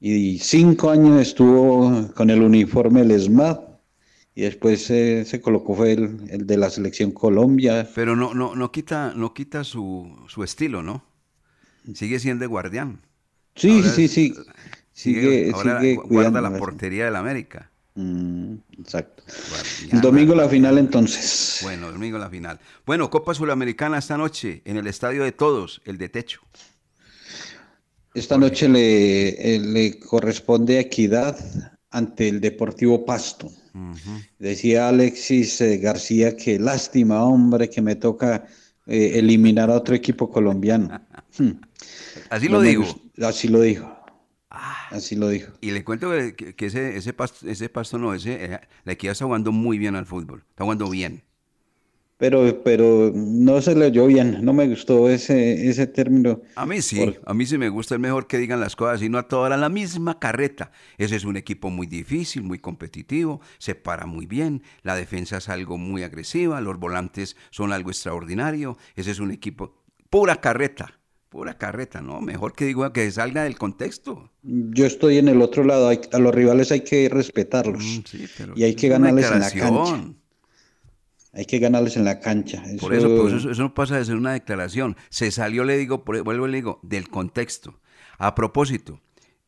Y 0.00 0.38
cinco 0.38 0.90
años 0.90 1.20
estuvo 1.20 2.12
con 2.14 2.30
el 2.30 2.42
uniforme 2.42 3.04
del 3.04 3.20
SMAD. 3.20 3.60
Y 4.34 4.42
después 4.42 4.90
eh, 4.90 5.24
se 5.26 5.40
colocó 5.40 5.74
fue 5.74 5.92
el, 5.92 6.20
el 6.30 6.46
de 6.46 6.56
la 6.56 6.70
selección 6.70 7.12
Colombia. 7.12 7.88
Pero 7.94 8.16
no, 8.16 8.34
no, 8.34 8.54
no 8.54 8.72
quita, 8.72 9.12
no 9.14 9.34
quita 9.34 9.62
su, 9.62 10.24
su 10.28 10.42
estilo, 10.42 10.82
¿no? 10.82 11.04
Sigue 11.94 12.18
siendo 12.18 12.48
guardián. 12.48 13.00
Sí, 13.54 13.70
Ahora 13.70 13.90
sí, 13.90 14.08
sí. 14.08 14.34
Sigue, 14.92 15.50
ahora 15.52 15.80
sigue 15.80 15.94
guarda 15.96 16.08
cuidando 16.08 16.40
la 16.40 16.56
portería 16.56 17.06
del 17.06 17.16
América. 17.16 17.71
Mm, 17.94 18.54
exacto. 18.78 19.22
El 19.90 20.00
domingo 20.00 20.34
la 20.34 20.48
final 20.48 20.78
entonces. 20.78 21.60
Bueno, 21.62 21.92
domingo 21.92 22.18
la 22.18 22.30
final. 22.30 22.58
Bueno, 22.86 23.10
Copa 23.10 23.34
Sudamericana 23.34 23.98
esta 23.98 24.16
noche 24.16 24.62
en 24.64 24.76
el 24.76 24.86
estadio 24.86 25.24
de 25.24 25.32
todos, 25.32 25.82
el 25.84 25.98
de 25.98 26.08
techo. 26.08 26.40
Esta 28.14 28.36
noche 28.38 28.68
le, 28.68 29.54
eh, 29.54 29.58
le 29.58 29.98
corresponde 29.98 30.78
a 30.78 30.80
Equidad 30.80 31.38
ante 31.92 32.28
el 32.28 32.40
Deportivo 32.40 33.04
Pasto. 33.04 33.50
Decía 34.38 34.88
Alexis 34.88 35.60
eh, 35.60 35.78
García 35.78 36.36
que 36.36 36.58
lástima, 36.58 37.24
hombre, 37.24 37.70
que 37.70 37.80
me 37.80 37.94
toca 37.94 38.46
eh, 38.86 39.12
eliminar 39.14 39.70
a 39.70 39.76
otro 39.76 39.94
equipo 39.94 40.28
colombiano. 40.30 41.00
Hmm. 41.38 41.52
Así 42.30 42.48
lo 42.48 42.60
me 42.60 42.68
digo. 42.68 42.84
Así 43.22 43.48
lo 43.48 43.60
dijo. 43.60 44.01
Así 44.90 45.16
lo 45.16 45.28
dijo. 45.28 45.52
Y 45.60 45.70
le 45.70 45.84
cuento 45.84 46.10
que, 46.10 46.34
que- 46.36 46.54
que 46.54 46.66
ese, 46.66 46.96
ese, 46.96 47.12
pasto, 47.12 47.48
ese 47.48 47.68
pasto 47.68 47.98
no, 47.98 48.14
ese, 48.14 48.44
eh, 48.44 48.60
la 48.84 48.92
equidad 48.92 49.12
está 49.12 49.24
jugando 49.24 49.52
muy 49.52 49.78
bien 49.78 49.96
al 49.96 50.06
fútbol. 50.06 50.44
Está 50.50 50.64
jugando 50.64 50.88
bien. 50.90 51.22
Pero, 52.18 52.62
pero 52.62 53.10
no 53.12 53.60
se 53.60 53.74
le 53.74 53.86
oyó 53.86 54.06
bien, 54.06 54.44
no 54.44 54.52
me 54.52 54.68
gustó 54.68 55.08
ese, 55.08 55.68
ese 55.68 55.88
término. 55.88 56.40
A 56.54 56.66
mí 56.66 56.80
sí, 56.80 57.16
a 57.26 57.34
mí 57.34 57.46
sí 57.46 57.58
me 57.58 57.68
gusta, 57.68 57.96
es 57.96 58.00
mejor 58.00 58.28
que 58.28 58.38
digan 58.38 58.60
las 58.60 58.76
cosas 58.76 59.02
y 59.02 59.08
no 59.08 59.18
a 59.18 59.26
toda 59.26 59.56
la 59.56 59.68
misma 59.68 60.20
carreta. 60.20 60.70
Ese 60.98 61.16
es 61.16 61.24
un 61.24 61.36
equipo 61.36 61.68
muy 61.70 61.88
difícil, 61.88 62.44
muy 62.44 62.60
competitivo, 62.60 63.40
se 63.58 63.74
para 63.74 64.06
muy 64.06 64.26
bien, 64.26 64.62
la 64.82 64.94
defensa 64.94 65.38
es 65.38 65.48
algo 65.48 65.78
muy 65.78 66.04
agresiva, 66.04 66.60
los 66.60 66.78
volantes 66.78 67.36
son 67.50 67.72
algo 67.72 67.90
extraordinario, 67.90 68.78
ese 68.94 69.10
es 69.10 69.18
un 69.18 69.32
equipo 69.32 69.82
pura 70.08 70.40
carreta, 70.40 71.00
pura 71.32 71.56
carreta, 71.56 72.02
¿no? 72.02 72.20
Mejor 72.20 72.52
que 72.52 72.66
diga 72.66 72.92
que 72.92 73.10
salga 73.10 73.44
del 73.44 73.56
contexto. 73.56 74.30
Yo 74.42 74.84
estoy 74.84 75.16
en 75.16 75.28
el 75.28 75.40
otro 75.40 75.64
lado, 75.64 75.88
hay- 75.88 76.00
a 76.12 76.18
los 76.18 76.34
rivales 76.34 76.70
hay 76.72 76.82
que 76.82 77.08
respetarlos 77.08 77.82
Mm, 77.82 78.00
sí, 78.06 78.26
pero 78.36 78.52
y 78.54 78.64
hay 78.64 78.74
que 78.76 78.88
ganarles 78.88 79.30
en 79.32 79.40
la 79.40 79.50
cancha. 79.50 80.04
Hay 81.32 81.46
que 81.46 81.58
ganarles 81.58 81.96
en 81.96 82.04
la 82.04 82.20
cancha. 82.20 82.62
Por 82.78 82.92
eso, 82.94 83.08
por 83.16 83.30
eso, 83.32 83.50
eso 83.50 83.62
no 83.62 83.72
pasa 83.72 83.96
de 83.96 84.04
ser 84.04 84.16
una 84.16 84.34
declaración. 84.34 84.96
Se 85.08 85.30
salió, 85.30 85.64
le 85.64 85.78
digo, 85.78 86.04
por- 86.04 86.22
vuelvo 86.22 86.46
y 86.46 86.50
le 86.50 86.56
digo, 86.58 86.78
del 86.82 87.08
contexto. 87.08 87.80
A 88.18 88.34
propósito, 88.34 89.00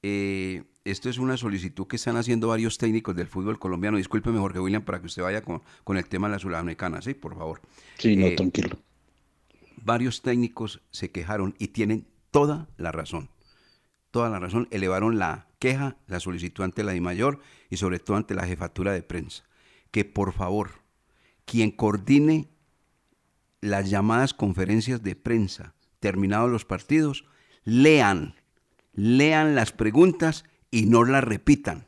eh, 0.02 0.62
esto 0.84 1.10
es 1.10 1.18
una 1.18 1.36
solicitud 1.36 1.86
que 1.86 1.96
están 1.96 2.16
haciendo 2.16 2.48
varios 2.48 2.78
técnicos 2.78 3.14
del 3.14 3.26
fútbol 3.26 3.58
colombiano. 3.58 3.98
Discúlpeme, 3.98 4.38
Jorge 4.38 4.60
William, 4.60 4.82
para 4.82 5.00
que 5.00 5.06
usted 5.06 5.22
vaya 5.22 5.42
con, 5.42 5.60
con 5.84 5.98
el 5.98 6.06
tema 6.06 6.28
de 6.28 6.32
la 6.32 6.38
sudamericana, 6.38 7.02
¿sí? 7.02 7.12
Por 7.12 7.36
favor. 7.36 7.60
Sí, 7.98 8.16
no, 8.16 8.26
Eh, 8.28 8.36
tranquilo. 8.36 8.78
Varios 9.84 10.22
técnicos 10.22 10.82
se 10.90 11.10
quejaron 11.10 11.54
y 11.58 11.68
tienen 11.68 12.08
toda 12.30 12.68
la 12.76 12.92
razón. 12.92 13.30
Toda 14.10 14.28
la 14.30 14.38
razón. 14.38 14.68
Elevaron 14.70 15.18
la 15.18 15.48
queja, 15.58 15.96
la 16.06 16.20
solicitud 16.20 16.64
ante 16.64 16.84
la 16.84 16.92
DIMAYOR 16.92 17.40
y 17.70 17.76
sobre 17.76 17.98
todo 17.98 18.16
ante 18.16 18.34
la 18.34 18.46
jefatura 18.46 18.92
de 18.92 19.02
prensa. 19.02 19.44
Que 19.90 20.04
por 20.04 20.32
favor, 20.32 20.70
quien 21.44 21.70
coordine 21.70 22.48
las 23.60 23.90
llamadas 23.90 24.34
conferencias 24.34 25.02
de 25.02 25.16
prensa 25.16 25.74
terminados 26.04 26.50
los 26.50 26.66
partidos, 26.66 27.24
lean, 27.64 28.34
lean 28.92 29.54
las 29.54 29.72
preguntas 29.72 30.44
y 30.70 30.84
no 30.84 31.02
las 31.02 31.24
repitan. 31.24 31.86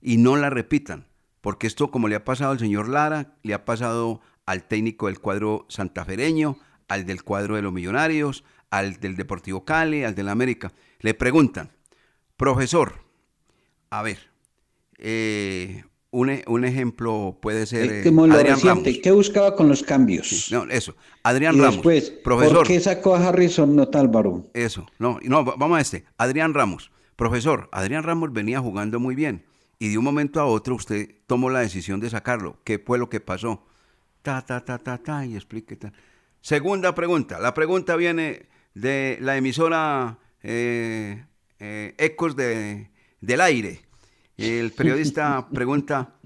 Y 0.00 0.16
no 0.16 0.36
las 0.36 0.52
repitan. 0.52 1.06
Porque 1.40 1.68
esto, 1.68 1.92
como 1.92 2.08
le 2.08 2.16
ha 2.16 2.24
pasado 2.24 2.50
al 2.50 2.58
señor 2.58 2.88
Lara, 2.88 3.36
le 3.44 3.54
ha 3.54 3.64
pasado 3.64 4.20
al 4.44 4.64
técnico 4.64 5.06
del 5.06 5.20
cuadro 5.20 5.66
santafereño, 5.68 6.58
al 6.88 7.06
del 7.06 7.22
cuadro 7.22 7.56
de 7.56 7.62
los 7.62 7.72
millonarios, 7.72 8.44
al 8.70 9.00
del 9.00 9.16
Deportivo 9.16 9.64
Cali, 9.64 10.04
al 10.04 10.14
del 10.14 10.28
América. 10.28 10.72
Le 11.00 11.14
preguntan, 11.14 11.70
profesor, 12.36 12.94
a 13.90 14.02
ver, 14.02 14.18
eh, 14.98 15.84
un, 16.10 16.30
e- 16.30 16.44
un 16.46 16.64
ejemplo 16.64 17.38
puede 17.40 17.66
ser 17.66 17.90
Eh, 17.90 18.08
Adrián 18.08 18.30
reciente, 18.56 18.90
Ramos. 18.90 19.00
¿qué 19.02 19.10
buscaba 19.10 19.56
con 19.56 19.68
los 19.68 19.82
cambios? 19.82 20.48
No, 20.52 20.64
eso. 20.64 20.96
Adrián 21.22 21.56
y 21.56 21.58
Ramos. 21.58 21.74
después, 21.76 22.10
profesor. 22.10 22.56
¿por 22.58 22.66
qué 22.66 22.80
sacó 22.80 23.16
a 23.16 23.28
Harrison 23.28 23.74
no 23.74 23.88
Álvaro? 23.92 24.46
Eso. 24.54 24.86
No, 24.98 25.18
no, 25.22 25.44
va- 25.44 25.54
vamos 25.56 25.78
a 25.78 25.80
este. 25.80 26.04
Adrián 26.18 26.54
Ramos. 26.54 26.90
Profesor, 27.16 27.68
Adrián 27.72 28.02
Ramos 28.02 28.32
venía 28.32 28.60
jugando 28.60 28.98
muy 29.00 29.14
bien. 29.14 29.44
Y 29.78 29.88
de 29.90 29.98
un 29.98 30.04
momento 30.04 30.40
a 30.40 30.46
otro 30.46 30.76
usted 30.76 31.10
tomó 31.26 31.50
la 31.50 31.60
decisión 31.60 32.00
de 32.00 32.08
sacarlo. 32.10 32.58
¿Qué 32.64 32.78
fue 32.78 32.98
lo 32.98 33.08
que 33.08 33.20
pasó? 33.20 33.66
Ta, 34.22 34.40
ta, 34.46 34.64
ta, 34.64 34.78
ta, 34.78 34.98
ta, 34.98 35.26
y 35.26 35.34
explique. 35.34 35.76
ta. 35.76 35.92
Segunda 36.44 36.94
pregunta. 36.94 37.38
La 37.40 37.54
pregunta 37.54 37.96
viene 37.96 38.44
de 38.74 39.16
la 39.22 39.38
emisora 39.38 40.18
eh, 40.42 41.24
eh, 41.58 41.94
Ecos 41.96 42.36
de, 42.36 42.90
del 43.22 43.40
Aire. 43.40 43.80
El 44.36 44.70
periodista 44.72 45.48
pregunta, 45.54 46.16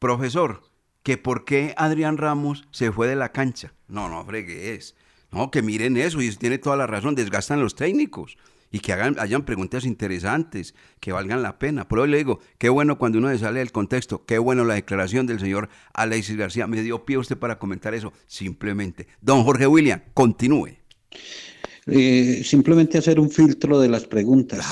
profesor, 0.00 0.64
que 1.04 1.18
por 1.18 1.44
qué 1.44 1.72
Adrián 1.76 2.18
Ramos 2.18 2.66
se 2.72 2.90
fue 2.90 3.06
de 3.06 3.14
la 3.14 3.30
cancha. 3.30 3.72
No, 3.86 4.08
no, 4.08 4.24
fregue 4.24 4.74
es. 4.74 4.96
No, 5.30 5.52
que 5.52 5.62
miren 5.62 5.96
eso 5.96 6.20
y 6.20 6.34
tiene 6.34 6.58
toda 6.58 6.76
la 6.76 6.88
razón, 6.88 7.14
desgastan 7.14 7.60
los 7.60 7.76
técnicos. 7.76 8.38
Y 8.70 8.80
que 8.80 8.92
hagan, 8.92 9.16
hayan 9.18 9.44
preguntas 9.44 9.84
interesantes, 9.84 10.74
que 11.00 11.12
valgan 11.12 11.42
la 11.42 11.58
pena. 11.58 11.88
Por 11.88 11.98
eso 11.98 12.06
le 12.06 12.18
digo, 12.18 12.40
qué 12.58 12.68
bueno 12.68 12.98
cuando 12.98 13.18
uno 13.18 13.28
se 13.30 13.38
sale 13.38 13.58
del 13.58 13.72
contexto, 13.72 14.24
qué 14.24 14.38
bueno 14.38 14.64
la 14.64 14.74
declaración 14.74 15.26
del 15.26 15.40
señor 15.40 15.68
Alexis 15.92 16.36
García. 16.36 16.66
Me 16.66 16.82
dio 16.82 17.04
pie 17.04 17.18
usted 17.18 17.36
para 17.36 17.58
comentar 17.58 17.94
eso, 17.94 18.12
simplemente. 18.26 19.06
Don 19.20 19.44
Jorge 19.44 19.66
William, 19.66 20.00
continúe. 20.14 20.76
Eh, 21.86 22.42
simplemente 22.44 22.98
hacer 22.98 23.18
un 23.18 23.30
filtro 23.30 23.80
de 23.80 23.88
las 23.88 24.06
preguntas. 24.06 24.64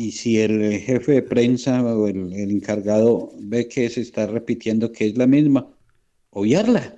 Y 0.00 0.10
si 0.10 0.40
el 0.40 0.80
jefe 0.80 1.12
de 1.12 1.22
prensa 1.22 1.82
o 1.82 2.08
el, 2.08 2.32
el 2.32 2.50
encargado 2.50 3.30
ve 3.38 3.68
que 3.68 3.88
se 3.90 4.00
está 4.00 4.26
repitiendo 4.26 4.90
que 4.90 5.06
es 5.06 5.16
la 5.16 5.26
misma, 5.26 5.68
obviarla. 6.30 6.96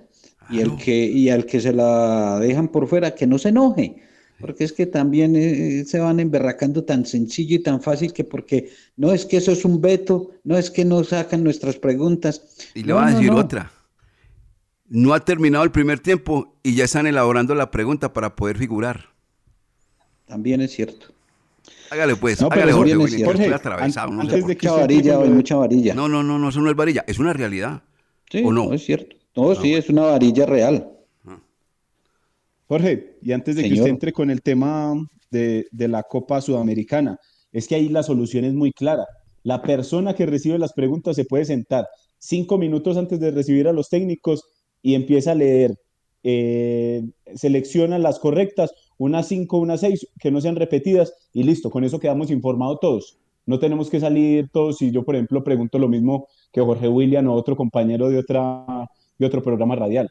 Y, 0.49 0.61
el 0.61 0.77
que, 0.77 1.05
y 1.05 1.29
al 1.29 1.45
que 1.45 1.61
se 1.61 1.73
la 1.73 2.38
dejan 2.38 2.69
por 2.69 2.87
fuera, 2.87 3.14
que 3.14 3.27
no 3.27 3.37
se 3.37 3.49
enoje. 3.49 3.97
Porque 4.40 4.64
es 4.64 4.72
que 4.72 4.87
también 4.87 5.35
eh, 5.35 5.85
se 5.87 5.99
van 5.99 6.20
emberracando 6.20 6.85
tan 6.85 7.07
sencillo 7.07 7.57
y 7.57 7.62
tan 7.62 7.81
fácil 7.81 8.12
que 8.12 8.25
porque 8.25 8.70
no 8.96 9.12
es 9.12 9.25
que 9.25 9.38
eso 9.38 9.51
es 9.53 9.64
un 9.64 9.81
veto, 9.81 10.31
no 10.44 10.59
es 10.59 10.70
que 10.70 10.85
no 10.85 11.03
sacan 11.05 11.42
nuestras 11.42 11.77
preguntas. 11.77 12.42
Y 12.75 12.83
le 12.83 12.92
va 12.92 13.07
a 13.07 13.12
decir 13.12 13.31
otra. 13.31 13.72
No 14.88 15.14
ha 15.14 15.20
terminado 15.20 15.64
el 15.64 15.72
primer 15.72 16.01
tiempo 16.01 16.55
y 16.62 16.75
ya 16.75 16.85
están 16.85 17.07
elaborando 17.07 17.55
la 17.55 17.70
pregunta 17.70 18.12
para 18.12 18.37
poder 18.37 18.59
figurar. 18.59 19.07
También 20.27 20.61
es 20.61 20.72
cierto. 20.72 21.07
Hágale 21.90 22.16
pues, 22.16 22.40
No, 22.40 22.49
hágale 22.51 22.72
Jorge, 22.72 22.92
estoy 22.92 23.22
Jorge, 23.22 23.55
atravesado. 23.55 24.12
no 24.12 24.20
antes 24.22 24.46
de 24.46 24.57
que 24.57 24.68
varilla, 24.68 25.18
hoy, 25.18 25.31
mucha 25.31 25.57
varilla. 25.57 25.94
No, 25.94 26.09
no, 26.09 26.22
no, 26.22 26.38
no, 26.38 26.49
eso 26.49 26.61
no 26.61 26.70
es 26.70 26.77
varilla, 26.77 27.05
es 27.07 27.18
una 27.18 27.33
realidad. 27.33 27.83
Sí, 28.31 28.42
¿O 28.44 28.53
no? 28.53 28.72
es 28.72 28.85
cierto. 28.85 29.16
No, 29.35 29.55
sí, 29.55 29.75
es 29.75 29.88
una 29.88 30.03
varilla 30.03 30.46
real. 30.46 30.95
Jorge, 32.68 33.18
y 33.22 33.33
antes 33.33 33.57
de 33.57 33.64
que 33.64 33.74
usted 33.74 33.87
entre 33.87 34.12
con 34.12 34.31
el 34.31 34.42
tema 34.42 34.94
de, 35.31 35.66
de 35.70 35.88
la 35.88 36.02
Copa 36.02 36.40
Sudamericana, 36.40 37.18
es 37.52 37.68
que 37.68 37.76
ahí 37.76 37.88
la 37.88 38.02
solución 38.02 38.44
es 38.44 38.55
muy 38.55 38.72
clara. 38.72 39.07
La 39.42 39.62
persona 39.62 40.14
que 40.14 40.26
recibe 40.26 40.59
las 40.59 40.72
preguntas 40.72 41.16
se 41.16 41.24
puede 41.24 41.44
sentar 41.44 41.87
cinco 42.18 42.59
minutos 42.59 42.96
antes 42.96 43.20
de 43.20 43.31
recibir 43.31 43.68
a 43.68 43.72
los 43.72 43.88
técnicos 43.88 44.42
y 44.83 44.94
empieza 44.94 45.33
a 45.33 45.37
leer, 45.37 45.76
eh, 46.22 47.02
selecciona 47.35 47.98
las 47.98 48.18
correctas, 48.18 48.72
unas 48.98 49.29
cinco, 49.29 49.59
unas 49.59 49.81
seis, 49.81 50.07
que 50.18 50.31
no 50.31 50.40
sean 50.40 50.57
repetidas 50.57 51.12
y 51.33 51.44
listo, 51.44 51.70
con 51.70 51.85
eso 51.85 52.00
quedamos 52.00 52.31
informados 52.31 52.79
todos. 52.81 53.18
No 53.46 53.61
tenemos 53.61 53.88
que 53.88 54.00
salir 54.00 54.48
todos 54.52 54.79
si 54.79 54.90
yo, 54.90 55.05
por 55.05 55.14
ejemplo, 55.14 55.44
pregunto 55.44 55.79
lo 55.79 55.88
mismo 55.88 56.26
que 56.52 56.61
Jorge 56.61 56.88
William 56.88 57.29
o 57.29 57.35
otro 57.35 57.55
compañero 57.57 58.09
de, 58.09 58.18
otra, 58.18 58.88
de 59.18 59.26
otro 59.26 59.40
programa 59.40 59.76
radial. 59.76 60.11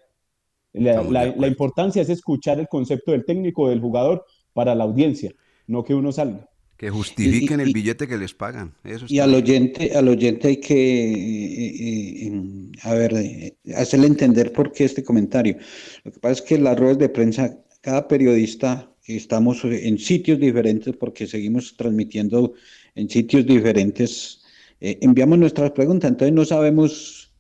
La, 0.78 1.04
la- 1.04 1.36
la 1.36 1.48
importancia 1.48 2.02
es 2.02 2.10
escuchar 2.10 2.60
el 2.60 2.68
concepto 2.68 3.12
del 3.12 3.26
técnico 3.26 3.70
del 3.70 3.80
jugador 3.82 4.26
para 4.54 4.76
la 4.76 4.84
audiencia, 4.84 5.32
no 5.68 5.84
que 5.84 5.94
uno 5.94 6.12
salga. 6.12 6.48
Que 6.78 6.90
justifiquen 6.90 7.62
el 7.62 7.72
billete 7.72 8.06
que 8.08 8.18
les 8.18 8.34
pagan. 8.34 8.74
Eso 8.84 9.06
Y 9.08 9.20
al 9.20 9.34
oyente, 9.34 9.94
al 9.96 10.10
oyente 10.10 10.50
hay 10.50 10.58
que, 10.58 10.76
eh, 11.14 11.76
eh, 11.80 12.28
em, 12.28 12.72
a 12.84 12.94
ver, 12.94 13.14
eh, 13.16 13.56
hacerle 13.76 14.08
entender 14.08 14.52
por 14.52 14.74
qué 14.74 14.84
este 14.84 15.02
comentario. 15.04 15.56
Lo 16.04 16.12
que 16.12 16.20
pasa 16.20 16.34
es 16.34 16.42
que 16.42 16.58
las 16.60 16.78
ruedas 16.78 16.98
de 16.98 17.08
prensa, 17.10 17.58
cada 17.82 18.08
periodista, 18.10 18.92
estamos 19.08 19.64
en 19.64 19.98
sitios 20.00 20.38
diferentes 20.40 20.96
porque 20.98 21.28
seguimos 21.28 21.78
transmitiendo 21.78 22.54
en 22.96 23.10
sitios 23.10 23.46
diferentes, 23.46 24.44
eh, 24.82 24.98
enviamos 25.02 25.38
nuestras 25.40 25.72
preguntas, 25.72 26.10
entonces 26.12 26.34
no 26.34 26.44
sabemos 26.44 27.32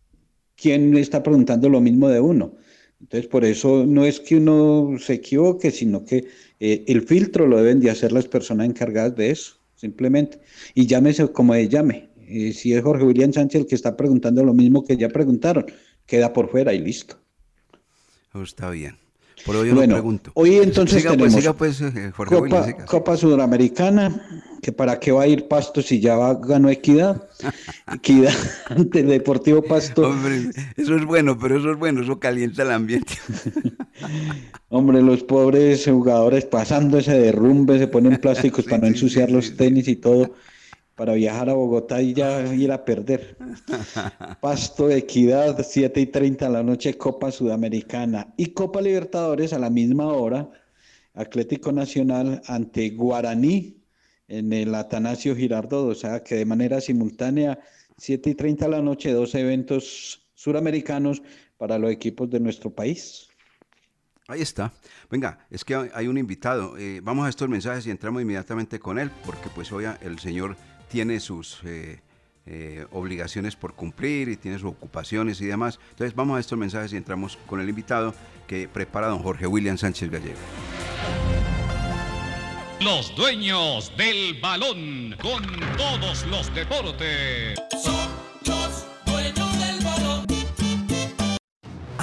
quién 0.56 0.95
está 0.95 1.21
preguntando 1.24 1.67
lo 1.67 1.82
mismo 1.82 2.08
de 2.08 2.21
uno. 2.21 2.54
Entonces, 2.99 3.27
por 3.29 3.45
eso 3.45 3.86
no 3.86 4.05
es 4.05 4.19
que 4.19 4.38
uno 4.38 4.97
se 4.99 5.13
equivoque, 5.13 5.71
sino 5.71 6.05
que 6.05 6.27
eh, 6.60 6.84
el 6.88 7.01
filtro 7.01 7.47
lo 7.47 7.58
deben 7.58 7.79
de 7.79 7.89
hacer 7.89 8.12
las 8.12 8.27
personas 8.27 8.67
encargadas 8.67 9.15
de 9.15 9.31
eso, 9.31 9.58
simplemente. 9.75 10.39
Y 10.73 10.88
llámese 10.88 11.27
como 11.31 11.53
de 11.53 11.67
llame. 11.67 12.10
Eh, 12.27 12.53
si 12.53 12.73
es 12.73 12.81
Jorge 12.81 13.03
William 13.03 13.31
Sánchez 13.31 13.62
el 13.62 13.67
que 13.67 13.75
está 13.75 13.95
preguntando 13.95 14.43
lo 14.43 14.53
mismo 14.53 14.84
que 14.84 14.97
ya 14.97 15.10
preguntaron, 15.10 15.65
queda 16.05 16.34
por 16.34 16.49
fuera 16.49 16.73
y 16.73 16.79
listo. 16.79 17.17
Eso 18.29 18.43
está 18.43 18.69
bien. 18.71 19.05
Por 19.45 19.55
hoy 19.58 19.69
Bueno, 19.71 19.88
no 19.88 19.93
pregunto. 19.95 20.31
hoy 20.34 20.55
entonces 20.55 21.01
siga, 21.01 21.12
tenemos 21.12 21.34
Pues, 21.34 21.43
siga 21.43 21.53
pues, 21.53 21.81
eh, 21.81 22.12
Jorge 22.15 22.36
William, 22.36 22.73
Copa, 22.88 23.15
Sudamericana, 23.15 24.27
que 24.62 24.71
para 24.71 24.99
qué 24.99 25.12
va 25.12 25.23
a 25.23 25.27
ir 25.27 25.47
Pasto 25.47 25.81
si 25.84 25.99
ya 25.99 26.15
va- 26.15 26.34
ganó 26.34 26.69
Equidad. 26.69 27.21
Equidad 27.93 28.34
ante 28.69 29.01
el 29.01 29.08
Deportivo 29.08 29.62
Pasto. 29.62 30.10
Hombre, 30.10 30.49
eso 30.75 30.95
es 30.95 31.05
bueno, 31.05 31.38
pero 31.38 31.58
eso 31.60 31.71
es 31.71 31.77
bueno, 31.77 32.01
eso 32.01 32.19
calienta 32.19 32.63
el 32.63 32.71
ambiente. 32.71 33.13
Hombre, 34.69 35.01
los 35.01 35.23
pobres 35.23 35.86
jugadores 35.86 36.45
pasando 36.45 36.97
ese 36.97 37.13
derrumbe, 37.19 37.77
se 37.79 37.88
ponen 37.88 38.17
plásticos 38.21 38.65
para 38.65 38.79
no 38.79 38.88
ensuciar 38.88 39.29
los 39.29 39.55
tenis 39.55 39.88
y 39.88 39.95
todo, 39.95 40.31
para 40.95 41.13
viajar 41.13 41.49
a 41.49 41.53
Bogotá 41.53 42.01
y 42.01 42.13
ya 42.13 42.53
ir 42.53 42.71
a 42.71 42.84
perder. 42.86 43.38
Pasto, 44.41 44.89
Equidad, 44.89 45.65
7 45.67 45.99
y 45.99 46.05
30 46.08 46.47
de 46.47 46.51
la 46.53 46.63
noche, 46.63 46.97
Copa 46.97 47.31
Sudamericana 47.31 48.34
y 48.38 48.47
Copa 48.47 48.81
Libertadores 48.81 49.53
a 49.53 49.60
la 49.60 49.69
misma 49.69 50.08
hora, 50.08 50.49
Atlético 51.13 51.71
Nacional 51.71 52.41
ante 52.47 52.89
Guaraní 52.91 53.77
en 54.27 54.51
el 54.53 54.73
Atanasio 54.73 55.36
Girardot, 55.36 55.89
o 55.91 55.95
sea 55.95 56.23
que 56.23 56.36
de 56.36 56.45
manera 56.45 56.81
simultánea, 56.81 57.60
7 57.97 58.31
y 58.31 58.36
30 58.36 58.65
de 58.65 58.71
la 58.71 58.81
noche, 58.81 59.12
dos 59.12 59.36
eventos 59.36 60.25
suramericanos 60.34 61.21
para 61.58 61.77
los 61.77 61.91
equipos 61.91 62.29
de 62.29 62.39
nuestro 62.39 62.69
país. 62.69 63.27
Ahí 64.27 64.41
está. 64.41 64.73
Venga, 65.10 65.45
es 65.51 65.63
que 65.63 65.75
hay- 65.75 66.08
un 66.08 66.17
invitado. 66.17 66.77
Eh, 66.77 66.99
vamos 67.03 67.27
a 67.27 67.29
estos 67.29 67.47
mensajes 67.47 67.86
y 67.86 67.91
entramos 67.91 68.21
inmediatamente 68.23 68.79
con 68.79 68.97
él, 68.97 69.12
porque 69.25 69.49
pues 69.53 69.71
hoy 69.71 69.86
el 70.01 70.17
señor 70.19 70.58
tiene 70.89 71.19
sus 71.19 71.60
eh, 71.63 72.00
eh, 72.45 72.86
obligaciones 72.91 73.56
por 73.56 73.74
cumplir 73.74 74.30
y 74.30 74.38
tiene 74.38 74.60
sus 74.60 74.69
ocupaciones 74.69 75.41
y 75.41 75.45
demás. 75.45 75.80
Entonces 75.91 76.15
vamos 76.15 76.38
a 76.38 76.39
estos 76.39 76.58
mensajes 76.58 76.93
y 76.93 76.98
entramos 76.98 77.38
con 77.48 77.60
el 77.60 77.69
invitado 77.69 78.13
que 78.48 78.67
prepara 78.67 79.08
don 79.08 79.19
Jorge 79.19 79.48
William 79.48 79.78
Sánchez 79.78 80.10
Gallego. 80.10 80.39
Los 82.82 83.15
dueños 83.15 83.91
del 83.98 84.39
balón 84.39 85.15
con 85.21 85.43
todos 85.78 86.26
los 86.28 86.54
deportes. 86.54 87.58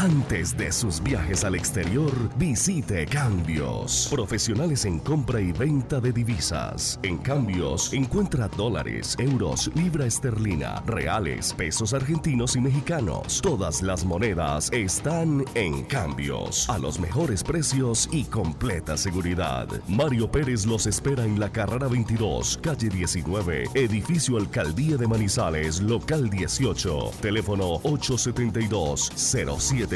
Antes 0.02 0.56
de 0.56 0.72
sus 0.72 1.00
viajes 1.00 1.44
al 1.44 1.54
exterior, 1.54 2.10
visite 2.36 3.06
Cambios. 3.06 4.08
Profesionales 4.10 4.84
en 4.84 4.98
compra 4.98 5.40
y 5.40 5.52
venta 5.52 6.00
de 6.00 6.12
divisas. 6.12 6.98
En 7.04 7.18
Cambios, 7.18 7.92
encuentra 7.92 8.48
dólares, 8.48 9.14
euros, 9.20 9.70
libra 9.76 10.04
esterlina, 10.04 10.82
reales, 10.86 11.54
pesos 11.54 11.94
argentinos 11.94 12.56
y 12.56 12.60
mexicanos. 12.60 13.40
Todas 13.40 13.80
las 13.80 14.04
monedas 14.04 14.72
están 14.72 15.44
en 15.54 15.84
Cambios. 15.84 16.68
A 16.68 16.80
los 16.80 16.98
mejores 16.98 17.44
precios 17.44 18.08
y 18.10 18.24
completa 18.24 18.96
seguridad. 18.96 19.68
Mario 19.86 20.28
Pérez 20.28 20.66
los 20.66 20.88
espera 20.88 21.24
en 21.24 21.38
la 21.38 21.52
carrera 21.52 21.86
22, 21.86 22.58
calle 22.60 22.88
19, 22.88 23.66
edificio 23.74 24.36
Alcaldía 24.36 24.96
de 24.96 25.06
Manizales, 25.06 25.80
local 25.80 26.28
18. 26.28 27.12
Teléfono 27.20 27.78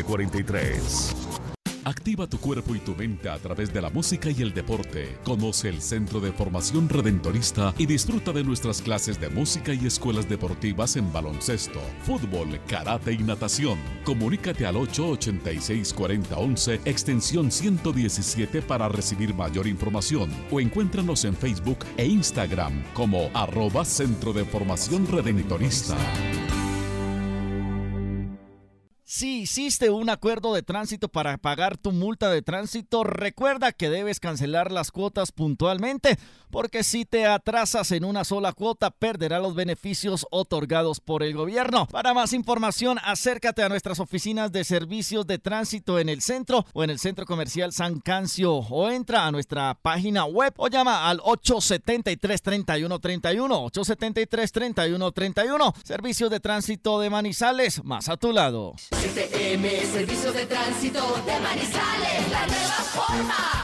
872-0743. 0.05 1.37
Activa 1.87 2.27
tu 2.27 2.39
cuerpo 2.39 2.75
y 2.75 2.81
tu 2.81 2.97
mente 2.97 3.29
a 3.29 3.39
través 3.39 3.73
de 3.73 3.81
la 3.81 3.91
música 3.91 4.29
y 4.29 4.43
el 4.43 4.53
deporte. 4.53 5.17
Conoce 5.23 5.69
el 5.69 5.81
Centro 5.81 6.19
de 6.19 6.33
Formación 6.33 6.89
Redentorista 6.89 7.73
y 7.79 7.87
disfruta 7.87 8.33
de 8.33 8.43
nuestras 8.43 8.83
clases 8.83 9.21
de 9.21 9.29
música 9.29 9.73
y 9.73 9.87
escuelas 9.87 10.29
deportivas 10.29 10.97
en 10.97 11.13
baloncesto, 11.13 11.79
fútbol, 12.03 12.59
karate 12.67 13.13
y 13.13 13.19
natación. 13.19 13.79
Comunícate 14.05 14.67
al 14.67 14.75
886-4011, 14.75 16.81
extensión 16.87 17.53
117 17.53 18.63
para 18.63 18.89
recibir 18.89 19.33
mayor 19.33 19.69
información 19.69 20.29
o 20.51 20.59
encuéntranos 20.59 21.25
en 21.25 21.37
Facebook 21.37 21.79
e 21.97 22.05
Instagram 22.05 22.83
como 22.95 23.31
arroba 23.33 23.85
Centro 23.85 24.33
de 24.33 24.45
Formación 24.45 25.07
Redentorista. 25.07 25.97
Si 29.09 29.43
hiciste 29.43 29.89
un 29.89 30.11
acuerdo 30.11 30.53
de 30.53 30.65
tránsito 30.65 31.09
para 31.09 31.39
pagar 31.39 31.77
tu 31.77 31.93
multa 31.93 32.29
de 32.29 32.43
tránsito, 32.43 33.05
recuerda 33.05 33.71
que 33.71 33.89
debes 33.89 34.19
cancelar 34.19 34.73
las 34.73 34.91
cuotas 34.91 35.31
puntualmente, 35.31 36.19
porque 36.51 36.83
si 36.83 37.05
te 37.05 37.25
atrasas 37.25 37.93
en 37.93 38.05
una 38.05 38.25
sola 38.25 38.53
cuota, 38.53 38.91
perderás 38.91 39.41
los 39.41 39.55
beneficios 39.55 40.27
otorgados 40.33 40.99
por 40.99 41.23
el 41.23 41.37
gobierno. 41.37 41.87
Para 41.87 42.15
más 42.15 42.33
información, 42.33 42.99
acércate 43.05 43.63
a 43.63 43.69
nuestras 43.69 44.01
oficinas 44.01 44.51
de 44.51 44.65
servicios 44.65 45.25
de 45.25 45.39
tránsito 45.39 46.01
en 46.01 46.09
el 46.09 46.21
centro 46.21 46.67
o 46.73 46.83
en 46.83 46.91
el 46.91 46.99
centro 46.99 47.27
comercial 47.27 47.73
San 47.73 48.01
Cancio 48.01 48.55
o 48.55 48.91
entra 48.91 49.25
a 49.25 49.31
nuestra 49.31 49.79
página 49.81 50.25
web 50.25 50.53
o 50.57 50.67
llama 50.67 51.09
al 51.09 51.21
873-3131, 51.21 53.71
873-3131. 53.71 55.75
Servicios 55.85 56.29
de 56.29 56.41
tránsito 56.41 56.99
de 56.99 57.09
Manizales, 57.09 57.85
más 57.85 58.09
a 58.09 58.17
tu 58.17 58.33
lado. 58.33 58.75
Servicio 59.93 60.33
de 60.33 60.47
Tránsito 60.47 61.01
de 61.27 61.41
Manizales, 61.41 62.31
la 62.31 62.47
nueva 62.47 62.83
forma. 62.95 63.63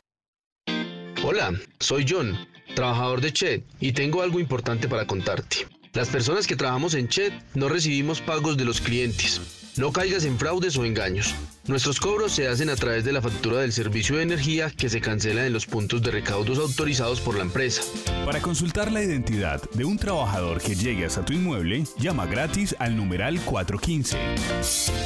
Hola, 1.25 1.53
soy 1.81 2.07
John 2.09 2.37
trabajador 2.75 3.21
de 3.21 3.33
Chet, 3.33 3.65
y 3.81 3.93
tengo 3.93 4.23
algo 4.23 4.41
importante 4.41 4.89
para 4.89 5.07
contarte. 5.07 5.67
Las 5.95 6.09
personas 6.09 6.47
que 6.47 6.57
trabajamos 6.57 6.95
en 6.95 7.07
Chet 7.07 7.35
no 7.55 7.69
recibimos 7.69 8.23
pagos 8.23 8.57
de 8.57 8.65
los 8.65 8.81
clientes. 8.81 9.43
No 9.77 9.93
caigas 9.93 10.25
en 10.25 10.39
fraudes 10.39 10.79
o 10.79 10.87
engaños. 10.87 11.35
Nuestros 11.67 12.01
cobros 12.01 12.33
se 12.33 12.49
hacen 12.49 12.71
a 12.71 12.77
través 12.77 13.05
de 13.05 13.13
la 13.13 13.21
factura 13.21 13.59
del 13.59 13.75
servicio 13.75 14.17
de 14.17 14.23
energía 14.23 14.71
que 14.71 14.89
se 14.89 15.03
cancela 15.03 15.47
en 15.47 15.53
los 15.53 15.67
puntos 15.67 16.01
de 16.01 16.11
recaudos 16.11 16.59
autorizados 16.59 17.21
por 17.21 17.37
la 17.37 17.43
empresa. 17.43 17.83
Para 18.25 18.41
consultar 18.41 18.91
la 18.91 19.03
identidad 19.03 19.61
de 19.75 19.85
un 19.85 19.99
trabajador 19.99 20.63
que 20.63 20.75
llegue 20.75 21.05
hasta 21.05 21.27
tu 21.27 21.35
inmueble, 21.35 21.85
llama 21.99 22.25
gratis 22.25 22.75
al 22.79 22.97
numeral 22.97 23.39
415. 23.43 24.17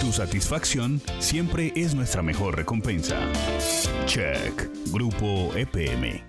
Tu 0.01 0.13
satisfacción 0.13 1.03
siempre 1.19 1.73
es 1.75 1.97
nuestra 1.97 2.23
mejor 2.23 2.55
recompensa. 2.55 3.19
Check. 4.07 4.71
Grupo 4.93 5.53
EPM. 5.57 6.23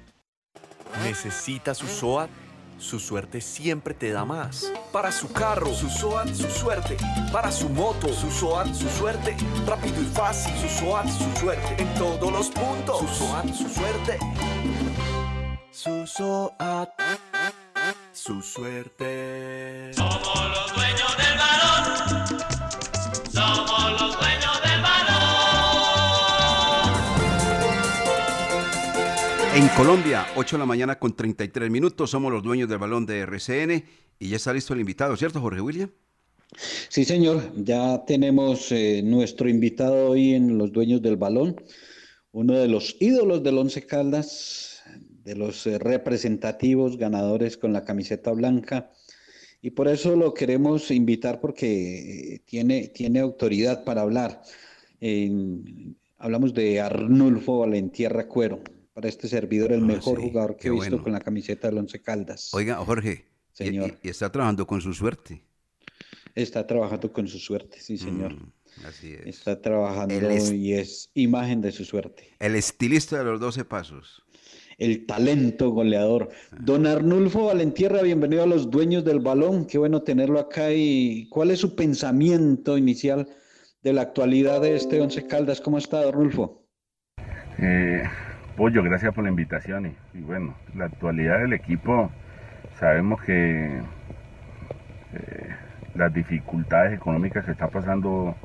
¿Necesita 1.04 1.76
su 1.76 1.88
SOAT? 1.88 2.47
Su 2.80 3.00
suerte 3.00 3.42
siempre 3.42 3.94
te 3.96 4.12
da 4.12 4.24
más. 4.24 4.72
Para 4.92 5.12
su 5.12 5.32
carro, 5.32 5.74
su 5.74 5.90
SOAT, 5.90 6.34
su 6.34 6.50
suerte. 6.50 6.96
Para 7.32 7.52
su 7.52 7.70
moto, 7.70 8.14
su 8.14 8.30
SOAT, 8.30 8.74
su 8.74 8.88
suerte. 8.90 9.36
Rápido 9.66 10.02
y 10.02 10.06
fácil, 10.06 10.54
su 10.58 10.70
SOAT, 10.70 11.08
su 11.08 11.40
suerte. 11.40 11.82
En 11.82 11.94
todos 11.96 12.32
los 12.32 12.50
puntos, 12.50 13.00
su 13.00 13.08
SOAT, 13.08 13.54
su 13.54 13.70
suerte. 13.70 14.20
Su 15.72 16.06
SOAT, 16.06 16.90
su 18.14 18.42
suerte. 18.42 19.92
En 29.58 29.68
Colombia, 29.70 30.24
8 30.36 30.56
de 30.56 30.60
la 30.60 30.68
mañana 30.68 31.00
con 31.00 31.16
33 31.16 31.72
minutos, 31.72 32.12
somos 32.12 32.32
los 32.32 32.44
dueños 32.44 32.70
del 32.70 32.78
balón 32.78 33.08
de 33.08 33.22
RCN 33.22 33.84
y 34.20 34.30
ya 34.30 34.36
está 34.36 34.54
listo 34.54 34.76
el 34.76 34.82
invitado, 34.82 35.18
¿cierto, 35.18 35.42
Jorge 35.42 35.62
William? 35.62 35.90
Sí, 36.90 37.06
señor, 37.06 37.52
ya 37.56 38.06
tenemos 38.06 38.72
eh, 38.72 39.02
nuestro 39.04 39.50
invitado 39.50 40.12
hoy 40.12 40.36
en 40.36 40.60
Los 40.60 40.72
Dueños 40.72 41.02
del 41.02 41.18
Balón, 41.18 41.60
uno 42.34 42.54
de 42.54 42.68
los 42.68 42.98
ídolos 43.00 43.42
del 43.42 43.58
Once 43.58 43.84
Caldas, 43.84 44.84
de 45.24 45.36
los 45.36 45.66
eh, 45.66 45.80
representativos 45.80 46.96
ganadores 46.96 47.58
con 47.58 47.74
la 47.74 47.84
camiseta 47.84 48.32
blanca, 48.34 48.92
y 49.60 49.72
por 49.72 49.88
eso 49.88 50.16
lo 50.16 50.36
queremos 50.36 50.92
invitar 50.92 51.42
porque 51.42 52.36
eh, 52.36 52.42
tiene, 52.46 52.90
tiene 52.90 53.22
autoridad 53.22 53.84
para 53.84 54.02
hablar. 54.04 54.44
Hablamos 56.20 56.54
de 56.54 56.80
Arnulfo 56.80 57.58
Valentierra 57.62 58.28
Cuero, 58.28 58.62
para 58.98 59.10
este 59.10 59.28
servidor 59.28 59.72
el 59.74 59.82
Ah, 59.84 59.86
mejor 59.86 60.18
sí, 60.20 60.24
jugador 60.28 60.56
que 60.56 60.62
qué 60.64 60.68
he 60.70 60.72
visto 60.72 60.90
bueno. 60.90 61.04
con 61.04 61.14
la 61.14 61.20
camiseta 61.20 61.68
del 61.68 61.78
Once 61.78 62.02
Caldas. 62.02 62.52
Oiga, 62.56 62.78
Jorge, 62.78 63.28
y- 63.30 63.56
Señor. 63.56 63.94
Y, 64.02 64.08
y 64.08 64.10
está 64.10 64.32
trabajando 64.32 64.66
con 64.66 64.82
su 64.82 64.92
suerte. 64.92 65.44
Está 66.34 66.66
trabajando 66.66 67.14
con 67.14 67.28
su 67.28 67.38
suerte, 67.38 67.80
sí, 67.80 68.00
señor. 68.00 68.34
Mm, 68.34 68.52
así 68.88 69.14
es. 69.14 69.28
Está 69.28 69.62
trabajando 69.62 70.16
y 70.52 70.74
es 70.74 71.12
imagen 71.14 71.62
de 71.62 71.72
su 71.72 71.86
suerte. 71.86 72.30
El 72.40 72.56
estilista 72.56 73.20
de 73.20 73.26
los 73.26 73.40
12 73.40 73.66
pasos. 73.66 74.24
El 74.80 75.06
talento 75.06 75.70
goleador. 75.70 76.30
Don 76.60 76.88
Arnulfo 76.88 77.46
Valentierra, 77.46 78.02
bienvenido 78.02 78.42
a 78.42 78.48
los 78.48 78.72
dueños 78.72 79.06
del 79.06 79.20
balón. 79.20 79.68
Qué 79.68 79.78
bueno 79.78 80.02
tenerlo 80.02 80.40
acá. 80.40 80.72
¿Y 80.74 81.30
cuál 81.30 81.52
es 81.52 81.60
su 81.60 81.76
pensamiento 81.76 82.80
inicial 82.80 83.28
de 83.84 83.94
la 83.94 84.02
actualidad 84.02 84.60
de 84.62 84.76
este 84.76 85.00
Once 85.02 85.24
Caldas? 85.28 85.62
¿Cómo 85.62 85.78
está, 85.78 86.00
Arnulfo? 86.00 86.64
Eh, 87.60 88.04
Pollo, 88.58 88.82
gracias 88.82 89.14
por 89.14 89.24
la 89.24 89.30
invitación. 89.30 89.94
Y, 90.16 90.20
bueno, 90.22 90.56
la 90.76 90.86
actualidad 90.86 91.38
del 91.38 91.54
equipo, 91.54 92.10
sabemos 92.80 93.22
que 93.22 93.68
eh, 95.14 95.50
las 95.94 96.12
dificultades 96.12 96.92
económicas 96.94 97.46
que 97.46 97.52
está 97.52 97.68
pasando 97.68 98.36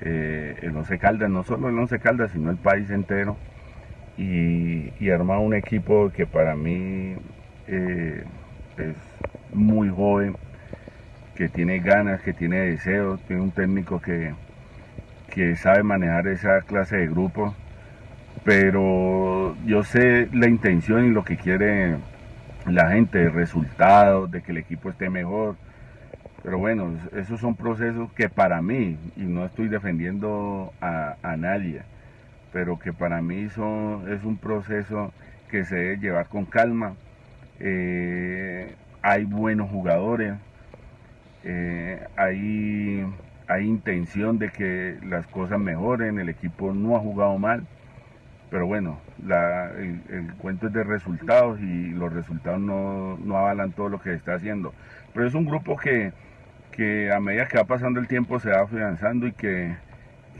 eh, 0.00 0.56
el 0.62 0.76
Once 0.76 0.96
Caldas, 1.00 1.28
no 1.28 1.42
solo 1.42 1.70
el 1.70 1.76
Once 1.76 1.98
Caldas, 1.98 2.30
sino 2.30 2.52
el 2.52 2.56
país 2.56 2.88
entero, 2.90 3.36
y, 4.16 4.92
y 5.00 5.10
armar 5.10 5.38
un 5.38 5.54
equipo 5.54 6.12
que 6.12 6.24
para 6.24 6.54
mí 6.54 7.16
eh, 7.66 8.22
es 8.76 8.96
muy 9.52 9.88
joven, 9.88 10.36
que 11.34 11.48
tiene 11.48 11.80
ganas, 11.80 12.22
que 12.22 12.32
tiene 12.32 12.58
deseos, 12.60 13.20
tiene 13.22 13.42
un 13.42 13.50
técnico 13.50 14.00
que, 14.00 14.34
que 15.34 15.56
sabe 15.56 15.82
manejar 15.82 16.28
esa 16.28 16.60
clase 16.60 16.96
de 16.98 17.08
grupos 17.08 17.56
pero 18.48 19.54
yo 19.66 19.84
sé 19.84 20.26
la 20.32 20.48
intención 20.48 21.04
y 21.04 21.10
lo 21.10 21.22
que 21.22 21.36
quiere 21.36 21.98
la 22.64 22.88
gente, 22.88 23.24
el 23.24 23.34
resultado, 23.34 24.26
de 24.26 24.40
que 24.40 24.52
el 24.52 24.56
equipo 24.56 24.88
esté 24.88 25.10
mejor. 25.10 25.56
Pero 26.42 26.56
bueno, 26.56 26.94
esos 27.14 27.40
son 27.40 27.56
procesos 27.56 28.10
que 28.14 28.30
para 28.30 28.62
mí, 28.62 28.96
y 29.16 29.24
no 29.24 29.44
estoy 29.44 29.68
defendiendo 29.68 30.72
a, 30.80 31.16
a 31.22 31.36
nadie, 31.36 31.82
pero 32.50 32.78
que 32.78 32.94
para 32.94 33.20
mí 33.20 33.50
son, 33.50 34.10
es 34.10 34.24
un 34.24 34.38
proceso 34.38 35.12
que 35.50 35.66
se 35.66 35.76
debe 35.76 35.98
llevar 35.98 36.28
con 36.28 36.46
calma. 36.46 36.94
Eh, 37.60 38.74
hay 39.02 39.24
buenos 39.24 39.68
jugadores, 39.68 40.32
eh, 41.44 42.02
hay, 42.16 43.04
hay 43.46 43.66
intención 43.66 44.38
de 44.38 44.48
que 44.48 44.96
las 45.04 45.26
cosas 45.26 45.60
mejoren, 45.60 46.18
el 46.18 46.30
equipo 46.30 46.72
no 46.72 46.96
ha 46.96 47.00
jugado 47.00 47.36
mal 47.36 47.66
pero 48.50 48.66
bueno, 48.66 49.00
la- 49.24 49.70
el, 49.72 50.32
cuento 50.38 50.68
es 50.68 50.72
de 50.72 50.84
resultados 50.84 51.60
y 51.60 51.90
los 51.90 52.12
resultados 52.12 52.60
no, 52.60 53.16
no 53.18 53.36
avalan 53.36 53.72
todo 53.72 53.88
lo 53.88 54.00
que 54.00 54.14
está 54.14 54.34
haciendo. 54.34 54.72
Pero 55.14 55.26
es 55.26 55.34
un 55.34 55.44
grupo 55.44 55.76
que, 55.76 56.12
que 56.72 57.12
a 57.12 57.20
medida 57.20 57.48
que 57.48 57.58
va 57.58 57.64
pasando 57.64 58.00
el 58.00 58.08
tiempo 58.08 58.38
se 58.40 58.50
va 58.50 58.60
afianzando 58.62 59.26
y 59.26 59.32
que, 59.32 59.76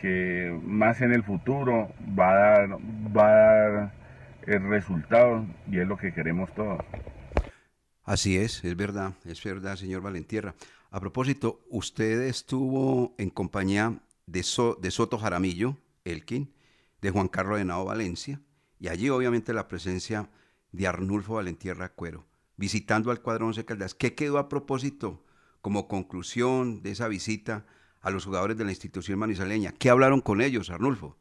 que 0.00 0.58
más 0.64 1.00
en 1.00 1.12
el 1.12 1.22
futuro 1.22 1.90
va 2.18 2.30
a 2.30 2.34
dar, 2.34 2.68
va 3.16 3.26
a 3.28 3.32
dar 3.32 3.90
el 4.46 4.68
resultado 4.68 5.44
y 5.70 5.78
es 5.78 5.86
lo 5.86 5.96
que 5.98 6.12
queremos 6.12 6.50
todos. 6.54 6.80
Así 8.04 8.38
es, 8.38 8.64
es 8.64 8.74
verdad, 8.76 9.12
es 9.26 9.42
verdad, 9.44 9.76
señor 9.76 10.00
Valentierra. 10.00 10.54
A 10.90 10.98
propósito, 11.00 11.60
usted 11.68 12.22
estuvo 12.22 13.14
en 13.18 13.28
compañía 13.28 13.92
de, 14.26 14.42
So- 14.42 14.78
de 14.80 14.90
Soto 14.90 15.18
Jaramillo, 15.18 15.76
Elkin, 16.06 16.50
de 17.00 17.10
Juan 17.10 17.28
Carlos 17.28 17.60
Henao 17.60 17.84
Valencia, 17.84 18.40
y 18.78 18.88
allí 18.88 19.08
obviamente 19.10 19.52
la 19.52 19.68
presencia 19.68 20.30
de 20.72 20.86
Arnulfo 20.86 21.34
Valentierra 21.34 21.90
Cuero, 21.90 22.26
visitando 22.56 23.10
al 23.10 23.20
cuadro 23.20 23.46
Once 23.46 23.64
Caldas. 23.64 23.94
¿Qué 23.94 24.14
quedó 24.14 24.38
a 24.38 24.48
propósito 24.48 25.24
como 25.60 25.88
conclusión 25.88 26.82
de 26.82 26.90
esa 26.92 27.08
visita 27.08 27.66
a 28.00 28.10
los 28.10 28.24
jugadores 28.24 28.56
de 28.56 28.64
la 28.64 28.70
institución 28.70 29.18
manizaleña? 29.18 29.72
¿Qué 29.78 29.90
hablaron 29.90 30.20
con 30.20 30.40
ellos, 30.40 30.70
Arnulfo? 30.70 31.16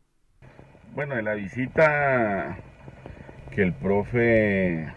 Bueno, 0.94 1.16
de 1.16 1.24
la 1.24 1.34
visita 1.34 2.58
que 3.52 3.62
el 3.64 3.74
profe 3.74 4.94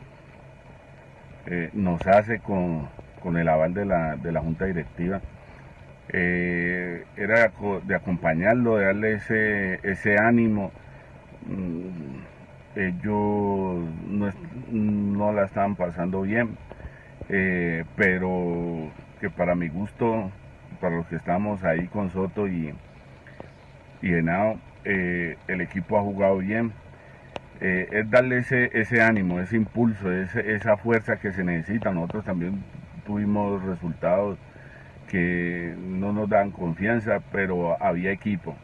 eh, 1.47 1.71
nos 1.73 2.07
hace 2.07 2.41
con, 2.41 2.89
con 3.23 3.37
el 3.37 3.49
aval 3.49 3.75
de 3.75 3.85
la, 3.85 4.17
de 4.17 4.33
la 4.33 4.41
Junta 4.41 4.67
Directiva, 4.67 5.21
eh, 6.13 7.05
era 7.17 7.53
de 7.85 7.95
acompañarlo, 7.95 8.77
de 8.77 8.87
darle 8.87 9.13
ese, 9.15 9.81
ese 9.83 10.19
ánimo. 10.19 10.73
Mm, 11.47 12.21
Ellos 12.77 13.89
no, 14.09 14.31
no 14.71 15.33
la 15.33 15.45
estaban 15.45 15.77
pasando 15.77 16.23
bien, 16.23 16.57
eh, 17.29 17.85
pero 17.97 18.91
que 19.21 19.31
para 19.31 19.55
mi 19.55 19.69
gusto, 19.69 20.31
para 20.81 20.97
los 20.97 21.07
que 21.09 21.17
estamos 21.17 21.65
ahí 21.65 21.87
con 21.89 22.11
Soto 22.11 22.49
y, 22.49 22.75
y 24.03 24.15
Henao, 24.15 24.59
eh, 24.85 25.37
el 25.49 25.61
equipo 25.61 25.99
ha 25.99 26.03
jugado 26.03 26.39
bien. 26.39 26.73
Es 27.61 28.09
darle 28.11 28.39
ese, 28.39 28.71
ese 28.73 29.03
ánimo, 29.03 29.39
ese 29.41 29.57
impulso, 29.57 30.11
esa 30.11 30.79
fuerza 30.79 31.17
que 31.21 31.31
se 31.33 31.45
necesita. 31.45 31.91
Nosotros 31.93 32.25
también 32.25 32.63
tuvimos 33.05 33.63
resultados 33.65 34.39
que 35.11 35.75
no 35.77 36.13
nos 36.13 36.29
dan 36.29 36.53
confianza, 36.53 37.21
pero 37.33 37.83
había 37.83 38.13
equipo. 38.13 38.55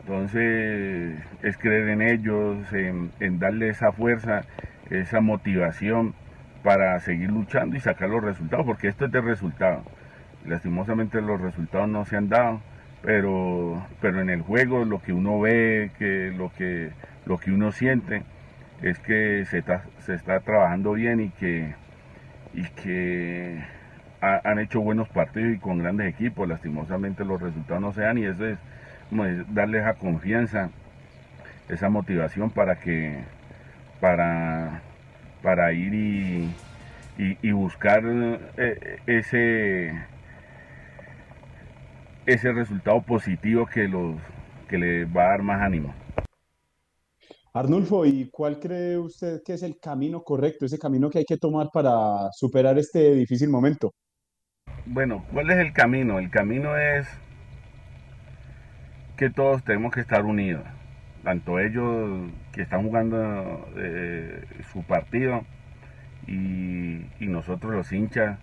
Entonces 0.00 1.18
es 1.42 1.56
creer 1.56 1.88
en 1.88 2.02
ellos, 2.02 2.72
en, 2.72 3.10
en 3.20 3.38
darle 3.38 3.70
esa 3.70 3.92
fuerza, 3.92 4.42
esa 4.90 5.20
motivación 5.20 6.14
para 6.62 7.00
seguir 7.00 7.30
luchando 7.30 7.76
y 7.76 7.80
sacar 7.80 8.10
los 8.10 8.22
resultados, 8.22 8.66
porque 8.66 8.88
esto 8.88 9.06
es 9.06 9.12
de 9.12 9.20
resultados. 9.22 9.84
Lastimosamente 10.44 11.20
los 11.22 11.40
resultados 11.40 11.88
no 11.88 12.04
se 12.04 12.16
han 12.16 12.28
dado, 12.28 12.60
pero, 13.02 13.86
pero 14.02 14.20
en 14.20 14.28
el 14.28 14.42
juego 14.42 14.84
lo 14.84 15.00
que 15.00 15.14
uno 15.14 15.40
ve, 15.40 15.90
que 15.98 16.32
lo 16.36 16.52
que, 16.52 16.90
lo 17.24 17.38
que 17.38 17.52
uno 17.52 17.72
siente 17.72 18.22
es 18.82 18.98
que 18.98 19.46
se 19.46 19.58
está, 19.58 19.84
se 20.00 20.14
está 20.14 20.40
trabajando 20.40 20.92
bien 20.92 21.20
y 21.20 21.30
que, 21.30 21.74
y 22.52 22.64
que 22.82 23.62
ha- 24.20 24.40
han 24.44 24.58
hecho 24.58 24.80
buenos 24.80 25.08
partidos 25.08 25.54
y 25.54 25.58
con 25.58 25.78
grandes 25.78 26.08
equipos. 26.14 26.48
Lastimosamente 26.48 27.24
los 27.24 27.40
resultados 27.40 27.82
no 27.82 27.92
se 27.92 28.02
dan 28.02 28.18
y 28.18 28.24
eso 28.26 28.46
es 28.46 28.58
como 29.08 29.24
es 29.24 29.54
darle 29.54 29.78
esa 29.80 29.94
confianza, 29.94 30.70
esa 31.68 31.88
motivación 31.90 32.50
para 32.50 32.80
que 32.80 33.20
para, 34.00 34.82
para 35.42 35.72
ir 35.72 35.94
y 37.42 37.52
buscar 37.52 38.02
eh, 38.56 38.98
ese 39.06 39.92
ese 42.26 42.52
resultado 42.52 43.02
positivo 43.02 43.66
que 43.66 43.88
los 43.88 44.16
que 44.68 44.78
le 44.78 45.04
va 45.04 45.24
a 45.24 45.28
dar 45.30 45.42
más 45.42 45.60
ánimo. 45.60 45.92
Arnulfo, 47.52 48.04
¿y 48.06 48.28
cuál 48.30 48.58
cree 48.60 48.98
usted 48.98 49.42
que 49.44 49.54
es 49.54 49.62
el 49.62 49.78
camino 49.78 50.22
correcto, 50.22 50.66
ese 50.66 50.78
camino 50.78 51.10
que 51.10 51.18
hay 51.18 51.24
que 51.24 51.36
tomar 51.36 51.68
para 51.72 52.30
superar 52.32 52.78
este 52.78 53.14
difícil 53.14 53.48
momento? 53.50 53.92
Bueno, 54.90 55.24
¿cuál 55.32 55.50
es 55.50 55.56
el 55.56 55.72
camino? 55.72 56.18
El 56.18 56.28
camino 56.28 56.76
es 56.76 57.08
que 59.16 59.30
todos 59.30 59.62
tenemos 59.64 59.92
que 59.92 60.00
estar 60.00 60.24
unidos, 60.24 60.62
tanto 61.22 61.58
ellos 61.58 62.30
que 62.52 62.62
están 62.62 62.82
jugando 62.82 63.68
eh, 63.76 64.42
su 64.72 64.82
partido 64.82 65.44
y, 66.26 67.02
y 67.20 67.26
nosotros 67.28 67.72
los 67.74 67.92
hinchas 67.92 68.38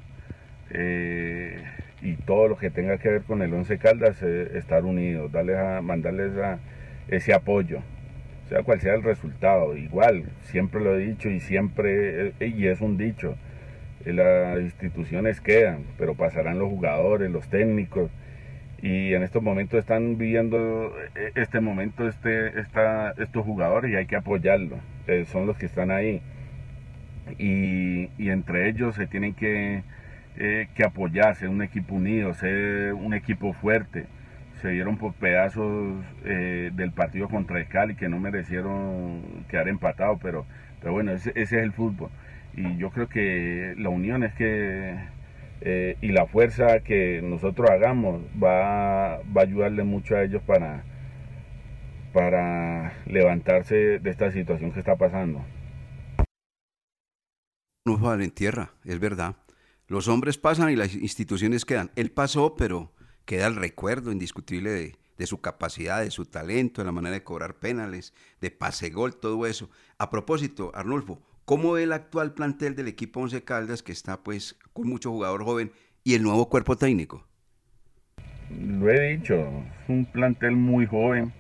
eh, 0.72 1.64
y 2.02 2.16
todo 2.16 2.50
lo 2.50 2.58
que 2.58 2.72
tenga 2.72 2.98
que 3.00 3.10
ver 3.10 3.24
con 3.24 3.42
el 3.42 3.54
Once 3.54 3.78
Caldas, 3.80 4.18
eh, 4.24 4.52
estar 4.56 4.86
unidos, 4.86 5.32
darles 5.32 5.58
a, 5.58 5.82
mandarles 5.82 6.38
a- 6.38 6.60
ese 7.10 7.34
apoyo, 7.34 7.80
sea 8.50 8.64
cual 8.64 8.82
sea 8.82 8.96
el 8.96 9.04
resultado. 9.04 9.78
Igual, 9.78 10.26
siempre 10.44 10.82
lo 10.82 10.96
he 10.96 11.00
dicho 11.00 11.30
y 11.30 11.40
siempre, 11.40 12.34
y 12.40 12.68
es 12.68 12.82
un 12.82 12.98
dicho, 12.98 13.36
las 14.14 14.60
instituciones 14.62 15.42
quedan, 15.42 15.84
pero 15.98 16.16
pasarán 16.16 16.60
los 16.60 16.70
jugadores, 16.70 17.32
los 17.32 17.48
técnicos, 17.50 18.12
y 18.82 19.14
en 19.14 19.24
estos 19.24 19.42
momentos 19.42 19.80
están 19.80 20.18
viviendo 20.18 20.94
eh, 21.16 21.32
este 21.36 21.60
momento 21.62 22.08
este, 22.08 22.60
esta, 22.60 23.12
estos 23.18 23.44
jugadores 23.44 23.92
y 23.92 23.96
hay 23.96 24.06
que 24.06 24.16
apoyarlos, 24.16 24.80
eh, 25.08 25.26
son 25.26 25.48
los 25.48 25.58
que 25.58 25.66
están 25.66 25.92
ahí. 25.92 26.22
Y, 27.40 28.10
y 28.18 28.30
entre 28.30 28.70
ellos 28.70 28.96
se 28.96 29.08
tienen 29.08 29.34
que, 29.34 29.84
eh, 30.38 30.68
que 30.76 30.84
apoyar, 30.84 31.36
ser 31.36 31.50
un 31.50 31.62
equipo 31.62 31.96
unido, 31.96 32.34
ser 32.34 32.94
un 32.94 33.14
equipo 33.14 33.54
fuerte. 33.54 34.06
Se 34.62 34.70
dieron 34.70 34.98
por 34.98 35.14
pedazos 35.14 36.04
eh, 36.26 36.72
del 36.74 36.92
partido 36.92 37.28
contra 37.30 37.60
el 37.60 37.68
Cali 37.68 37.96
que 37.96 38.10
no 38.10 38.20
merecieron 38.20 39.22
quedar 39.50 39.68
empatados, 39.68 40.20
pero, 40.22 40.46
pero 40.80 40.94
bueno, 40.94 41.12
ese, 41.12 41.32
ese 41.32 41.58
es 41.58 41.64
el 41.64 41.74
fútbol. 41.74 42.10
Y 42.58 42.76
yo 42.78 42.90
creo 42.90 43.08
que 43.08 43.76
la 43.78 43.90
unión 43.90 44.24
es 44.24 44.34
que 44.34 44.98
eh, 45.62 45.96
y 46.02 46.08
la 46.08 46.26
fuerza 46.26 46.80
que 46.80 47.22
nosotros 47.22 47.70
hagamos 47.70 48.22
va, 48.44 49.18
va 49.18 49.42
a 49.42 49.44
ayudarle 49.44 49.84
mucho 49.84 50.16
a 50.16 50.24
ellos 50.24 50.42
para, 50.42 50.84
para 52.14 52.94
levantarse 53.06 54.00
de 54.00 54.10
esta 54.10 54.32
situación 54.32 54.72
que 54.72 54.80
está 54.80 54.96
pasando. 54.96 55.46
No 57.86 57.98
vale 58.00 58.26
en 58.26 58.32
tierra, 58.32 58.72
es 58.84 59.00
verdad. 59.00 59.36
Los 59.88 60.08
hombres 60.08 60.40
pasan 60.40 60.72
y 60.72 60.76
las 60.76 60.96
instituciones 60.96 61.64
quedan. 61.64 61.92
Él 61.96 62.12
pasó, 62.12 62.56
pero 62.56 62.92
queda 63.26 63.46
el 63.46 63.56
recuerdo 63.56 64.12
indiscutible 64.12 64.72
de, 64.72 64.96
de 65.16 65.26
su 65.28 65.42
capacidad, 65.42 66.02
de 66.02 66.10
su 66.10 66.26
talento, 66.26 66.82
de 66.82 66.86
la 66.86 66.92
manera 66.92 67.14
de 67.14 67.24
cobrar 67.24 67.60
penales, 67.60 68.16
de 68.42 68.50
pase 68.50 68.90
gol, 68.90 69.16
todo 69.16 69.46
eso. 69.46 69.70
A 69.98 70.10
propósito, 70.10 70.72
Arnulfo, 70.74 71.22
¿cómo 71.48 71.72
ve 71.72 71.84
el 71.84 71.94
actual 71.94 72.34
plantel 72.34 72.76
del 72.76 72.90
equipo 72.90 73.22
Once 73.22 73.42
Caldas 73.42 73.82
que 73.82 73.94
está 73.94 74.18
pues 74.18 74.60
con 74.74 74.90
mucho 74.90 75.12
jugador 75.12 75.46
joven 75.46 75.72
y 76.04 76.14
el 76.14 76.22
nuevo 76.22 76.50
cuerpo 76.50 76.76
técnico? 76.76 77.26
Lo 78.50 78.90
he 78.90 79.16
dicho, 79.16 79.36
es 79.82 79.90
un 79.90 80.04
plantel 80.06 80.58
muy 80.58 80.86
joven, 80.86 81.32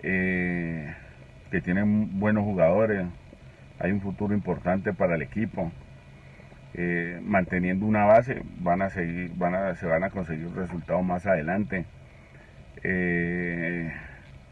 eh, 0.00 0.94
que 1.50 1.60
tiene 1.60 1.82
buenos 1.84 2.44
jugadores, 2.44 3.04
hay 3.80 3.90
un 3.90 4.00
futuro 4.00 4.32
importante 4.32 4.92
para 4.92 5.16
el 5.16 5.22
equipo. 5.22 5.72
Eh, 6.74 7.20
manteniendo 7.22 7.86
una 7.86 8.04
base, 8.04 8.42
van 8.60 8.82
a 8.82 8.90
seguir, 8.90 9.32
van 9.36 9.54
a, 9.56 9.74
se 9.74 9.86
van 9.86 10.04
a 10.04 10.10
conseguir 10.10 10.52
resultados 10.54 11.04
más 11.04 11.26
adelante. 11.26 11.84
Eh, 12.84 13.92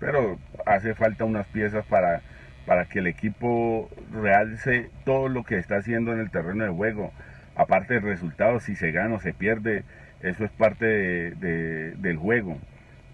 pero 0.01 0.38
hace 0.66 0.95
falta 0.95 1.24
unas 1.24 1.47
piezas 1.49 1.84
para, 1.86 2.22
para 2.66 2.86
que 2.86 3.00
el 3.00 3.06
equipo 3.06 3.88
realce 4.12 4.90
todo 5.04 5.28
lo 5.28 5.44
que 5.44 5.58
está 5.58 5.76
haciendo 5.76 6.12
en 6.12 6.20
el 6.20 6.30
terreno 6.30 6.64
de 6.64 6.70
juego. 6.70 7.12
Aparte 7.56 7.94
del 7.94 8.02
resultado, 8.04 8.60
si 8.60 8.76
se 8.76 8.92
gana 8.92 9.16
o 9.16 9.20
se 9.20 9.32
pierde, 9.34 9.84
eso 10.22 10.44
es 10.44 10.50
parte 10.52 10.84
de- 10.86 11.30
de- 11.32 11.90
del 11.96 12.16
juego. 12.16 12.58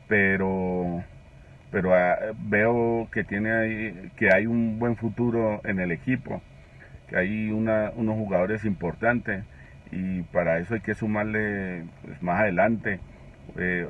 Pero, 0.09 1.05
pero 1.71 1.95
ah, 1.95 2.17
veo 2.39 3.09
que, 3.13 3.25
tiene 3.25 4.11
que 4.17 4.33
hay 4.35 4.47
un 4.47 4.79
buen 4.79 4.97
futuro 4.97 5.61
en 5.65 5.81
el 5.81 5.93
equipo, 5.93 6.43
que 7.09 7.17
hay 7.17 7.51
unos 7.51 7.93
jugadores 8.17 8.65
importantes 8.65 9.45
y 9.93 10.23
para 10.25 10.59
eso 10.59 10.75
hay 10.75 10.81
que 10.81 10.95
sumarle 10.95 11.85
pues, 12.05 12.23
más 12.23 12.41
adelante 12.41 13.01
eh, 13.59 13.87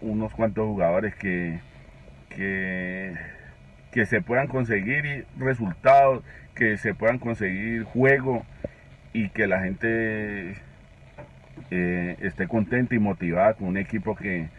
unos 0.00 0.32
cuantos 0.34 0.66
jugadores 0.66 1.14
que, 1.16 1.60
que, 2.30 3.14
que 3.98 4.06
se 4.06 4.22
puedan 4.22 4.46
conseguir 4.46 5.26
resultados, 5.40 6.22
que 6.54 6.76
se 6.76 6.94
puedan 6.94 7.18
conseguir 7.18 7.82
juego 7.82 8.44
y 9.12 9.28
que 9.30 9.48
la 9.48 9.60
gente 9.60 10.54
eh, 11.72 12.16
esté 12.20 12.46
contenta 12.46 12.94
y 12.94 13.00
motivada 13.00 13.54
con 13.54 13.66
un 13.66 13.76
equipo 13.76 14.14
que, 14.14 14.50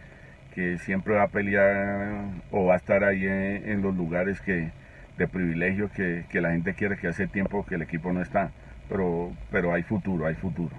que 0.54 0.76
siempre 0.80 1.14
va 1.14 1.22
a 1.22 1.28
pelear 1.28 2.22
o 2.50 2.66
va 2.66 2.74
a 2.74 2.76
estar 2.76 3.02
ahí 3.02 3.24
en, 3.24 3.80
los 3.80 3.96
lugares 3.96 4.42
que, 4.42 4.72
de 5.16 5.26
privilegio 5.26 5.90
que, 5.96 6.26
que 6.30 6.42
la 6.42 6.50
gente 6.50 6.74
quiere 6.74 6.98
que 6.98 7.08
hace 7.08 7.26
tiempo 7.26 7.64
que 7.64 7.76
el 7.76 7.82
equipo 7.82 8.12
no 8.12 8.20
está. 8.20 8.50
Pero, 8.90 9.32
pero 9.50 9.72
hay 9.72 9.84
futuro, 9.84 10.26
hay 10.26 10.34
futuro. 10.34 10.76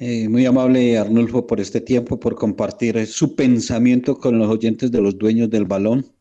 Eh, 0.00 0.28
muy 0.28 0.44
amable 0.46 0.98
Arnulfo 0.98 1.46
por 1.46 1.60
este 1.60 1.80
tiempo, 1.80 2.18
por 2.18 2.34
compartir 2.34 3.06
su 3.06 3.36
pensamiento 3.36 4.18
con 4.18 4.36
los 4.36 4.48
oyentes 4.48 4.90
de 4.90 5.00
los 5.00 5.16
dueños 5.16 5.48
del 5.48 5.64
balón. 5.64 6.15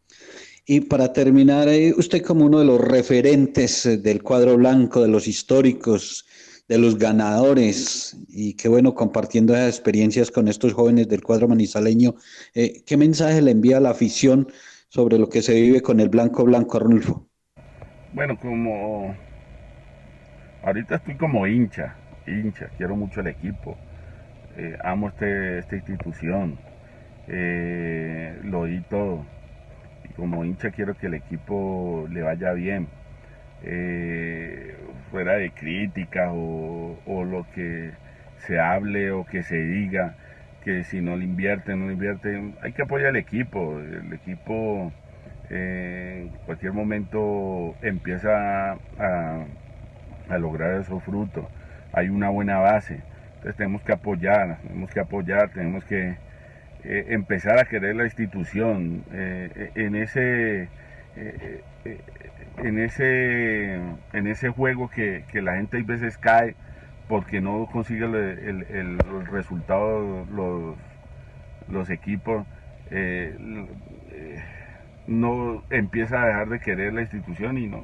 Y 0.67 0.81
para 0.81 1.13
terminar, 1.13 1.67
eh, 1.67 1.93
usted 1.95 2.23
como 2.23 2.45
uno 2.45 2.57
de 2.57 2.65
los 2.65 2.81
referentes 2.81 3.85
eh, 3.85 3.97
del 3.97 4.23
cuadro 4.23 4.57
blanco, 4.57 5.03
de 5.03 5.07
los 5.07 5.27
históricos, 5.27 6.25
de 6.67 6.79
los 6.79 6.97
ganadores, 6.97 8.17
y 8.29 8.55
qué 8.55 8.67
bueno 8.67 8.95
compartiendo 8.95 9.53
esas 9.53 9.69
experiencias 9.69 10.31
con 10.31 10.47
estos 10.47 10.73
jóvenes 10.73 11.07
del 11.07 11.21
cuadro 11.21 11.47
manizaleño, 11.47 12.15
eh, 12.55 12.81
¿qué 12.83 12.97
mensaje 12.97 13.43
le 13.43 13.51
envía 13.51 13.77
a 13.77 13.79
la 13.79 13.91
afición 13.91 14.47
sobre 14.89 15.19
lo 15.19 15.29
que 15.29 15.43
se 15.43 15.53
vive 15.53 15.81
con 15.83 15.99
el 15.99 16.09
blanco 16.09 16.43
blanco, 16.43 16.77
Arnulfo? 16.77 17.27
Bueno, 18.13 18.35
como 18.39 19.15
ahorita 20.63 20.95
estoy 20.95 21.15
como 21.15 21.45
hincha, 21.45 21.95
hincha, 22.25 22.71
quiero 22.75 22.95
mucho 22.95 23.19
el 23.19 23.27
equipo, 23.27 23.77
amo 24.83 25.09
este, 25.09 25.59
esta 25.59 25.75
institución, 25.75 26.57
lo 27.27 28.65
di 28.65 28.81
todo. 28.89 29.35
Como 30.15 30.45
hincha 30.45 30.71
quiero 30.71 30.95
que 30.95 31.07
el 31.07 31.13
equipo 31.15 32.07
le 32.09 32.21
vaya 32.21 32.53
bien, 32.53 32.87
eh, 33.63 34.75
fuera 35.11 35.33
de 35.33 35.51
críticas 35.51 36.29
o, 36.31 36.97
o 37.05 37.23
lo 37.25 37.45
que 37.53 37.91
se 38.47 38.59
hable 38.59 39.11
o 39.11 39.25
que 39.25 39.43
se 39.43 39.57
diga, 39.57 40.15
que 40.63 40.83
si 40.83 41.01
no 41.01 41.15
le 41.15 41.25
invierten, 41.25 41.79
no 41.79 41.87
le 41.87 41.93
invierten, 41.93 42.55
hay 42.61 42.71
que 42.73 42.83
apoyar 42.83 43.09
al 43.09 43.15
equipo, 43.17 43.79
el 43.79 44.13
equipo 44.13 44.91
eh, 45.49 46.23
en 46.23 46.29
cualquier 46.45 46.73
momento 46.73 47.75
empieza 47.81 48.73
a, 48.73 49.45
a 50.29 50.37
lograr 50.37 50.79
esos 50.81 51.03
frutos. 51.03 51.45
Hay 51.93 52.09
una 52.09 52.29
buena 52.29 52.57
base. 52.57 53.01
Entonces 53.35 53.55
tenemos 53.57 53.81
que 53.83 53.93
apoyar, 53.93 54.57
tenemos 54.61 54.89
que 54.91 54.99
apoyar, 54.99 55.49
tenemos 55.49 55.83
que 55.85 56.17
eh, 56.85 57.05
empezar 57.09 57.59
a 57.59 57.65
querer 57.65 57.95
la 57.95 58.05
institución. 58.05 59.03
eh, 59.11 59.71
en 59.75 59.95
ese 59.95 60.69
eh, 61.15 61.61
en 62.57 62.79
ese 62.79 63.75
en 64.13 64.27
ese 64.27 64.49
juego 64.49 64.89
que, 64.89 65.25
que 65.31 65.41
la 65.41 65.55
gente 65.55 65.77
a 65.77 65.83
veces 65.83 66.17
cae 66.17 66.55
porque 67.07 67.41
no 67.41 67.67
consigue 67.71 68.05
el, 68.05 68.15
el- 68.15 68.99
resultado 69.27 70.25
los, 70.31 70.77
los 71.67 71.89
equipos 71.89 72.45
no 75.07 75.63
empieza 75.69 76.21
a 76.23 76.27
dejar 76.27 76.49
de 76.49 76.59
querer 76.59 76.93
la 76.93 77.01
institución 77.01 77.57
y 77.57 77.67
no 77.67 77.83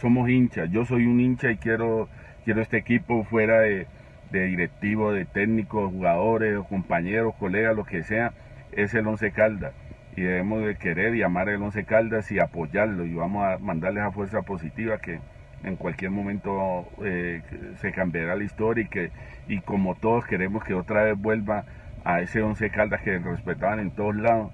somos 0.00 0.28
hinchas 0.28 0.70
yo 0.70 0.84
soy 0.84 1.06
un 1.06 1.20
hincha 1.20 1.50
y 1.50 1.56
quiero 1.58 2.08
quiero 2.44 2.60
este 2.62 2.78
equipo 2.78 3.24
fuera 3.24 3.60
de, 3.60 3.86
de 4.30 4.46
directivo 4.46 5.12
de 5.12 5.24
técnicos 5.24 5.90
jugadores 5.90 6.58
compañeros 6.68 7.34
colegas 7.38 7.76
lo 7.76 7.84
que 7.84 8.02
sea 8.02 8.32
es 8.72 8.94
el 8.94 9.06
once 9.06 9.32
caldas 9.32 9.72
y 10.16 10.22
debemos 10.22 10.64
de 10.64 10.76
querer 10.76 11.14
y 11.14 11.22
amar 11.22 11.48
el 11.48 11.62
once 11.62 11.84
caldas 11.84 12.30
y 12.30 12.38
apoyarlo 12.38 13.04
y 13.04 13.14
vamos 13.14 13.44
a 13.44 13.58
mandarle 13.58 14.00
esa 14.00 14.12
fuerza 14.12 14.42
positiva 14.42 14.98
que 14.98 15.20
en 15.62 15.76
cualquier 15.76 16.10
momento 16.10 16.88
eh, 17.04 17.42
se 17.80 17.92
cambiará 17.92 18.34
la 18.36 18.44
historia 18.44 18.84
y 18.84 18.88
que 18.88 19.10
y 19.48 19.60
como 19.60 19.94
todos 19.94 20.24
queremos 20.26 20.64
que 20.64 20.74
otra 20.74 21.04
vez 21.04 21.18
vuelva 21.18 21.64
a 22.04 22.20
ese 22.20 22.42
once 22.42 22.70
caldas 22.70 23.02
que 23.02 23.18
respetaban 23.18 23.80
en 23.80 23.90
todos 23.90 24.16
lados 24.16 24.52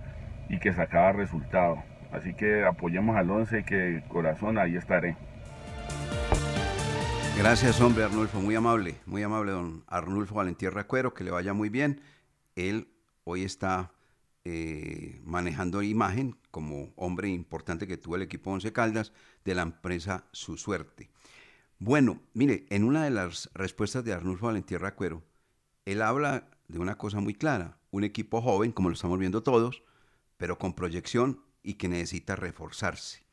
y 0.49 0.59
que 0.59 0.73
sacaba 0.73 1.13
resultados. 1.13 1.79
Así 2.13 2.35
que 2.35 2.65
apoyemos 2.65 3.17
al 3.17 3.31
once 3.31 3.65
que 3.65 4.03
corazón 4.09 4.59
ahí 4.59 4.77
estaré. 4.77 5.17
Gracias, 7.39 7.83
hombre, 7.83 8.03
Arnulfo. 8.03 8.41
Muy 8.41 8.55
amable, 8.55 8.99
muy 9.05 9.23
amable, 9.23 9.53
don 9.53 9.85
Arnulfo 9.89 10.37
Valentierra 10.37 10.87
Cuero. 10.87 11.13
Que 11.13 11.23
le 11.23 11.31
vaya 11.31 11.53
muy 11.53 11.69
bien. 11.69 12.01
Él 12.55 12.89
hoy 13.25 13.45
está 13.45 13.93
eh, 14.45 15.21
manejando 15.23 15.83
imagen 15.83 16.39
como 16.51 16.95
hombre 16.97 17.29
importante 17.29 17.87
que 17.87 17.99
tuvo 17.99 18.17
el 18.17 18.23
equipo 18.23 18.51
Once 18.51 18.73
Caldas 18.73 19.13
de 19.45 19.55
la 19.55 19.63
empresa 19.63 20.25
Su 20.33 20.57
Suerte. 20.57 21.11
Bueno, 21.79 22.23
mire, 22.33 22.67
en 22.71 22.85
una 22.85 23.05
de 23.05 23.11
las 23.11 23.51
respuestas 23.53 24.03
de 24.03 24.15
Arnulfo 24.15 24.47
Valentierra 24.47 24.95
Cuero, 24.95 25.23
él 25.85 26.01
habla 26.01 26.49
de 26.69 26.79
una 26.79 26.97
cosa 26.97 27.21
muy 27.21 27.35
clara. 27.35 27.77
Un 27.91 28.05
equipo 28.05 28.41
joven, 28.41 28.73
como 28.73 28.89
lo 28.89 28.95
estamos 28.95 29.19
viendo 29.19 29.43
todos, 29.43 29.83
pero 30.39 30.59
con 30.59 30.73
proyección 30.73 31.43
y 31.63 31.75
que 31.75 31.89
necesita 31.89 32.35
reforzarse. 32.35 33.25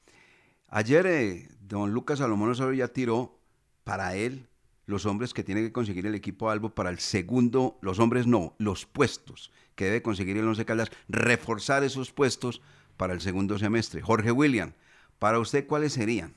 Ayer 0.68 1.08
eh, 1.08 1.48
don 1.62 1.94
Lucas 1.94 2.20
Salomón 2.20 2.50
Osorio 2.50 2.74
ya 2.74 2.92
tiró 2.92 3.40
para 3.84 4.16
él 4.16 4.48
los 4.86 5.06
hombres 5.06 5.34
que 5.34 5.44
tiene 5.44 5.62
que 5.62 5.72
conseguir 5.72 6.06
el 6.06 6.16
equipo 6.16 6.50
Albo 6.50 6.70
para 6.70 6.90
el 6.90 7.00
segundo, 7.00 7.78
los 7.82 8.00
hombres 8.00 8.28
no, 8.28 8.56
los 8.58 8.86
puestos 8.86 9.52
que 9.76 9.86
debe 9.86 10.02
conseguir 10.02 10.38
el 10.38 10.48
Once 10.48 10.66
Caldas, 10.66 10.92
reforzar 11.08 11.84
esos 11.84 12.12
puestos 12.12 12.62
para 12.98 13.14
el 13.14 13.22
segundo 13.22 13.58
semestre. 13.58 14.02
Jorge 14.02 14.32
William, 14.32 14.74
para 15.20 15.40
usted, 15.40 15.66
¿cuáles 15.66 15.94
serían? 15.94 16.34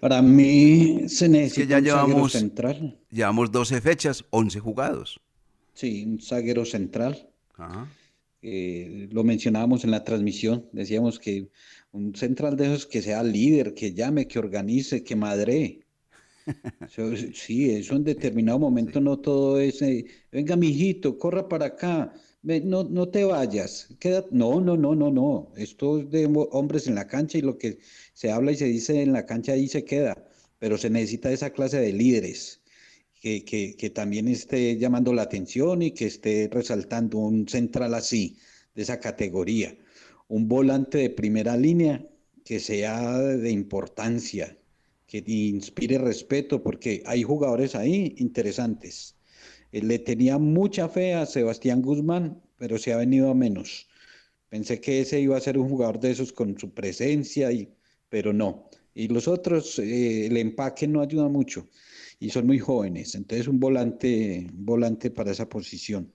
Para 0.00 0.20
mí 0.20 1.08
se 1.08 1.28
necesita 1.28 1.76
que 1.76 1.82
ya 1.84 1.94
un 1.94 2.00
zaguero 2.00 2.06
llevamos, 2.06 2.32
central. 2.32 2.98
llevamos 3.10 3.52
12 3.52 3.80
fechas, 3.80 4.24
11 4.30 4.58
jugados. 4.58 5.20
Sí, 5.74 6.04
un 6.04 6.20
zaguero 6.20 6.64
central. 6.64 7.28
Ajá. 7.56 7.86
Eh, 8.44 9.08
lo 9.12 9.22
mencionábamos 9.22 9.84
en 9.84 9.92
la 9.92 10.02
transmisión, 10.02 10.66
decíamos 10.72 11.20
que 11.20 11.48
un 11.92 12.14
central 12.16 12.56
de 12.56 12.66
esos 12.66 12.86
que 12.86 13.02
sea 13.02 13.22
líder, 13.22 13.74
que 13.74 13.94
llame, 13.94 14.28
que 14.28 14.38
organice, 14.38 15.02
que 15.04 15.16
madre. 15.16 15.80
Sí, 17.34 17.70
eso 17.70 17.96
en 17.96 18.04
determinado 18.04 18.58
momento 18.58 19.00
no 19.00 19.18
todo 19.18 19.58
es, 19.60 19.82
eh, 19.82 20.04
venga 20.30 20.56
mijito, 20.56 21.18
corra 21.18 21.48
para 21.48 21.66
acá, 21.66 22.12
no, 22.42 22.84
no 22.84 23.08
te 23.08 23.24
vayas, 23.24 23.88
queda, 24.00 24.24
no, 24.30 24.60
no, 24.60 24.76
no, 24.76 24.94
no, 24.94 25.10
no, 25.10 25.52
esto 25.56 25.98
es 26.00 26.10
de 26.10 26.26
ho- 26.26 26.48
hombres 26.52 26.86
en 26.88 26.94
la 26.96 27.06
cancha 27.06 27.38
y 27.38 27.42
lo 27.42 27.56
que 27.58 27.78
se 28.14 28.30
habla 28.30 28.52
y 28.52 28.56
se 28.56 28.66
dice 28.66 29.02
en 29.02 29.12
la 29.12 29.26
cancha 29.26 29.52
ahí 29.52 29.68
se 29.68 29.84
queda, 29.84 30.24
pero 30.58 30.76
se 30.78 30.90
necesita 30.90 31.30
esa 31.32 31.50
clase 31.50 31.78
de 31.80 31.92
líderes 31.92 32.60
que, 33.20 33.44
que, 33.44 33.76
que 33.76 33.90
también 33.90 34.28
esté 34.28 34.76
llamando 34.78 35.12
la 35.12 35.22
atención 35.22 35.82
y 35.82 35.92
que 35.92 36.06
esté 36.06 36.48
resaltando 36.52 37.18
un 37.18 37.48
central 37.48 37.94
así, 37.94 38.38
de 38.74 38.82
esa 38.82 39.00
categoría, 39.00 39.76
un 40.32 40.48
volante 40.48 40.96
de 40.96 41.10
primera 41.10 41.58
línea 41.58 42.08
que 42.42 42.58
sea 42.58 43.18
de 43.18 43.50
importancia, 43.50 44.56
que 45.06 45.22
inspire 45.26 45.98
respeto, 45.98 46.62
porque 46.62 47.02
hay 47.04 47.22
jugadores 47.22 47.74
ahí 47.74 48.14
interesantes. 48.16 49.14
Eh, 49.72 49.82
Le 49.82 49.98
tenía 49.98 50.38
mucha 50.38 50.88
fe 50.88 51.12
a 51.12 51.26
Sebastián 51.26 51.82
Guzmán, 51.82 52.40
pero 52.56 52.78
se 52.78 52.94
ha 52.94 52.96
venido 52.96 53.30
a 53.30 53.34
menos. 53.34 53.88
Pensé 54.48 54.80
que 54.80 55.00
ese 55.02 55.20
iba 55.20 55.36
a 55.36 55.40
ser 55.40 55.58
un 55.58 55.68
jugador 55.68 56.00
de 56.00 56.12
esos 56.12 56.32
con 56.32 56.58
su 56.58 56.72
presencia, 56.72 57.52
y, 57.52 57.68
pero 58.08 58.32
no. 58.32 58.70
Y 58.94 59.08
los 59.08 59.28
otros, 59.28 59.78
eh, 59.80 60.26
el 60.26 60.38
empaque 60.38 60.88
no 60.88 61.02
ayuda 61.02 61.28
mucho 61.28 61.68
y 62.20 62.30
son 62.30 62.46
muy 62.46 62.58
jóvenes. 62.58 63.14
Entonces, 63.14 63.48
un 63.48 63.60
volante, 63.60 64.48
volante 64.54 65.10
para 65.10 65.32
esa 65.32 65.46
posición. 65.48 66.10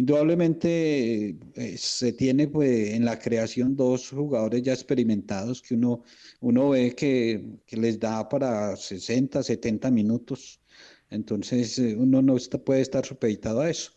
Indudablemente 0.00 1.38
eh, 1.54 1.76
se 1.78 2.12
tiene 2.12 2.48
pues, 2.48 2.90
en 2.90 3.04
la 3.06 3.18
creación 3.18 3.74
dos 3.76 4.10
jugadores 4.10 4.62
ya 4.62 4.74
experimentados 4.74 5.62
que 5.62 5.74
uno, 5.74 6.02
uno 6.40 6.68
ve 6.70 6.94
que, 6.94 7.60
que 7.66 7.76
les 7.78 7.98
da 7.98 8.28
para 8.28 8.76
60, 8.76 9.42
70 9.42 9.90
minutos. 9.90 10.60
Entonces 11.08 11.78
eh, 11.78 11.96
uno 11.96 12.20
no 12.20 12.36
está- 12.36 12.58
puede 12.62 12.82
estar 12.82 13.06
supeditado 13.06 13.60
a 13.62 13.70
eso. 13.70 13.92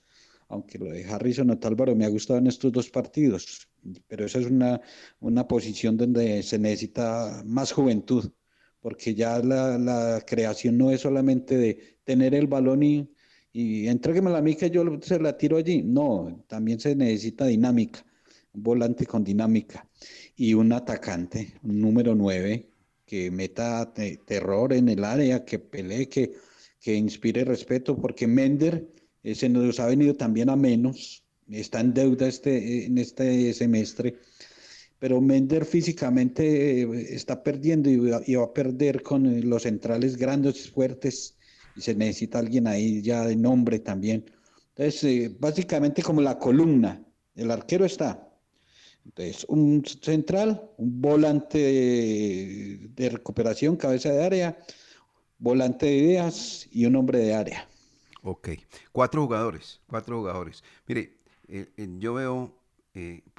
Aunque 0.48 0.78
lo 0.80 0.86
de 0.86 1.04
Harrison 1.06 1.50
Otálvaro 1.52 1.96
me 1.96 2.06
ha 2.06 2.10
gustado 2.10 2.40
en 2.40 2.48
estos 2.48 2.72
dos 2.72 2.90
partidos. 2.90 3.68
Pero 4.08 4.26
esa 4.26 4.40
es 4.40 4.46
una, 4.46 4.80
una 5.20 5.48
posición 5.48 5.98
donde 5.98 6.44
se 6.44 6.60
necesita 6.60 7.44
más 7.46 7.72
juventud. 7.74 8.32
Porque 8.80 9.14
ya 9.16 9.40
la, 9.40 9.78
la 9.78 10.24
creación 10.26 10.78
no 10.78 10.92
es 10.92 11.02
solamente 11.02 11.58
de 11.58 12.00
tener 12.06 12.34
el 12.34 12.48
balón 12.48 12.84
y 12.84 13.10
y 13.52 13.88
entréguemela 13.88 14.40
a 14.40 14.42
mí 14.42 14.56
que 14.56 14.70
yo 14.70 14.84
se 15.02 15.20
la 15.20 15.38
tiro 15.38 15.58
allí. 15.58 15.82
No, 15.84 16.44
también 16.48 16.80
se 16.80 16.96
necesita 16.96 17.46
dinámica, 17.46 18.06
un 18.54 18.64
volante 18.64 19.06
con 19.06 19.24
dinámica 19.24 19.88
y 20.36 20.54
un 20.54 20.72
atacante, 20.74 21.54
un 21.64 21.80
número 21.82 22.16
9, 22.16 22.70
que 23.06 23.32
meta 23.32 23.92
te- 23.94 24.18
terror 24.18 24.74
en 24.74 24.90
el 24.90 25.04
área, 25.04 25.46
que 25.46 25.60
pelee, 25.60 26.08
que, 26.10 26.34
que 26.80 26.96
inspire 26.96 27.44
respeto, 27.44 27.96
porque 28.00 28.28
Mender 28.28 28.88
se 29.34 29.50
nos 29.50 29.80
ha 29.80 29.88
venido 29.88 30.16
también 30.16 30.50
a 30.50 30.56
menos, 30.56 31.24
está 31.50 31.82
en 31.82 31.94
deuda 31.94 32.28
este, 32.28 32.86
en 32.86 32.98
este 32.98 33.54
semestre. 33.54 34.16
Pero 35.00 35.22
Mender 35.22 35.66
físicamente 35.66 36.82
eh, 36.82 37.16
está 37.16 37.42
perdiendo 37.44 37.90
y 37.90 37.98
va, 37.98 38.22
y 38.26 38.36
va 38.36 38.46
a 38.46 38.54
perder 38.54 39.02
con 39.02 39.50
los 39.50 39.64
centrales 39.64 40.18
grandes, 40.18 40.70
fuertes, 40.70 41.38
y 41.80 41.82
se 41.82 41.96
necesita 41.96 42.40
alguien 42.40 42.68
ahí 42.68 43.02
ya 43.02 43.26
de 43.26 43.38
nombre 43.38 43.80
también. 43.80 44.26
Entonces, 44.76 45.04
eh, 45.06 45.36
básicamente 45.40 46.04
como 46.04 46.20
la 46.22 46.38
columna, 46.38 47.02
el 47.36 47.50
arquero 47.52 47.86
está. 47.86 48.28
Entonces, 49.06 49.46
un 49.48 49.82
central, 49.86 50.62
un 50.78 51.02
volante 51.02 51.58
de, 51.58 52.90
de 52.96 53.10
recuperación, 53.10 53.78
cabeza 53.78 54.12
de 54.12 54.24
área, 54.24 54.58
volante 55.38 55.86
de 55.86 55.96
ideas 55.96 56.68
y 56.72 56.86
un 56.86 56.98
hombre 56.98 57.20
de 57.20 57.34
área. 57.34 57.66
Ok, 58.24 58.50
cuatro 58.92 59.24
jugadores, 59.24 59.80
cuatro 59.88 60.18
jugadores. 60.20 60.62
Mire, 60.86 61.14
eh, 61.48 61.68
eh, 61.78 61.88
yo 61.98 62.14
veo, 62.14 62.54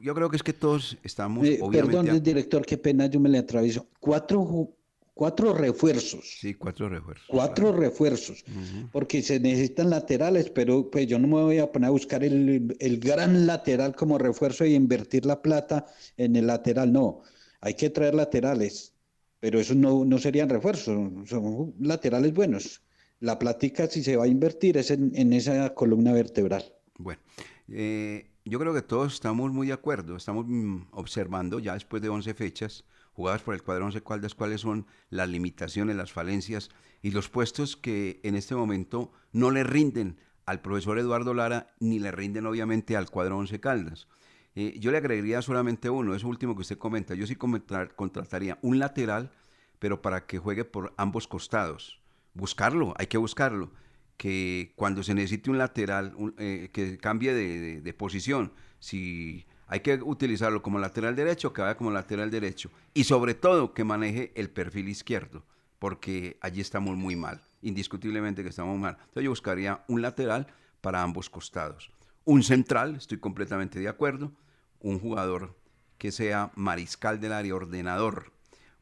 yo 0.03 0.15
creo 0.15 0.31
que 0.31 0.37
es 0.37 0.43
que 0.43 0.55
todos 0.55 0.97
estamos, 1.03 1.47
obviamente... 1.61 1.79
perdón, 1.79 2.23
director, 2.23 2.65
qué 2.65 2.79
pena, 2.79 3.07
yo 3.07 3.21
me 3.21 3.29
le 3.29 3.37
atravieso. 3.39 3.87
Cuatro, 4.01 4.41
ju- 4.41 4.75
cuatro 5.21 5.53
refuerzos. 5.53 6.39
Sí, 6.41 6.55
cuatro 6.55 6.89
refuerzos. 6.89 7.27
Cuatro 7.29 7.73
refuerzos, 7.73 8.43
porque 8.91 9.21
se 9.21 9.39
necesitan 9.39 9.91
laterales, 9.91 10.49
pero 10.49 10.91
pues 10.91 11.07
yo 11.09 11.19
no 11.19 11.27
me 11.29 11.43
voy 11.43 11.59
a 11.59 11.71
poner 11.71 11.89
a 11.89 11.91
buscar 11.91 12.25
el, 12.25 12.75
el 12.81 12.99
gran 12.99 13.47
lateral 13.47 13.95
como 13.95 14.17
refuerzo 14.17 14.65
y 14.65 14.73
invertir 14.73 15.27
la 15.27 15.43
plata 15.43 15.85
en 16.17 16.37
el 16.37 16.47
lateral, 16.47 16.91
no. 16.91 17.21
Hay 17.61 17.75
que 17.75 17.91
traer 17.91 18.15
laterales, 18.15 18.95
pero 19.41 19.61
esos 19.61 19.77
no, 19.77 20.07
no 20.07 20.17
serían 20.17 20.49
refuerzos, 20.49 21.29
son 21.29 21.75
laterales 21.79 22.33
buenos. 22.33 22.81
La 23.19 23.39
plática, 23.39 23.89
si 23.89 24.03
se 24.03 24.17
va 24.17 24.25
a 24.25 24.27
invertir, 24.27 24.79
es 24.79 24.91
en, 24.91 25.13
en 25.15 25.35
esa 25.35 25.75
columna 25.75 26.15
vertebral. 26.15 26.65
Bueno, 26.97 27.21
eh, 27.69 28.31
yo 28.47 28.59
creo 28.59 28.73
que 28.73 28.81
todos 28.81 29.13
estamos 29.13 29.53
muy 29.53 29.67
de 29.67 29.75
acuerdo, 29.75 30.17
estamos 30.17 30.47
mm, 30.49 30.87
observando 30.93 31.59
ya 31.59 31.75
después 31.75 32.01
de 32.01 32.09
11 32.09 32.33
fechas 32.33 32.87
jugadas 33.21 33.43
por 33.43 33.55
el 33.55 33.63
cuadro 33.63 33.85
11 33.85 34.03
Caldas 34.03 34.35
cuáles 34.35 34.63
son 34.63 34.87
las 35.11 35.29
limitaciones, 35.29 35.95
las 35.95 36.11
falencias 36.11 36.71
y 37.03 37.11
los 37.11 37.29
puestos 37.29 37.77
que 37.77 38.19
en 38.23 38.35
este 38.35 38.55
momento 38.55 39.13
no 39.33 39.51
le 39.51 39.63
rinden 39.63 40.17
al 40.47 40.63
profesor 40.63 40.99
Eduardo 40.99 41.35
Lara 41.35 41.67
ni 41.81 41.99
le 41.99 42.13
rinden 42.13 42.47
obviamente 42.47 42.97
al 42.97 43.11
cuadro 43.11 43.37
11 43.37 43.61
Caldas. 43.61 44.09
Eh, 44.55 44.75
yo 44.81 44.91
le 44.91 44.97
agregaría 44.97 45.43
solamente 45.43 45.91
uno, 45.91 46.15
eso 46.15 46.29
último 46.29 46.55
que 46.55 46.63
usted 46.63 46.79
comenta. 46.79 47.15
Yo 47.15 47.27
sí 47.27 47.37
comentar- 47.37 47.95
contrataría 47.95 48.59
un 48.63 48.79
lateral, 48.79 49.31
pero 49.79 50.01
para 50.01 50.27
que 50.27 50.39
juegue 50.39 50.65
por 50.65 50.95
ambos 50.97 51.29
costados. 51.29 52.01
Buscarlo, 52.33 52.95
hay 52.97 53.07
que 53.07 53.19
buscarlo. 53.19 53.71
Que 54.17 54.73
cuando 54.77 55.03
se 55.03 55.15
necesite 55.15 55.51
un 55.51 55.59
lateral, 55.59 56.15
eh, 56.39 56.71
que 56.73 56.97
cambie 56.97 57.35
de 57.35 57.95
posición. 57.95 58.53
Si 58.79 59.45
hay 59.71 59.81
que 59.81 59.95
utilizarlo 60.03 60.63
como 60.63 60.81
lateral 60.81 61.15
derecho, 61.15 61.53
que 61.53 61.63
vaya 61.63 61.77
como 61.77 61.93
lateral 61.93 62.29
derecho. 62.29 62.73
Y 62.93 63.05
sobre 63.05 63.35
todo 63.35 63.73
que 63.73 63.85
maneje 63.85 64.33
el 64.35 64.51
perfil 64.51 64.89
izquierdo, 64.89 65.45
porque 65.79 66.39
allí 66.41 66.61
estamos 66.61 66.97
muy 66.97 67.15
mal. 67.15 67.41
Indiscutiblemente 67.63 68.43
que 68.43 68.49
estamos 68.49 68.77
mal. 68.81 68.97
Entonces 68.99 69.23
yo 69.23 69.31
buscaría 69.31 69.85
un 69.87 70.03
lateral 70.03 70.49
para 70.81 71.05
ambos 71.05 71.31
costados. 71.31 71.93
Un 72.25 72.43
central, 72.43 72.97
estoy 72.97 73.19
completamente 73.19 73.79
de 73.79 73.87
acuerdo. 73.87 74.33
Un 74.81 74.99
jugador 74.99 75.57
que 75.99 76.11
sea 76.11 76.51
mariscal 76.57 77.21
del 77.21 77.33
área, 77.33 77.55
ordenador. 77.55 78.33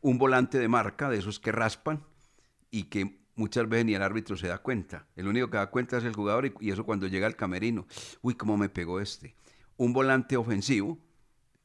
Un 0.01 0.17
volante 0.17 0.59
de 0.59 0.69
marca, 0.69 1.11
de 1.11 1.19
esos 1.19 1.39
que 1.39 1.53
raspan 1.53 2.03
y 2.71 2.85
que 2.85 3.19
muchas 3.35 3.69
veces 3.69 3.85
ni 3.85 3.95
el 3.95 4.03
árbitro 4.03 4.39
se 4.39 4.49
da 4.49 4.57
cuenta. 4.57 5.07
El 5.17 5.29
único 5.29 5.51
que 5.51 5.59
da 5.59 5.69
cuenta 5.69 5.99
es 5.99 6.05
el 6.05 6.15
jugador 6.15 6.47
y, 6.47 6.55
y 6.61 6.71
eso 6.71 6.87
cuando 6.87 7.09
llega 7.09 7.27
al 7.27 7.37
camerino. 7.37 7.87
Uy, 8.23 8.37
cómo 8.37 8.57
me 8.57 8.71
pegó 8.71 9.01
este. 9.01 9.35
Un 9.79 9.95
volante 9.95 10.37
ofensivo 10.37 10.99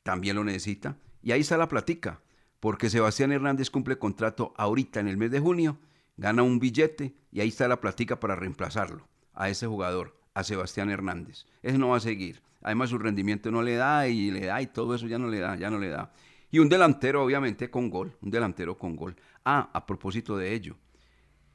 también 0.03 0.37
lo 0.37 0.43
necesita. 0.45 0.97
Y 1.21 1.31
ahí 1.31 1.41
está 1.41 1.57
la 1.57 1.67
platica, 1.67 2.21
porque 2.59 2.89
Sebastián 2.89 3.31
Hernández 3.31 3.69
cumple 3.69 3.97
contrato 3.97 4.53
ahorita 4.55 4.99
en 4.99 5.07
el 5.07 5.17
mes 5.17 5.31
de 5.31 5.39
junio, 5.39 5.79
gana 6.15 6.43
un 6.43 6.59
billete 6.59 7.15
y 7.31 7.41
ahí 7.41 7.49
está 7.49 7.67
la 7.67 7.81
platica 7.81 8.19
para 8.19 8.35
reemplazarlo 8.35 9.07
a 9.33 9.49
ese 9.49 9.67
jugador, 9.67 10.15
a 10.33 10.43
Sebastián 10.43 10.89
Hernández. 10.89 11.45
Ese 11.61 11.77
no 11.77 11.89
va 11.89 11.97
a 11.97 12.01
seguir. 12.01 12.41
Además 12.61 12.89
su 12.89 12.97
rendimiento 12.97 13.51
no 13.51 13.61
le 13.61 13.75
da 13.75 14.07
y 14.07 14.31
le 14.31 14.45
da 14.45 14.61
y 14.61 14.67
todo 14.67 14.95
eso 14.95 15.07
ya 15.07 15.17
no 15.17 15.27
le 15.27 15.39
da, 15.39 15.55
ya 15.55 15.69
no 15.69 15.79
le 15.79 15.89
da. 15.89 16.13
Y 16.51 16.59
un 16.59 16.69
delantero, 16.69 17.23
obviamente, 17.23 17.69
con 17.69 17.89
gol, 17.89 18.15
un 18.21 18.29
delantero 18.29 18.77
con 18.77 18.95
gol. 18.95 19.15
Ah, 19.43 19.69
a 19.73 19.85
propósito 19.85 20.37
de 20.37 20.53
ello, 20.53 20.75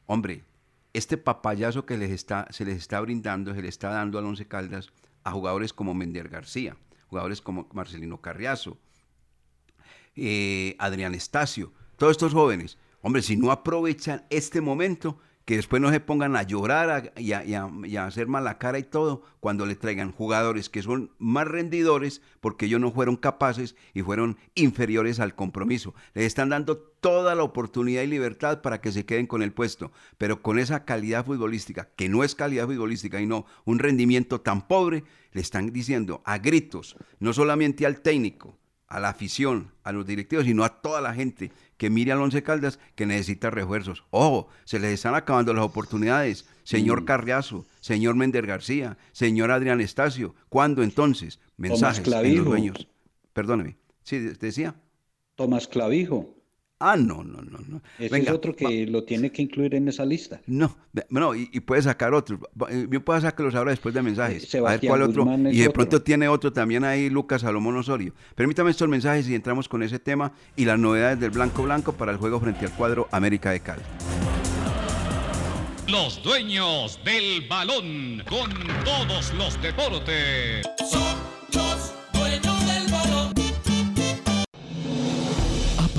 hombre, 0.07 0.43
este 0.93 1.17
papayazo 1.17 1.87
que 1.87 1.97
les 1.97 2.11
está, 2.11 2.49
se 2.51 2.65
les 2.65 2.77
está 2.79 3.01
brindando, 3.01 3.55
se 3.55 3.63
le 3.63 3.69
está 3.69 3.91
dando 3.91 4.19
al 4.19 4.27
Once 4.27 4.47
Caldas 4.47 4.91
a 5.25 5.33
jugadores 5.33 5.73
como 5.73 5.95
Mender 5.95 6.29
García, 6.29 6.77
jugadores 7.09 7.41
como 7.41 7.69
Marcelino 7.73 8.21
Carriazo, 8.21 8.79
eh, 10.17 10.77
Adrián 10.79 11.15
Estacio, 11.15 11.73
todos 11.97 12.13
estos 12.13 12.33
jóvenes. 12.33 12.79
Hombre, 13.01 13.23
si 13.23 13.37
no 13.37 13.53
aprovechan 13.53 14.27
este 14.31 14.61
momento, 14.61 15.19
que 15.49 15.57
después 15.57 15.81
no 15.81 15.91
se 15.91 15.99
pongan 15.99 16.37
a 16.37 16.43
llorar 16.43 16.91
a- 16.91 17.19
y, 17.19 17.33
a, 17.33 18.05
hacer 18.05 18.27
mala 18.27 18.59
cara 18.59 18.79
y 18.79 18.83
todo 18.83 19.23
cuando 19.41 19.65
le 19.65 19.77
traigan 19.77 20.13
jugadores 20.13 20.69
que 20.69 20.83
son 20.83 21.11
más 21.19 21.49
rendidores 21.49 22.21
porque 22.41 22.67
ellos 22.67 22.83
no 22.83 22.93
fueron 22.93 23.17
capaces 23.17 23.75
y 23.95 24.03
fueron 24.03 24.37
inferiores 24.55 25.21
al 25.21 25.35
compromiso. 25.35 25.95
Les 26.13 26.27
están 26.27 26.51
dando 26.51 26.77
toda 26.77 27.35
la 27.35 27.45
oportunidad 27.45 28.03
y 28.03 28.09
libertad 28.09 28.61
para 28.61 28.83
que 28.83 28.93
se 28.93 29.07
queden 29.07 29.27
con 29.27 29.43
el 29.43 29.55
puesto, 29.55 29.91
pero 30.19 30.43
con 30.43 30.59
esa 30.59 30.85
calidad 30.85 31.25
futbolística, 31.25 31.89
que 31.97 32.11
no 32.11 32.25
es 32.25 32.35
calidad 32.35 32.67
futbolística 32.67 33.19
y 33.19 33.25
no 33.25 33.47
un 33.65 33.79
rendimiento 33.79 34.43
tan 34.43 34.69
pobre, 34.69 35.05
le 35.33 35.41
están 35.41 35.73
diciendo 35.73 36.21
a 36.27 36.37
gritos, 36.37 36.95
no 37.21 37.33
solamente 37.33 37.87
al 37.87 38.03
técnico, 38.03 38.59
a 38.87 39.01
la 39.01 39.09
afición, 39.11 39.73
a 39.83 39.93
los 39.93 40.07
directivos, 40.07 40.45
sino 40.45 40.63
a 40.65 40.83
toda 40.83 41.01
la 41.01 41.15
gente 41.15 41.53
que 41.79 41.89
mire 41.89 42.13
al 42.13 42.21
Once 42.21 42.43
Caldas 42.43 42.79
que 42.95 43.07
necesita 43.07 43.49
refuerzos. 43.51 44.05
Ojo, 44.11 44.49
se 44.65 44.79
les 44.79 44.93
están 44.93 45.15
acabando 45.15 45.55
las 45.55 45.65
oportunidades. 45.65 46.47
Señor 46.65 47.07
Carriazo, 47.07 47.65
señor 47.81 48.15
Mender 48.15 48.47
García, 48.47 48.99
señor 49.13 49.51
Adrián 49.51 49.81
Estacio, 49.81 50.35
¿cuándo 50.51 50.83
entonces? 50.83 51.41
Mensajes 51.57 51.99
en 51.99 52.05
Clavijo. 52.05 52.37
los 52.37 52.45
dueños. 52.47 52.89
Perdóneme. 53.33 53.79
Sí, 54.03 54.19
de- 54.19 54.35
decía. 54.35 54.75
Tomás 55.35 55.67
Clavijo. 55.67 56.35
Ah, 56.81 56.97
no, 56.97 57.25
no, 57.25 57.43
no, 57.43 57.59
no. 57.67 57.83
Ese 57.99 58.09
Venga, 58.09 58.31
es 58.31 58.37
otro 58.37 58.55
que 58.55 58.87
lo 58.87 59.03
tiene 59.03 59.33
que 59.33 59.43
incluir 59.43 59.75
en 59.75 59.89
esa 59.89 60.05
lista. 60.05 60.41
No, 60.47 60.77
no, 61.11 61.35
y, 61.35 61.51
y 61.53 61.59
puede 61.61 61.83
sacar 61.83 62.15
otro. 62.15 62.39
Eh, 62.71 62.87
Yo 62.89 63.05
puedo 63.05 63.21
sacarlos 63.21 63.55
ahora 63.57 63.73
después 63.73 63.93
de 63.95 64.03
mensajes. 64.03 64.37
a 64.37 64.39
ver 64.43 64.49
Sebastián 64.49 64.91
cuál 64.91 65.03
otro. 65.03 65.25
Guzmán 65.25 65.47
Y 65.53 65.57
de 65.59 65.63
otro. 65.63 65.73
pronto 65.73 66.03
tiene 66.03 66.29
otro 66.29 66.53
también 66.53 66.85
ahí, 66.85 67.11
Lucas 67.11 67.43
Salomón 67.43 67.77
Osorio. 67.77 68.13
Permítame 68.37 68.71
estos 68.71 68.89
mensajes 68.89 69.29
y 69.29 69.35
entramos 69.35 69.69
con 69.69 69.83
ese 69.83 69.99
tema 69.99 70.33
y 70.55 70.67
las 70.67 70.79
novedades 70.79 71.19
del 71.19 71.31
Blanco 71.31 71.65
Blanco 71.65 71.95
para 71.95 72.13
el 72.13 72.19
juego 72.19 72.39
frente 72.39 72.65
al 72.67 72.73
cuadro 72.73 73.09
América 73.11 73.51
de 73.51 73.59
Cali. 73.61 73.83
Los 75.89 76.23
dueños 76.23 77.01
del 77.05 77.49
balón 77.49 78.23
con 78.29 78.51
todos 78.85 79.33
los 79.35 79.61
deportes. 79.63 80.63
Los 81.53 81.95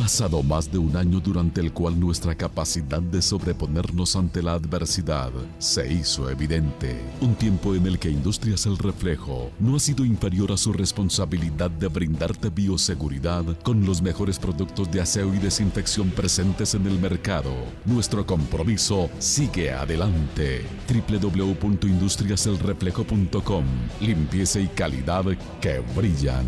pasado 0.10 0.41
más 0.41 0.72
de 0.72 0.80
un 0.80 0.97
año 0.97 1.20
durante 1.20 1.62
el 1.62 1.72
cual 1.72 1.99
nuestra 1.99 2.34
capacidad 2.34 2.99
de 2.99 3.22
sobreponernos 3.22 4.16
ante 4.16 4.41
la 4.41 4.53
adversidad 4.53 5.30
se 5.60 5.93
hizo 5.93 6.32
evidente. 6.32 6.99
Un 7.22 7.36
tiempo 7.36 7.76
en 7.76 7.86
el 7.86 7.99
que 7.99 8.10
Industrias 8.10 8.66
El 8.66 8.80
Reflejo 8.80 9.51
no 9.60 9.76
ha 9.76 9.80
sido 9.80 10.03
inferior 10.03 10.51
a 10.51 10.57
su 10.57 10.74
responsabilidad 10.74 11.70
de 11.70 11.89
brindarte 11.89 12.49
bioseguridad 12.49 13.45
con 13.62 13.86
los 13.86 14.01
mejores 14.01 14.39
productos 14.39 14.91
de 14.91 15.01
aseo 15.01 15.32
y 15.36 15.38
desinfección 15.38 16.10
presentes 16.10 16.74
en 16.74 16.88
el 16.88 16.97
mercado. 16.97 17.53
Nuestro 17.86 18.26
compromiso 18.26 19.12
sigue 19.20 19.72
adelante. 19.72 20.66
www.industriaselreflejo.com 20.89 23.66
Limpieza 24.01 24.60
y 24.60 24.70
calidad 24.70 25.26
que 25.62 25.84
brillan. 25.95 26.47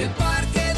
El 0.00 0.08
Parque 0.12 0.69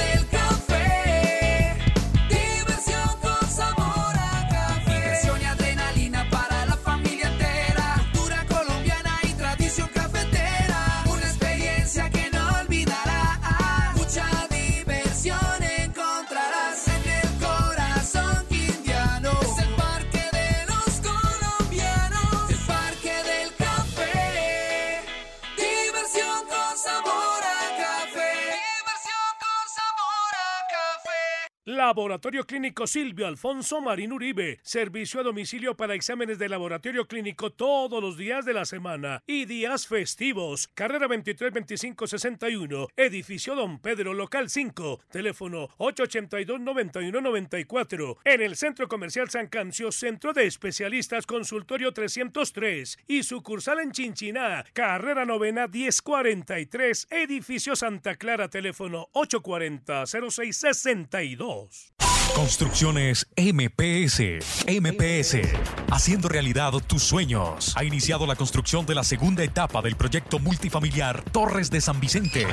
Laboratorio 31.85 32.47
Clínico 32.47 32.87
Silvio 32.87 33.27
Alfonso 33.27 33.81
Marín 33.81 34.13
Uribe. 34.13 34.61
Servicio 34.63 35.19
a 35.19 35.25
domicilio 35.25 35.77
para 35.77 35.97
exámenes 35.97 36.39
de 36.39 36.49
laboratorio 36.49 37.09
clínico 37.09 37.51
todos 37.51 38.01
los 38.01 38.17
días 38.17 38.45
de 38.45 38.55
la 38.55 38.65
semana 38.65 39.21
y 39.27 39.47
días 39.47 39.89
festivos. 39.89 40.69
Carrera 40.75 41.09
23 41.09 41.53
25 41.53 42.07
61. 42.07 42.87
Edificio 42.97 43.57
Don 43.57 43.81
Pedro, 43.81 44.15
local 44.15 44.49
5. 44.49 45.01
Teléfono 45.11 45.71
882 45.79 46.61
91 46.61 47.21
94. 47.21 48.19
En 48.27 48.43
el 48.43 48.55
Centro 48.55 48.87
Comercial 48.87 49.29
San 49.29 49.49
Cancio, 49.49 49.91
Centro 49.91 50.33
de 50.33 50.47
Especialistas 50.47 51.27
Consultorio 51.27 51.93
303 51.93 52.97
y 53.09 53.25
sucursal 53.25 53.81
en 53.81 53.91
Chinchiná. 53.91 54.65
Carrera 54.73 55.25
novena 55.25 55.67
1043. 55.67 57.09
Edificio 57.11 57.75
Santa 57.75 58.15
Clara, 58.15 58.49
teléfono 58.49 59.09
840 59.15 60.07
0662. 60.07 61.72
Construcciones 62.35 63.27
MPS. 63.37 64.21
MPS. 64.67 65.37
Haciendo 65.91 66.31
realidad 66.31 66.73
tus 66.87 67.03
sueños. 67.03 67.75
Ha 67.77 67.85
iniciado 67.85 68.27
la 68.27 68.37
construcción 68.37 68.87
de 68.87 68.95
la 68.95 69.05
segunda 69.05 69.45
etapa 69.45 69.83
del 69.83 69.97
proyecto 69.97 70.39
multifamiliar 70.39 71.23
Torres 71.31 71.71
de 71.71 71.83
San 71.83 72.01
Vicente, 72.01 72.47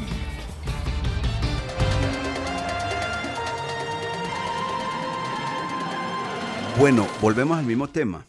Bueno, 6.79 7.07
volvemos 7.21 7.59
al 7.59 7.65
mismo 7.65 7.89
tema. 7.89 8.25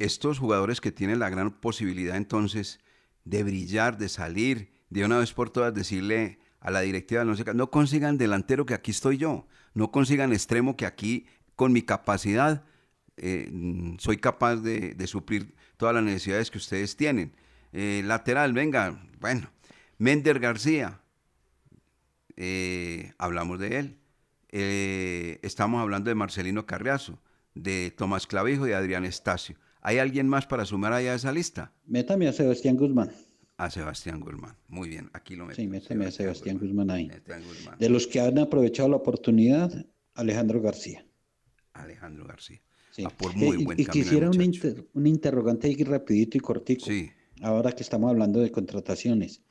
Estos 0.00 0.38
jugadores 0.38 0.80
que 0.80 0.90
tienen 0.90 1.20
la 1.20 1.30
gran 1.30 1.52
posibilidad 1.52 2.16
entonces 2.16 2.80
de 3.24 3.44
brillar, 3.44 3.98
de 3.98 4.08
salir, 4.08 4.72
de 4.90 5.04
una 5.04 5.18
vez 5.18 5.32
por 5.32 5.50
todas 5.50 5.74
decirle 5.74 6.40
a 6.60 6.70
la 6.70 6.80
directiva 6.80 7.24
del 7.24 7.36
Caldas, 7.36 7.54
no 7.54 7.70
consigan 7.70 8.18
delantero 8.18 8.66
que 8.66 8.74
aquí 8.74 8.90
estoy 8.90 9.18
yo, 9.18 9.46
no 9.74 9.92
consigan 9.92 10.32
extremo 10.32 10.76
que 10.76 10.86
aquí 10.86 11.26
con 11.58 11.72
mi 11.72 11.82
capacidad 11.82 12.62
eh, 13.20 13.50
soy 13.98 14.18
capaz 14.18 14.56
de, 14.56 14.94
de 14.94 15.06
suplir 15.08 15.56
todas 15.76 15.92
las 15.92 16.04
necesidades 16.04 16.52
que 16.52 16.58
ustedes 16.58 16.96
tienen. 16.96 17.32
Eh, 17.72 18.02
lateral, 18.04 18.52
venga, 18.52 18.96
bueno, 19.20 19.50
Mender 19.98 20.38
García, 20.38 21.00
eh, 22.36 23.12
hablamos 23.18 23.58
de 23.58 23.78
él. 23.78 23.96
Estamos 25.42 25.82
hablando 25.82 26.10
de 26.10 26.14
Marcelino 26.14 26.64
Carriazo, 26.64 27.18
de 27.54 27.90
Tomás 27.90 28.28
Clavijo 28.28 28.66
y 28.66 28.70
de 28.70 28.76
Adrián 28.76 29.04
Estacio. 29.04 29.56
¿Hay 29.82 29.98
alguien 29.98 30.28
más 30.28 30.46
para 30.46 30.64
sumar 30.64 30.92
allá 30.92 31.12
a 31.12 31.16
esa 31.16 31.32
lista? 31.32 31.72
Métame 31.86 32.28
a 32.28 32.32
Sebastián 32.32 32.76
Guzmán. 32.76 33.10
A 33.56 33.68
Sebastián 33.68 34.20
Guzmán. 34.20 34.54
Muy 34.68 34.88
bien, 34.88 35.10
aquí 35.12 35.34
lo 35.34 35.44
meto. 35.44 35.56
Sí, 35.56 35.66
métame 35.66 36.06
a 36.06 36.12
Sebastián 36.12 36.58
Guzmán 36.58 36.90
ahí. 36.90 37.10
Guzmán. 37.26 37.76
De 37.80 37.88
los 37.88 38.06
que 38.06 38.20
han 38.20 38.38
aprovechado 38.38 38.88
la 38.88 38.96
oportunidad, 38.96 39.72
Alejandro 40.14 40.62
García. 40.62 41.04
Alejandro 41.82 42.24
García. 42.26 42.60
Sí. 42.90 43.02
Va 43.02 43.10
por 43.10 43.34
muy 43.36 43.60
y- 43.60 43.64
buen 43.64 43.80
y, 43.80 43.84
camino 43.84 44.02
el 44.02 44.04
quisiera 44.04 44.30
un, 44.30 44.36
muchacho. 44.36 44.68
inter- 44.68 44.86
un 44.94 45.06
interrogante 45.06 45.66
ahí 45.68 45.82
rapidito 45.84 46.36
y 46.36 46.40
cortico. 46.40 46.86
Sí. 46.86 47.10
Ahora 47.40 47.70
que 47.72 47.82
estamos 47.84 48.10
hablando 48.10 48.40
de 48.40 48.50
contrataciones. 48.50 49.42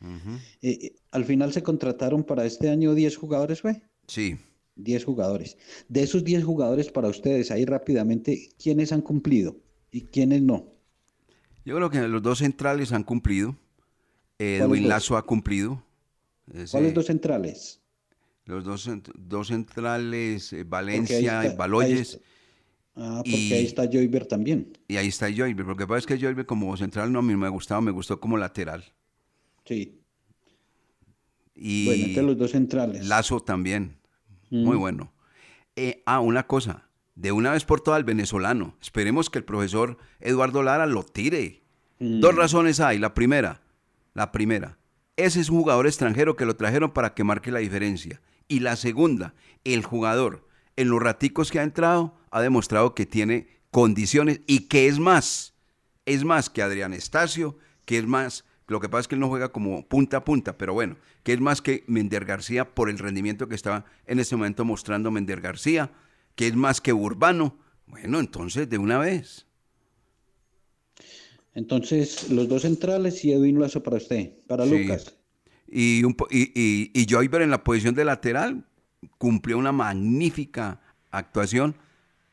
Eh, 0.62 0.78
eh, 0.82 0.96
al 1.12 1.24
final 1.24 1.54
se 1.54 1.64
contrataron 1.64 2.24
para 2.24 2.46
este 2.46 2.70
año 2.70 2.94
10 2.94 3.16
jugadores, 3.16 3.62
¿fue? 3.62 3.82
Sí. 4.08 4.38
10 4.76 5.06
jugadores. 5.06 5.58
De 5.88 6.04
esos 6.04 6.24
10 6.26 6.44
jugadores 6.44 6.92
para 6.92 7.08
ustedes, 7.08 7.50
ahí 7.50 7.64
rápidamente, 7.66 8.50
¿quiénes 8.62 8.92
han 8.92 9.02
cumplido 9.02 9.56
y 9.92 10.02
quiénes 10.02 10.42
no? 10.42 10.66
Yo 11.64 11.76
creo 11.78 11.90
que 11.90 12.02
los 12.08 12.22
dos 12.22 12.40
centrales 12.40 12.92
han 12.92 13.04
cumplido. 13.04 13.56
¿Cuáles 14.38 14.62
Edwin? 14.62 14.88
Lazo 14.90 15.16
ha 15.18 15.26
cumplido. 15.26 15.82
Ese- 16.54 16.72
¿Cuáles 16.72 16.94
dos 16.94 17.06
centrales? 17.06 17.80
Los 18.48 18.64
dos, 18.64 18.90
dos 19.16 19.48
centrales, 19.48 20.52
eh, 20.54 20.58
Porque 20.58 20.70
Valencia 20.70 21.18
está- 21.20 21.46
y 21.54 21.56
Baloyes. 21.58 22.20
Ah, 22.96 23.18
porque 23.18 23.38
y- 23.38 23.54
ahí 23.54 23.66
está 23.66 23.84
Joyver 23.86 24.26
también. 24.26 24.76
Y 24.88 24.98
ahí 24.98 25.08
está 25.08 25.28
Joyver. 25.32 25.66
Lo 25.66 25.76
que 25.76 25.86
pasa 25.86 26.00
es 26.00 26.06
que 26.08 26.18
Joyver 26.18 26.46
como 26.46 26.76
central 26.78 27.12
no 27.12 27.20
a 27.20 27.22
mí 27.22 27.36
me 27.36 27.46
ha 27.46 27.50
gustado, 27.50 27.82
me 27.82 27.92
gustó 27.92 28.20
como 28.20 28.38
lateral. 28.38 28.84
Sí. 29.66 30.00
Y 31.56 31.86
Bueno, 31.86 32.06
entre 32.06 32.24
los 32.24 32.38
dos 32.38 32.52
centrales. 32.52 33.06
Lazo 33.08 33.40
también. 33.40 33.98
Muy 34.50 34.78
Mm. 34.78 34.80
bueno. 34.80 35.14
Eh, 35.76 36.02
ah, 36.06 36.20
una 36.20 36.48
cosa. 36.48 36.88
De 37.16 37.32
una 37.32 37.52
vez 37.52 37.66
por 37.66 37.82
todas, 37.82 37.98
el 38.00 38.04
venezolano. 38.04 38.76
Esperemos 38.82 39.30
que 39.30 39.40
el 39.40 39.44
profesor 39.44 39.98
Eduardo 40.20 40.62
Lara 40.64 40.86
lo 40.86 41.04
tire. 41.04 41.64
Mm. 42.00 42.20
Dos 42.20 42.36
razones 42.36 42.80
hay. 42.80 43.00
La 43.00 43.14
primera, 43.14 43.62
la 44.14 44.32
primera. 44.32 44.78
Ese 45.16 45.40
es 45.42 45.50
un 45.50 45.58
jugador 45.62 45.88
extranjero 45.88 46.36
que 46.36 46.46
lo 46.46 46.56
trajeron 46.56 46.92
para 46.92 47.14
que 47.16 47.24
marque 47.24 47.52
la 47.52 47.60
diferencia. 47.60 48.22
Y 48.48 48.60
la 48.60 48.76
segunda, 48.76 49.34
el 49.64 49.84
jugador, 49.84 50.48
en 50.76 50.90
los 50.90 51.02
raticos 51.02 51.52
que 51.52 51.60
ha 51.60 51.64
entrado, 51.64 52.16
ha 52.32 52.42
demostrado 52.42 52.96
que 52.96 53.06
tiene 53.06 53.48
condiciones 53.72 54.42
y 54.48 54.68
que 54.68 54.88
es 54.88 55.00
más. 55.00 55.54
Es 56.06 56.24
más 56.24 56.50
que 56.50 56.62
Adrián 56.62 56.94
Estacio, 56.94 57.58
que 57.86 57.98
es 57.98 58.06
más. 58.06 58.46
Lo 58.68 58.80
que 58.80 58.90
pasa 58.90 59.02
es 59.02 59.08
que 59.08 59.16
él 59.16 59.22
no 59.22 59.30
juega 59.30 59.50
como 59.52 59.88
punta 59.88 60.18
a 60.18 60.26
punta, 60.26 60.58
pero 60.58 60.74
bueno, 60.74 60.98
que 61.24 61.34
es 61.34 61.40
más 61.40 61.62
que 61.62 61.84
Mender 61.88 62.26
García 62.26 62.74
por 62.74 62.90
el 62.90 63.00
rendimiento 63.00 63.48
que 63.48 63.56
está 63.56 63.86
en 64.06 64.20
este 64.20 64.36
momento 64.36 64.66
mostrando 64.66 65.10
Mender 65.12 65.42
García, 65.42 65.92
que 66.36 66.48
es 66.48 66.56
más 66.56 66.82
que 66.82 66.94
Urbano. 66.94 67.58
Bueno, 67.86 68.20
entonces 68.20 68.70
de 68.70 68.78
una 68.78 68.98
vez. 68.98 69.46
Entonces, 71.54 72.30
los 72.30 72.48
dos 72.48 72.62
centrales 72.64 73.24
y 73.26 73.32
Edwin 73.32 73.60
Lazo 73.60 73.82
para 73.82 73.98
usted, 73.98 74.34
para 74.48 74.66
Sí. 74.66 74.78
Lucas. 74.78 75.17
Y, 75.70 76.04
un 76.04 76.14
po- 76.14 76.28
y, 76.32 76.52
y, 76.56 76.92
y 76.94 77.06
Joyver 77.10 77.42
en 77.42 77.50
la 77.52 77.64
posición 77.64 77.94
de 77.96 78.06
lateral 78.06 78.66
cumplió 79.18 79.58
una 79.58 79.72
magnífica 79.72 80.80
actuación 81.12 81.76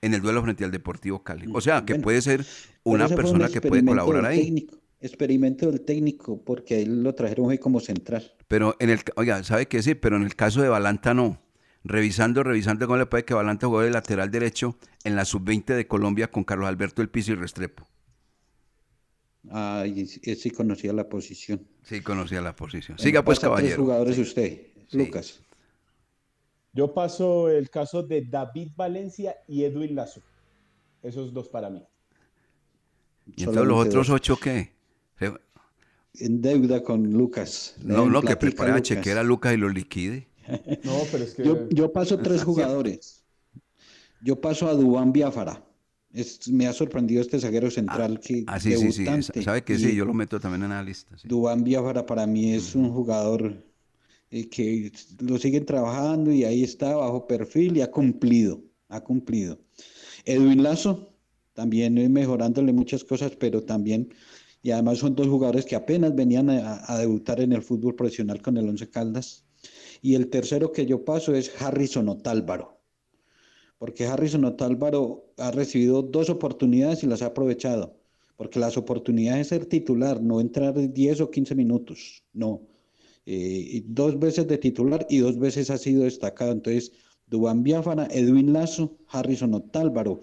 en 0.03 0.15
el 0.15 0.21
duelo 0.21 0.43
frente 0.43 0.65
al 0.65 0.71
Deportivo 0.71 1.23
Cali. 1.23 1.47
O 1.53 1.61
sea, 1.61 1.85
que 1.85 1.95
Bueno, 1.95 2.05
puede 2.05 2.23
ser 2.23 2.45
una 2.85 3.07
un 3.07 3.15
persona 3.15 3.49
que 3.49 3.61
puede 3.61 3.85
colaborar 3.85 4.27
ahí. 4.27 4.45
técnico, 4.45 4.77
experimento 5.01 5.71
del 5.71 5.81
técnico, 5.81 6.43
porque 6.45 6.75
ahí 6.77 6.85
lo 6.87 7.15
trajeron 7.15 7.47
hoy 7.47 7.59
como 7.59 7.81
central. 7.81 8.33
Pero 8.49 8.77
en 8.79 8.91
el, 8.91 9.01
oiga, 9.17 9.43
¿sabe 9.45 9.67
qué 9.67 9.83
sí? 9.83 9.95
Pero 9.95 10.17
en 10.17 10.23
el 10.23 10.37
caso 10.37 10.63
de 10.63 10.69
Balanta 10.69 11.15
no. 11.15 11.41
Revisando, 11.87 12.43
revisando 12.43 12.87
cómo 12.87 12.97
le 12.99 13.05
puede 13.07 13.25
que 13.27 13.35
Balanta 13.35 13.67
jugó 13.67 13.81
de 13.83 13.91
lateral 13.91 14.31
derecho 14.31 14.79
en 15.05 15.17
la 15.17 15.25
sub-20 15.27 15.75
de 15.75 15.87
Colombia 15.87 16.31
con 16.31 16.43
Carlos 16.45 16.67
Alberto 16.69 17.03
El 17.03 17.11
Piso 17.11 17.33
y 17.33 17.35
Restrepo. 17.35 17.87
Ah, 19.51 19.85
y 19.87 20.07
sí- 20.07 20.35
sí 20.37 20.51
conocía 20.51 20.93
la 20.93 21.09
posición. 21.09 21.67
Sí, 21.83 22.01
conocía 22.01 22.41
la 22.41 22.57
posición. 22.57 22.99
Siga 22.99 23.23
pues, 23.25 23.39
pasa 23.39 23.49
tres 23.49 23.57
caballero. 23.59 23.83
jugadores 23.83 24.19
usted, 24.19 24.61
Lucas. 24.93 25.41
Yo 26.73 26.93
paso 26.93 27.49
el 27.51 27.71
caso 27.71 28.03
de 28.03 28.23
David 28.23 28.69
Valencia 28.77 29.37
y 29.47 29.65
Edwin 29.65 29.95
Lazo. 29.95 30.21
Esos 31.03 31.33
dos 31.33 31.49
para 31.49 31.71
mí. 31.71 31.83
¿Y 33.37 33.43
entonces 33.43 33.65
los 33.65 33.87
otros 33.87 34.09
dos. 34.09 34.11
ocho 34.17 34.37
qué? 34.39 34.73
Se- 35.19 35.33
En 36.25 36.41
deuda 36.41 36.83
con 36.83 37.11
Lucas. 37.13 37.77
No, 37.83 38.07
no, 38.09 38.23
que 38.23 38.37
prepare 38.37 38.73
a 38.73 38.83
chequear 38.83 39.19
a 39.19 39.23
Lucas 39.23 39.55
y 39.55 39.57
lo 39.57 39.69
liquide. 39.69 40.29
No, 40.85 40.99
pero 41.11 41.25
es 41.25 41.35
que. 41.35 41.45
Yo, 41.45 41.69
yo 41.71 41.93
paso 41.93 42.19
tres 42.19 42.43
jugadores. 42.45 43.23
Yo 44.23 44.41
paso 44.41 44.69
a 44.69 44.75
Dubán 44.75 45.13
Biafara. 45.13 45.63
Es- 46.15 46.49
me 46.49 46.67
ha 46.67 46.73
sorprendido 46.73 47.21
este 47.21 47.39
zaguero 47.41 47.71
central 47.71 48.21
que 48.21 48.45
Ah, 48.47 48.61
sí, 48.61 48.71
sí, 48.77 48.93
sí. 48.93 49.05
debutante. 49.05 49.43
Sabe 49.43 49.65
que 49.65 49.75
Y 49.75 49.79
sí, 49.79 49.97
yo 49.97 50.05
lo 50.05 50.15
meto 50.15 50.39
también 50.41 50.63
en 50.65 50.71
la 50.71 50.83
lista. 50.83 51.19
sí. 51.19 51.29
Dubán 51.29 51.65
Biafara 51.65 52.07
para 52.07 52.27
mí 52.27 52.53
es 52.55 52.75
un 52.75 52.91
jugador 52.93 53.65
eh, 54.31 54.49
que 54.49 54.93
lo 55.21 55.39
siguen 55.39 55.67
trabajando 55.67 56.33
y 56.33 56.45
ahí 56.45 56.65
está 56.65 56.97
bajo 56.97 57.27
perfil 57.27 57.77
y 57.77 57.83
ha 57.83 57.91
cumplido, 57.91 58.63
ha 58.89 59.01
cumplido. 59.03 59.59
Edwin 60.25 60.63
Lazo, 60.63 61.15
también 61.55 61.95
mejorándole 62.13 62.73
muchas 62.73 63.05
cosas, 63.05 63.33
pero 63.37 63.63
también, 63.65 64.13
y 64.63 64.71
además 64.73 64.99
son 64.99 65.15
dos 65.15 65.29
jugadores 65.29 65.65
que 65.67 65.77
apenas 65.77 66.15
venían 66.15 66.51
a, 66.51 66.83
a 66.93 66.99
debutar 66.99 67.41
en 67.41 67.53
el 67.53 67.63
fútbol 67.63 67.95
profesional 67.97 68.43
con 68.43 68.57
el 68.57 68.69
Once 68.69 68.89
Caldas. 68.91 69.45
Y 70.03 70.15
el 70.17 70.29
tercero 70.31 70.73
que 70.73 70.87
yo 70.87 71.05
paso 71.05 71.35
es 71.35 71.51
Harrison 71.61 72.09
Otálvaro, 72.09 72.74
porque 73.85 74.07
Harrison 74.07 74.47
Otálvaro 74.47 75.27
ha 75.37 75.51
recibido 75.51 76.01
dos 76.01 76.31
oportunidades 76.31 77.03
y 77.03 77.07
las 77.07 77.21
ha 77.21 77.27
aprovechado, 77.27 77.95
porque 78.39 78.59
las 78.59 78.79
oportunidades 78.79 79.43
es 79.43 79.49
ser 79.49 79.67
titular, 79.67 80.23
no 80.23 80.41
entrar 80.41 80.73
10 80.75 81.21
o 81.21 81.31
15 81.31 81.55
minutos, 81.55 82.23
no. 82.33 82.63
Eh, 83.27 83.83
dos 83.87 84.19
veces 84.19 84.49
de 84.49 84.57
titular 84.57 85.07
y 85.11 85.19
dos 85.19 85.39
veces 85.39 85.69
ha 85.69 85.77
sido 85.77 86.05
destacado. 86.05 86.53
Entonces, 86.53 86.93
Dubán 87.27 87.63
Biafara, 87.63 88.09
Edwin 88.11 88.55
Lazo, 88.55 88.97
Harrison 89.09 89.53
Otálvaro. 89.53 90.23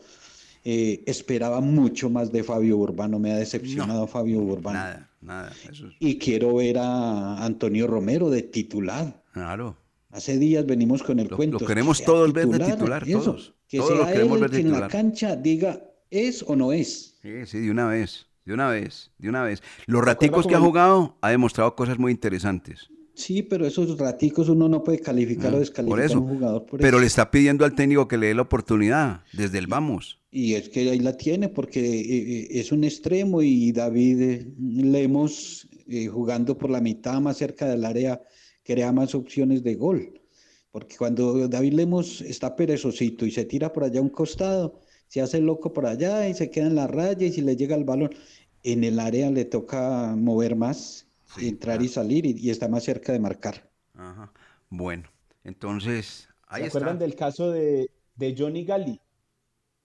Eh, 0.64 1.04
esperaba 1.06 1.62
mucho 1.62 2.10
más 2.10 2.32
de 2.32 2.44
Fabio 2.44 2.78
Urbano, 2.80 3.20
me 3.20 3.32
ha 3.32 3.38
decepcionado 3.38 4.08
Fabio 4.08 4.40
Urbano. 4.40 4.80
Nada, 4.80 5.10
nada. 5.22 5.54
Eso 5.72 5.86
es- 5.86 5.94
Y 6.00 6.18
quiero 6.18 6.56
ver 6.56 6.80
a 6.80 7.46
Antonio 7.46 7.86
Romero 7.86 8.32
de 8.32 8.42
titular. 8.42 9.22
Claro. 9.34 9.78
Hace 10.12 10.38
días 10.38 10.66
venimos 10.66 11.04
con 11.04 11.20
el 11.20 11.28
Lo- 11.28 11.36
cuento. 11.38 11.58
lo 11.60 11.66
queremos 11.68 12.04
todos 12.04 12.34
ver 12.34 12.48
de 12.48 12.60
titular, 12.60 13.04
eso, 13.08 13.20
todos. 13.20 13.54
Que 13.68 13.78
Todos 13.78 13.92
lo 13.98 14.04
sea 14.04 14.14
queremos 14.14 14.36
él 14.38 14.42
ver 14.42 14.50
el 14.52 14.56
de 14.58 14.62
que 14.64 14.68
en 14.76 14.82
la 14.82 14.88
cancha 14.88 15.36
diga 15.36 15.84
es 16.10 16.44
o 16.46 16.56
no 16.56 16.74
es. 16.74 17.16
Sí, 17.22 17.30
sí, 17.46 17.60
de 17.60 17.72
una 17.72 17.88
vez, 17.88 18.28
de 18.46 18.54
una 18.54 18.70
vez, 18.70 19.12
de 19.18 19.30
una 19.30 19.44
vez. 19.44 19.62
Los 19.86 20.04
raticos 20.04 20.46
que 20.48 20.56
ha 20.56 20.60
jugado 20.60 21.18
ha 21.22 21.30
demostrado 21.30 21.76
cosas 21.76 21.98
muy 21.98 22.12
interesantes. 22.12 22.90
Sí, 23.14 23.44
pero 23.44 23.66
esos 23.68 23.98
raticos 23.98 24.50
uno 24.50 24.68
no 24.68 24.84
puede 24.84 25.00
calificar 25.00 25.54
o 25.54 25.58
Ah, 25.58 25.60
descalificar 25.60 25.98
por 26.00 26.06
eso. 26.06 26.18
a 26.18 26.22
un 26.22 26.30
jugador 26.30 26.66
por 26.66 26.80
Pero 26.80 26.98
eso. 26.98 27.02
le 27.02 27.08
está 27.08 27.30
pidiendo 27.30 27.66
al 27.66 27.76
técnico 27.76 28.08
que 28.08 28.18
le 28.18 28.28
dé 28.28 28.34
la 28.34 28.42
oportunidad 28.42 29.22
desde 29.34 29.58
el 29.60 29.68
vamos. 29.68 30.20
Y 30.32 30.54
es 30.54 30.70
que 30.70 30.90
ahí 30.90 31.00
la 31.00 31.16
tiene 31.18 31.50
porque 31.50 31.80
eh, 31.82 32.04
eh, 32.08 32.48
es 32.60 32.72
un 32.72 32.84
extremo 32.84 33.42
y 33.42 33.72
David 33.74 34.22
eh, 34.22 34.48
Lemos 34.60 35.68
jugando 36.10 36.58
por 36.58 36.70
la 36.70 36.80
mitad 36.80 37.20
más 37.20 37.36
cerca 37.38 37.68
del 37.68 37.84
área 37.84 38.22
crea 38.64 38.92
más 38.92 39.16
opciones 39.16 39.64
de 39.64 39.76
gol. 39.76 40.22
Porque 40.72 40.98
cuando 40.98 41.48
David 41.48 41.74
Lemos 41.74 42.22
está 42.22 42.56
perezosito 42.56 43.26
y 43.26 43.32
se 43.32 43.46
tira 43.46 43.74
por 43.74 43.84
allá 43.84 44.00
a 44.00 44.04
un 44.04 44.10
costado, 44.10 44.80
se 45.08 45.22
hace 45.22 45.42
loco 45.42 45.74
por 45.74 45.86
allá 45.86 46.28
y 46.30 46.34
se 46.34 46.50
queda 46.52 46.68
en 46.68 46.76
la 46.76 46.88
raya 46.88 47.28
y 47.28 47.32
si 47.34 47.42
le 47.42 47.56
llega 47.58 47.76
el 47.76 47.84
balón, 47.84 48.12
en 48.64 48.84
el 48.84 49.00
área 49.00 49.30
le 49.32 49.46
toca 49.46 50.16
mover 50.18 50.56
más, 50.56 51.08
entrar 51.36 51.82
y 51.82 51.88
salir 51.90 52.26
y, 52.26 52.36
y 52.38 52.50
está 52.52 52.68
más 52.70 52.84
cerca 52.84 53.12
de 53.14 53.20
marcar. 53.20 53.70
Ajá. 53.94 54.32
Bueno, 54.70 55.10
entonces, 55.44 56.30
ahí 56.48 56.62
¿Se 56.62 56.68
está. 56.68 56.78
acuerdan 56.78 57.00
del 57.00 57.16
caso 57.16 57.52
de, 57.52 57.92
de 58.16 58.36
Johnny 58.38 58.66
Gali? 58.66 59.00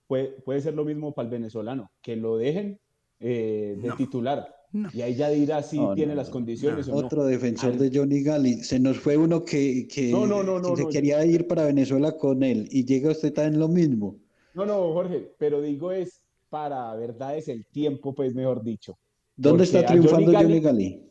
Puede, 0.07 0.41
puede 0.41 0.61
ser 0.61 0.75
lo 0.75 0.85
mismo 0.85 1.13
para 1.15 1.27
el 1.27 1.31
venezolano, 1.31 1.91
que 2.01 2.15
lo 2.17 2.37
dejen 2.37 2.81
eh, 3.19 3.77
de 3.81 3.89
No. 3.89 3.97
titular. 3.97 4.55
Y 4.93 5.01
ahí 5.01 5.15
ya 5.15 5.29
dirá 5.29 5.61
si 5.63 5.77
No, 5.77 5.93
tiene 5.95 6.13
no, 6.13 6.17
las 6.17 6.27
no, 6.27 6.33
condiciones 6.33 6.87
o. 6.87 6.95
Otro 6.95 7.25
defensor 7.25 7.71
Al- 7.71 7.79
de 7.79 7.91
Johnny 7.97 8.23
Gali. 8.23 8.63
Se 8.63 8.79
nos 8.79 8.97
fue 8.99 9.17
uno 9.17 9.43
que, 9.43 9.87
que, 9.87 10.11
No, 10.11 10.25
no, 10.25 10.43
no, 10.43 10.59
no, 10.59 10.69
que 10.71 10.75
se 10.77 10.83
no. 10.83 10.89
quería 10.89 11.25
ir 11.25 11.47
para 11.47 11.65
Venezuela 11.65 12.11
con 12.17 12.43
él 12.43 12.67
y 12.71 12.85
llega 12.85 13.11
usted 13.11 13.33
también 13.33 13.59
lo 13.59 13.67
mismo. 13.67 14.17
No, 14.53 14.65
no, 14.65 14.93
Jorge, 14.93 15.31
pero 15.37 15.61
digo 15.61 15.91
es 15.91 16.21
para 16.49 16.95
verdades 16.95 17.47
el 17.47 17.65
tiempo, 17.67 18.15
pues 18.15 18.33
mejor 18.33 18.63
dicho. 18.63 18.97
¿Dónde 19.35 19.65
Porque 19.65 19.77
está 19.77 19.85
triunfando 19.85 20.31
Johnny 20.33 20.59
Gali? 20.59 21.03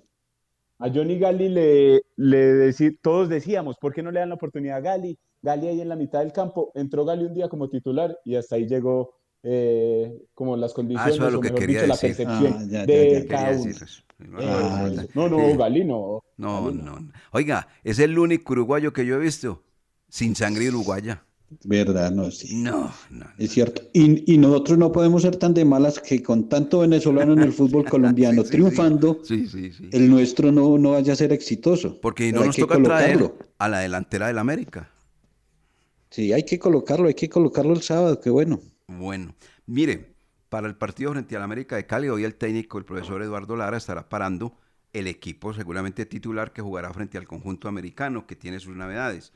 A 0.79 0.91
Johnny 0.91 1.19
Gali 1.19 1.49
le, 1.49 2.03
le 2.17 2.55
deci- 2.69 2.99
todos 3.01 3.29
decíamos, 3.29 3.77
¿por 3.81 3.95
qué 3.95 4.03
no 4.03 4.11
le 4.11 4.21
dan 4.21 4.29
la 4.31 4.35
oportunidad 4.35 4.79
a 4.79 4.81
Gali? 4.81 5.19
Gali 5.43 5.69
ahí 5.69 5.81
en 5.81 5.89
la 5.89 5.97
mitad 5.97 6.21
del 6.21 6.33
campo, 6.33 6.73
entró 6.75 7.05
Gali 7.05 7.25
un 7.25 7.35
día 7.35 7.49
como 7.49 7.69
titular 7.69 8.19
y 8.25 8.35
hasta 8.35 8.57
ahí 8.57 8.67
llegó 8.67 9.14
eh, 9.43 10.12
como 10.34 10.57
las 10.57 10.72
condiciones, 10.72 11.12
Ah, 11.12 11.14
eso 11.14 11.26
es 11.26 11.32
lo 11.32 11.39
o 11.39 11.43
que 11.43 11.49
mejor 11.49 11.61
quería 11.61 11.82
dicho, 11.82 11.93
la 11.95 11.97
percepción 12.01 12.55
Ah, 12.59 12.64
ya, 12.68 12.78
ya, 12.80 12.87
de 12.87 13.22
ya. 13.22 13.28
cada 13.28 13.57
uno. 13.59 13.70
eso. 13.70 13.87
No, 15.14 15.28
no, 15.28 15.51
Sí. 15.51 15.57
Gali 15.57 15.84
no. 15.84 16.22
No, 16.37 16.70
no. 16.70 16.99
no. 17.01 17.12
Oiga, 17.32 17.68
es 17.84 17.99
el 17.99 18.18
único 18.18 18.53
uruguayo 18.55 18.93
que 18.93 19.05
yo 19.07 19.16
he 19.16 19.18
visto 19.18 19.62
sin 20.09 20.34
sangre 20.34 20.68
uruguaya. 20.68 21.22
Verdad, 21.64 22.11
no, 22.11 22.30
sí. 22.32 22.57
No, 22.57 22.93
no. 23.11 23.26
Es 23.39 23.53
cierto. 23.53 23.82
Y, 23.93 24.32
y 24.32 24.39
nosotros 24.39 24.78
no 24.78 24.91
podemos 24.91 25.22
ser 25.22 25.37
tan 25.37 25.55
de 25.55 25.64
malas 25.64 26.01
que 26.01 26.20
con 26.22 26.49
tanto 26.49 26.80
venezolano 26.80 27.34
en 27.34 27.39
el 27.41 27.53
fútbol 27.53 27.84
colombiano 27.89 28.43
Sí, 28.43 28.47
sí, 28.49 28.53
triunfando, 28.53 29.20
Sí, 29.22 29.47
sí, 29.47 29.70
sí. 29.70 29.89
el 29.93 30.11
nuestro 30.11 30.51
no, 30.51 30.76
no 30.78 30.93
vaya 30.93 31.12
a 31.12 31.16
ser 31.16 31.32
exitoso. 31.32 32.01
Porque 32.01 32.32
no 32.32 32.41
hay 32.41 32.47
nos 32.49 32.57
que 32.57 32.62
toca 32.62 32.82
traer 32.82 33.18
colocarlo. 33.18 33.47
a 33.59 33.68
la 33.68 33.78
delantera 33.80 34.26
del 34.26 34.39
América. 34.39 34.91
Sí, 36.11 36.32
hay 36.32 36.45
que 36.45 36.59
colocarlo, 36.59 37.07
hay 37.09 37.14
que 37.14 37.28
colocarlo 37.28 37.74
el 37.74 37.82
sábado, 37.82 38.18
qué 38.20 38.30
bueno. 38.30 38.61
Bueno, 38.97 39.35
mire, 39.67 40.15
para 40.49 40.67
el 40.67 40.77
partido 40.77 41.13
frente 41.13 41.37
al 41.37 41.43
América 41.43 41.77
de 41.77 41.87
Cali, 41.87 42.09
hoy 42.09 42.25
el 42.25 42.35
técnico, 42.35 42.79
el 42.79 42.85
profesor 42.85 43.23
Eduardo 43.23 43.57
Lara, 43.57 43.77
estará 43.77 44.09
parando 44.09 44.57
el 44.93 45.07
equipo 45.07 45.53
seguramente 45.53 46.07
titular 46.07 46.53
que 46.53 46.63
jugará 46.63 46.93
frente 46.93 47.19
al 47.19 47.27
conjunto 47.27 47.69
americano, 47.69 48.27
que 48.27 48.37
tiene 48.37 48.61
sus 48.61 48.75
novedades. 48.75 49.33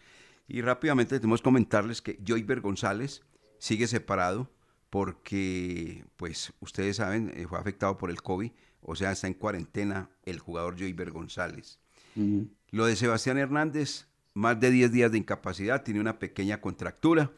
Y 0.49 0.63
rápidamente 0.63 1.19
tenemos 1.19 1.41
que 1.41 1.45
comentarles 1.45 2.01
que 2.01 2.19
Joyber 2.27 2.61
González 2.61 3.23
sigue 3.59 3.87
separado 3.87 4.51
porque, 4.89 6.05
pues, 6.17 6.53
ustedes 6.61 6.97
saben, 6.97 7.33
eh, 7.37 7.47
fue 7.47 7.59
afectado 7.59 7.99
por 7.99 8.11
el 8.11 8.23
COVID, 8.23 8.51
o 8.83 8.97
sea, 8.97 9.13
está 9.13 9.27
en 9.27 9.35
cuarentena 9.35 10.11
el 10.25 10.39
jugador 10.39 10.77
Joyber 10.79 11.11
González. 11.11 11.79
Lo 12.71 12.87
de 12.87 12.97
Sebastián 12.97 13.39
Hernández, 13.39 14.09
más 14.35 14.59
de 14.59 14.71
10 14.71 14.91
días 14.91 15.13
de 15.13 15.19
incapacidad, 15.19 15.85
tiene 15.85 16.01
una 16.01 16.19
pequeña 16.19 16.61
contractura, 16.61 17.31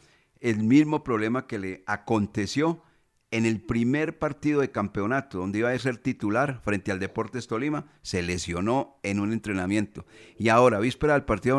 el 0.42 0.62
mismo 0.62 1.04
problema 1.04 1.46
que 1.46 1.58
le 1.58 1.82
aconteció 1.86 2.82
en 3.30 3.46
el 3.46 3.62
primer 3.62 4.18
partido 4.18 4.60
de 4.60 4.70
campeonato, 4.70 5.38
donde 5.38 5.60
iba 5.60 5.70
a 5.70 5.78
ser 5.78 5.96
titular 5.96 6.60
frente 6.62 6.92
al 6.92 6.98
Deportes 6.98 7.46
Tolima, 7.46 7.90
se 8.02 8.22
lesionó 8.22 8.98
en 9.02 9.20
un 9.20 9.32
entrenamiento. 9.32 10.04
Y 10.36 10.50
ahora, 10.50 10.80
víspera 10.80 11.14
del 11.14 11.24
partido 11.24 11.58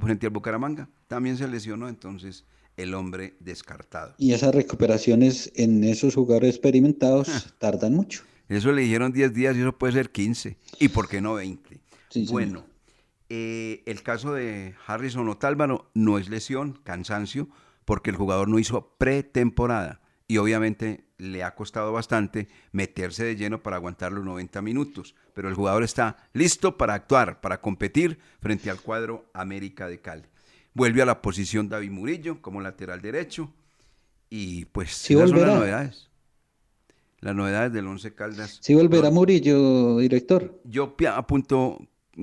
frente 0.00 0.26
al 0.26 0.32
Bucaramanga, 0.32 0.90
también 1.06 1.38
se 1.38 1.48
lesionó, 1.48 1.88
entonces 1.88 2.44
el 2.76 2.92
hombre 2.92 3.36
descartado. 3.40 4.14
Y 4.18 4.32
esas 4.32 4.54
recuperaciones 4.54 5.50
en 5.54 5.84
esos 5.84 6.14
jugadores 6.14 6.50
experimentados 6.50 7.54
tardan 7.58 7.94
mucho. 7.94 8.24
Eso 8.48 8.72
le 8.72 8.82
dijeron 8.82 9.12
10 9.12 9.32
días 9.32 9.56
y 9.56 9.60
eso 9.60 9.78
puede 9.78 9.94
ser 9.94 10.10
15. 10.10 10.58
¿Y 10.78 10.88
por 10.88 11.08
qué 11.08 11.20
no 11.20 11.34
20? 11.34 11.80
bueno, 12.30 12.64
eh, 13.28 13.82
el 13.86 14.02
caso 14.02 14.34
de 14.34 14.74
Harrison 14.86 15.28
Otálvaro 15.28 15.90
no 15.94 16.18
es 16.18 16.28
lesión, 16.28 16.78
cansancio, 16.84 17.48
porque 17.84 18.10
el 18.10 18.16
jugador 18.16 18.48
no 18.48 18.58
hizo 18.58 18.94
pretemporada 18.98 20.00
y 20.26 20.38
obviamente 20.38 21.04
le 21.18 21.42
ha 21.42 21.54
costado 21.54 21.92
bastante 21.92 22.48
meterse 22.72 23.24
de 23.24 23.36
lleno 23.36 23.62
para 23.62 23.76
aguantar 23.76 24.12
los 24.12 24.24
90 24.24 24.62
minutos, 24.62 25.14
pero 25.32 25.48
el 25.48 25.54
jugador 25.54 25.84
está 25.84 26.16
listo 26.32 26.76
para 26.76 26.94
actuar, 26.94 27.40
para 27.40 27.60
competir 27.60 28.18
frente 28.40 28.70
al 28.70 28.80
cuadro 28.80 29.26
América 29.32 29.88
de 29.88 30.00
Cali. 30.00 30.24
Vuelve 30.72 31.02
a 31.02 31.06
la 31.06 31.22
posición 31.22 31.68
David 31.68 31.90
Murillo 31.90 32.42
como 32.42 32.60
lateral 32.60 33.00
derecho 33.00 33.52
y 34.28 34.64
pues 34.66 34.92
sí 34.92 35.14
esas 35.14 35.30
son 35.30 35.40
las 35.40 35.54
novedades. 35.54 36.10
Las 37.20 37.34
novedades 37.34 37.72
del 37.72 37.86
Once 37.86 38.12
Caldas. 38.12 38.58
¿Sí 38.60 38.74
volverá 38.74 39.10
Murillo, 39.10 39.98
director? 39.98 40.60
Yo 40.64 40.94
apunto, 41.08 41.78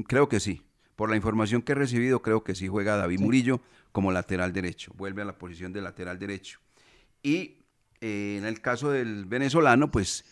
creo 0.08 0.30
que 0.30 0.40
sí. 0.40 0.62
Por 0.96 1.10
la 1.10 1.16
información 1.16 1.64
que 1.64 1.72
he 1.72 1.76
recibido, 1.76 2.22
creo 2.22 2.44
que 2.44 2.54
sí 2.54 2.68
juega 2.68 2.98
David 2.98 3.22
Murillo 3.22 3.62
como 3.92 4.12
lateral 4.12 4.54
derecho. 4.54 4.92
Vuelve 4.96 5.22
a 5.22 5.26
la 5.26 5.38
posición 5.38 5.74
de 5.74 5.82
lateral 5.82 6.20
derecho. 6.20 6.60
Y 7.24 7.66
eh, 8.02 8.38
en 8.38 8.46
el 8.46 8.62
caso 8.62 8.92
del 8.92 9.26
venezolano, 9.26 9.92
pues 9.92 10.26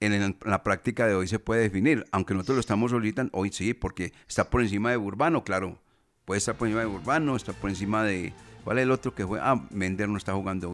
en, 0.00 0.36
la 0.44 0.62
práctica 0.62 1.06
de 1.06 1.14
hoy 1.14 1.28
se 1.28 1.38
puede 1.38 1.62
definir, 1.62 2.04
aunque 2.12 2.34
nosotros 2.34 2.56
lo 2.56 2.60
estamos 2.60 2.92
ahorita, 2.92 3.28
hoy 3.32 3.52
sí, 3.52 3.74
porque 3.74 4.12
está 4.28 4.50
por 4.50 4.62
encima 4.62 4.90
de 4.90 4.96
Urbano, 4.96 5.44
claro, 5.44 5.78
puede 6.24 6.38
estar 6.38 6.56
por 6.56 6.68
encima 6.68 6.80
de 6.82 6.88
Urbano, 6.88 7.36
está 7.36 7.52
por 7.52 7.70
encima 7.70 8.04
de, 8.04 8.32
¿cuál 8.64 8.78
es 8.78 8.82
el 8.82 8.90
otro 8.90 9.14
que 9.14 9.26
fue? 9.26 9.38
Ah, 9.40 9.66
Mender 9.70 10.08
no 10.08 10.18
está 10.18 10.32
jugando 10.34 10.70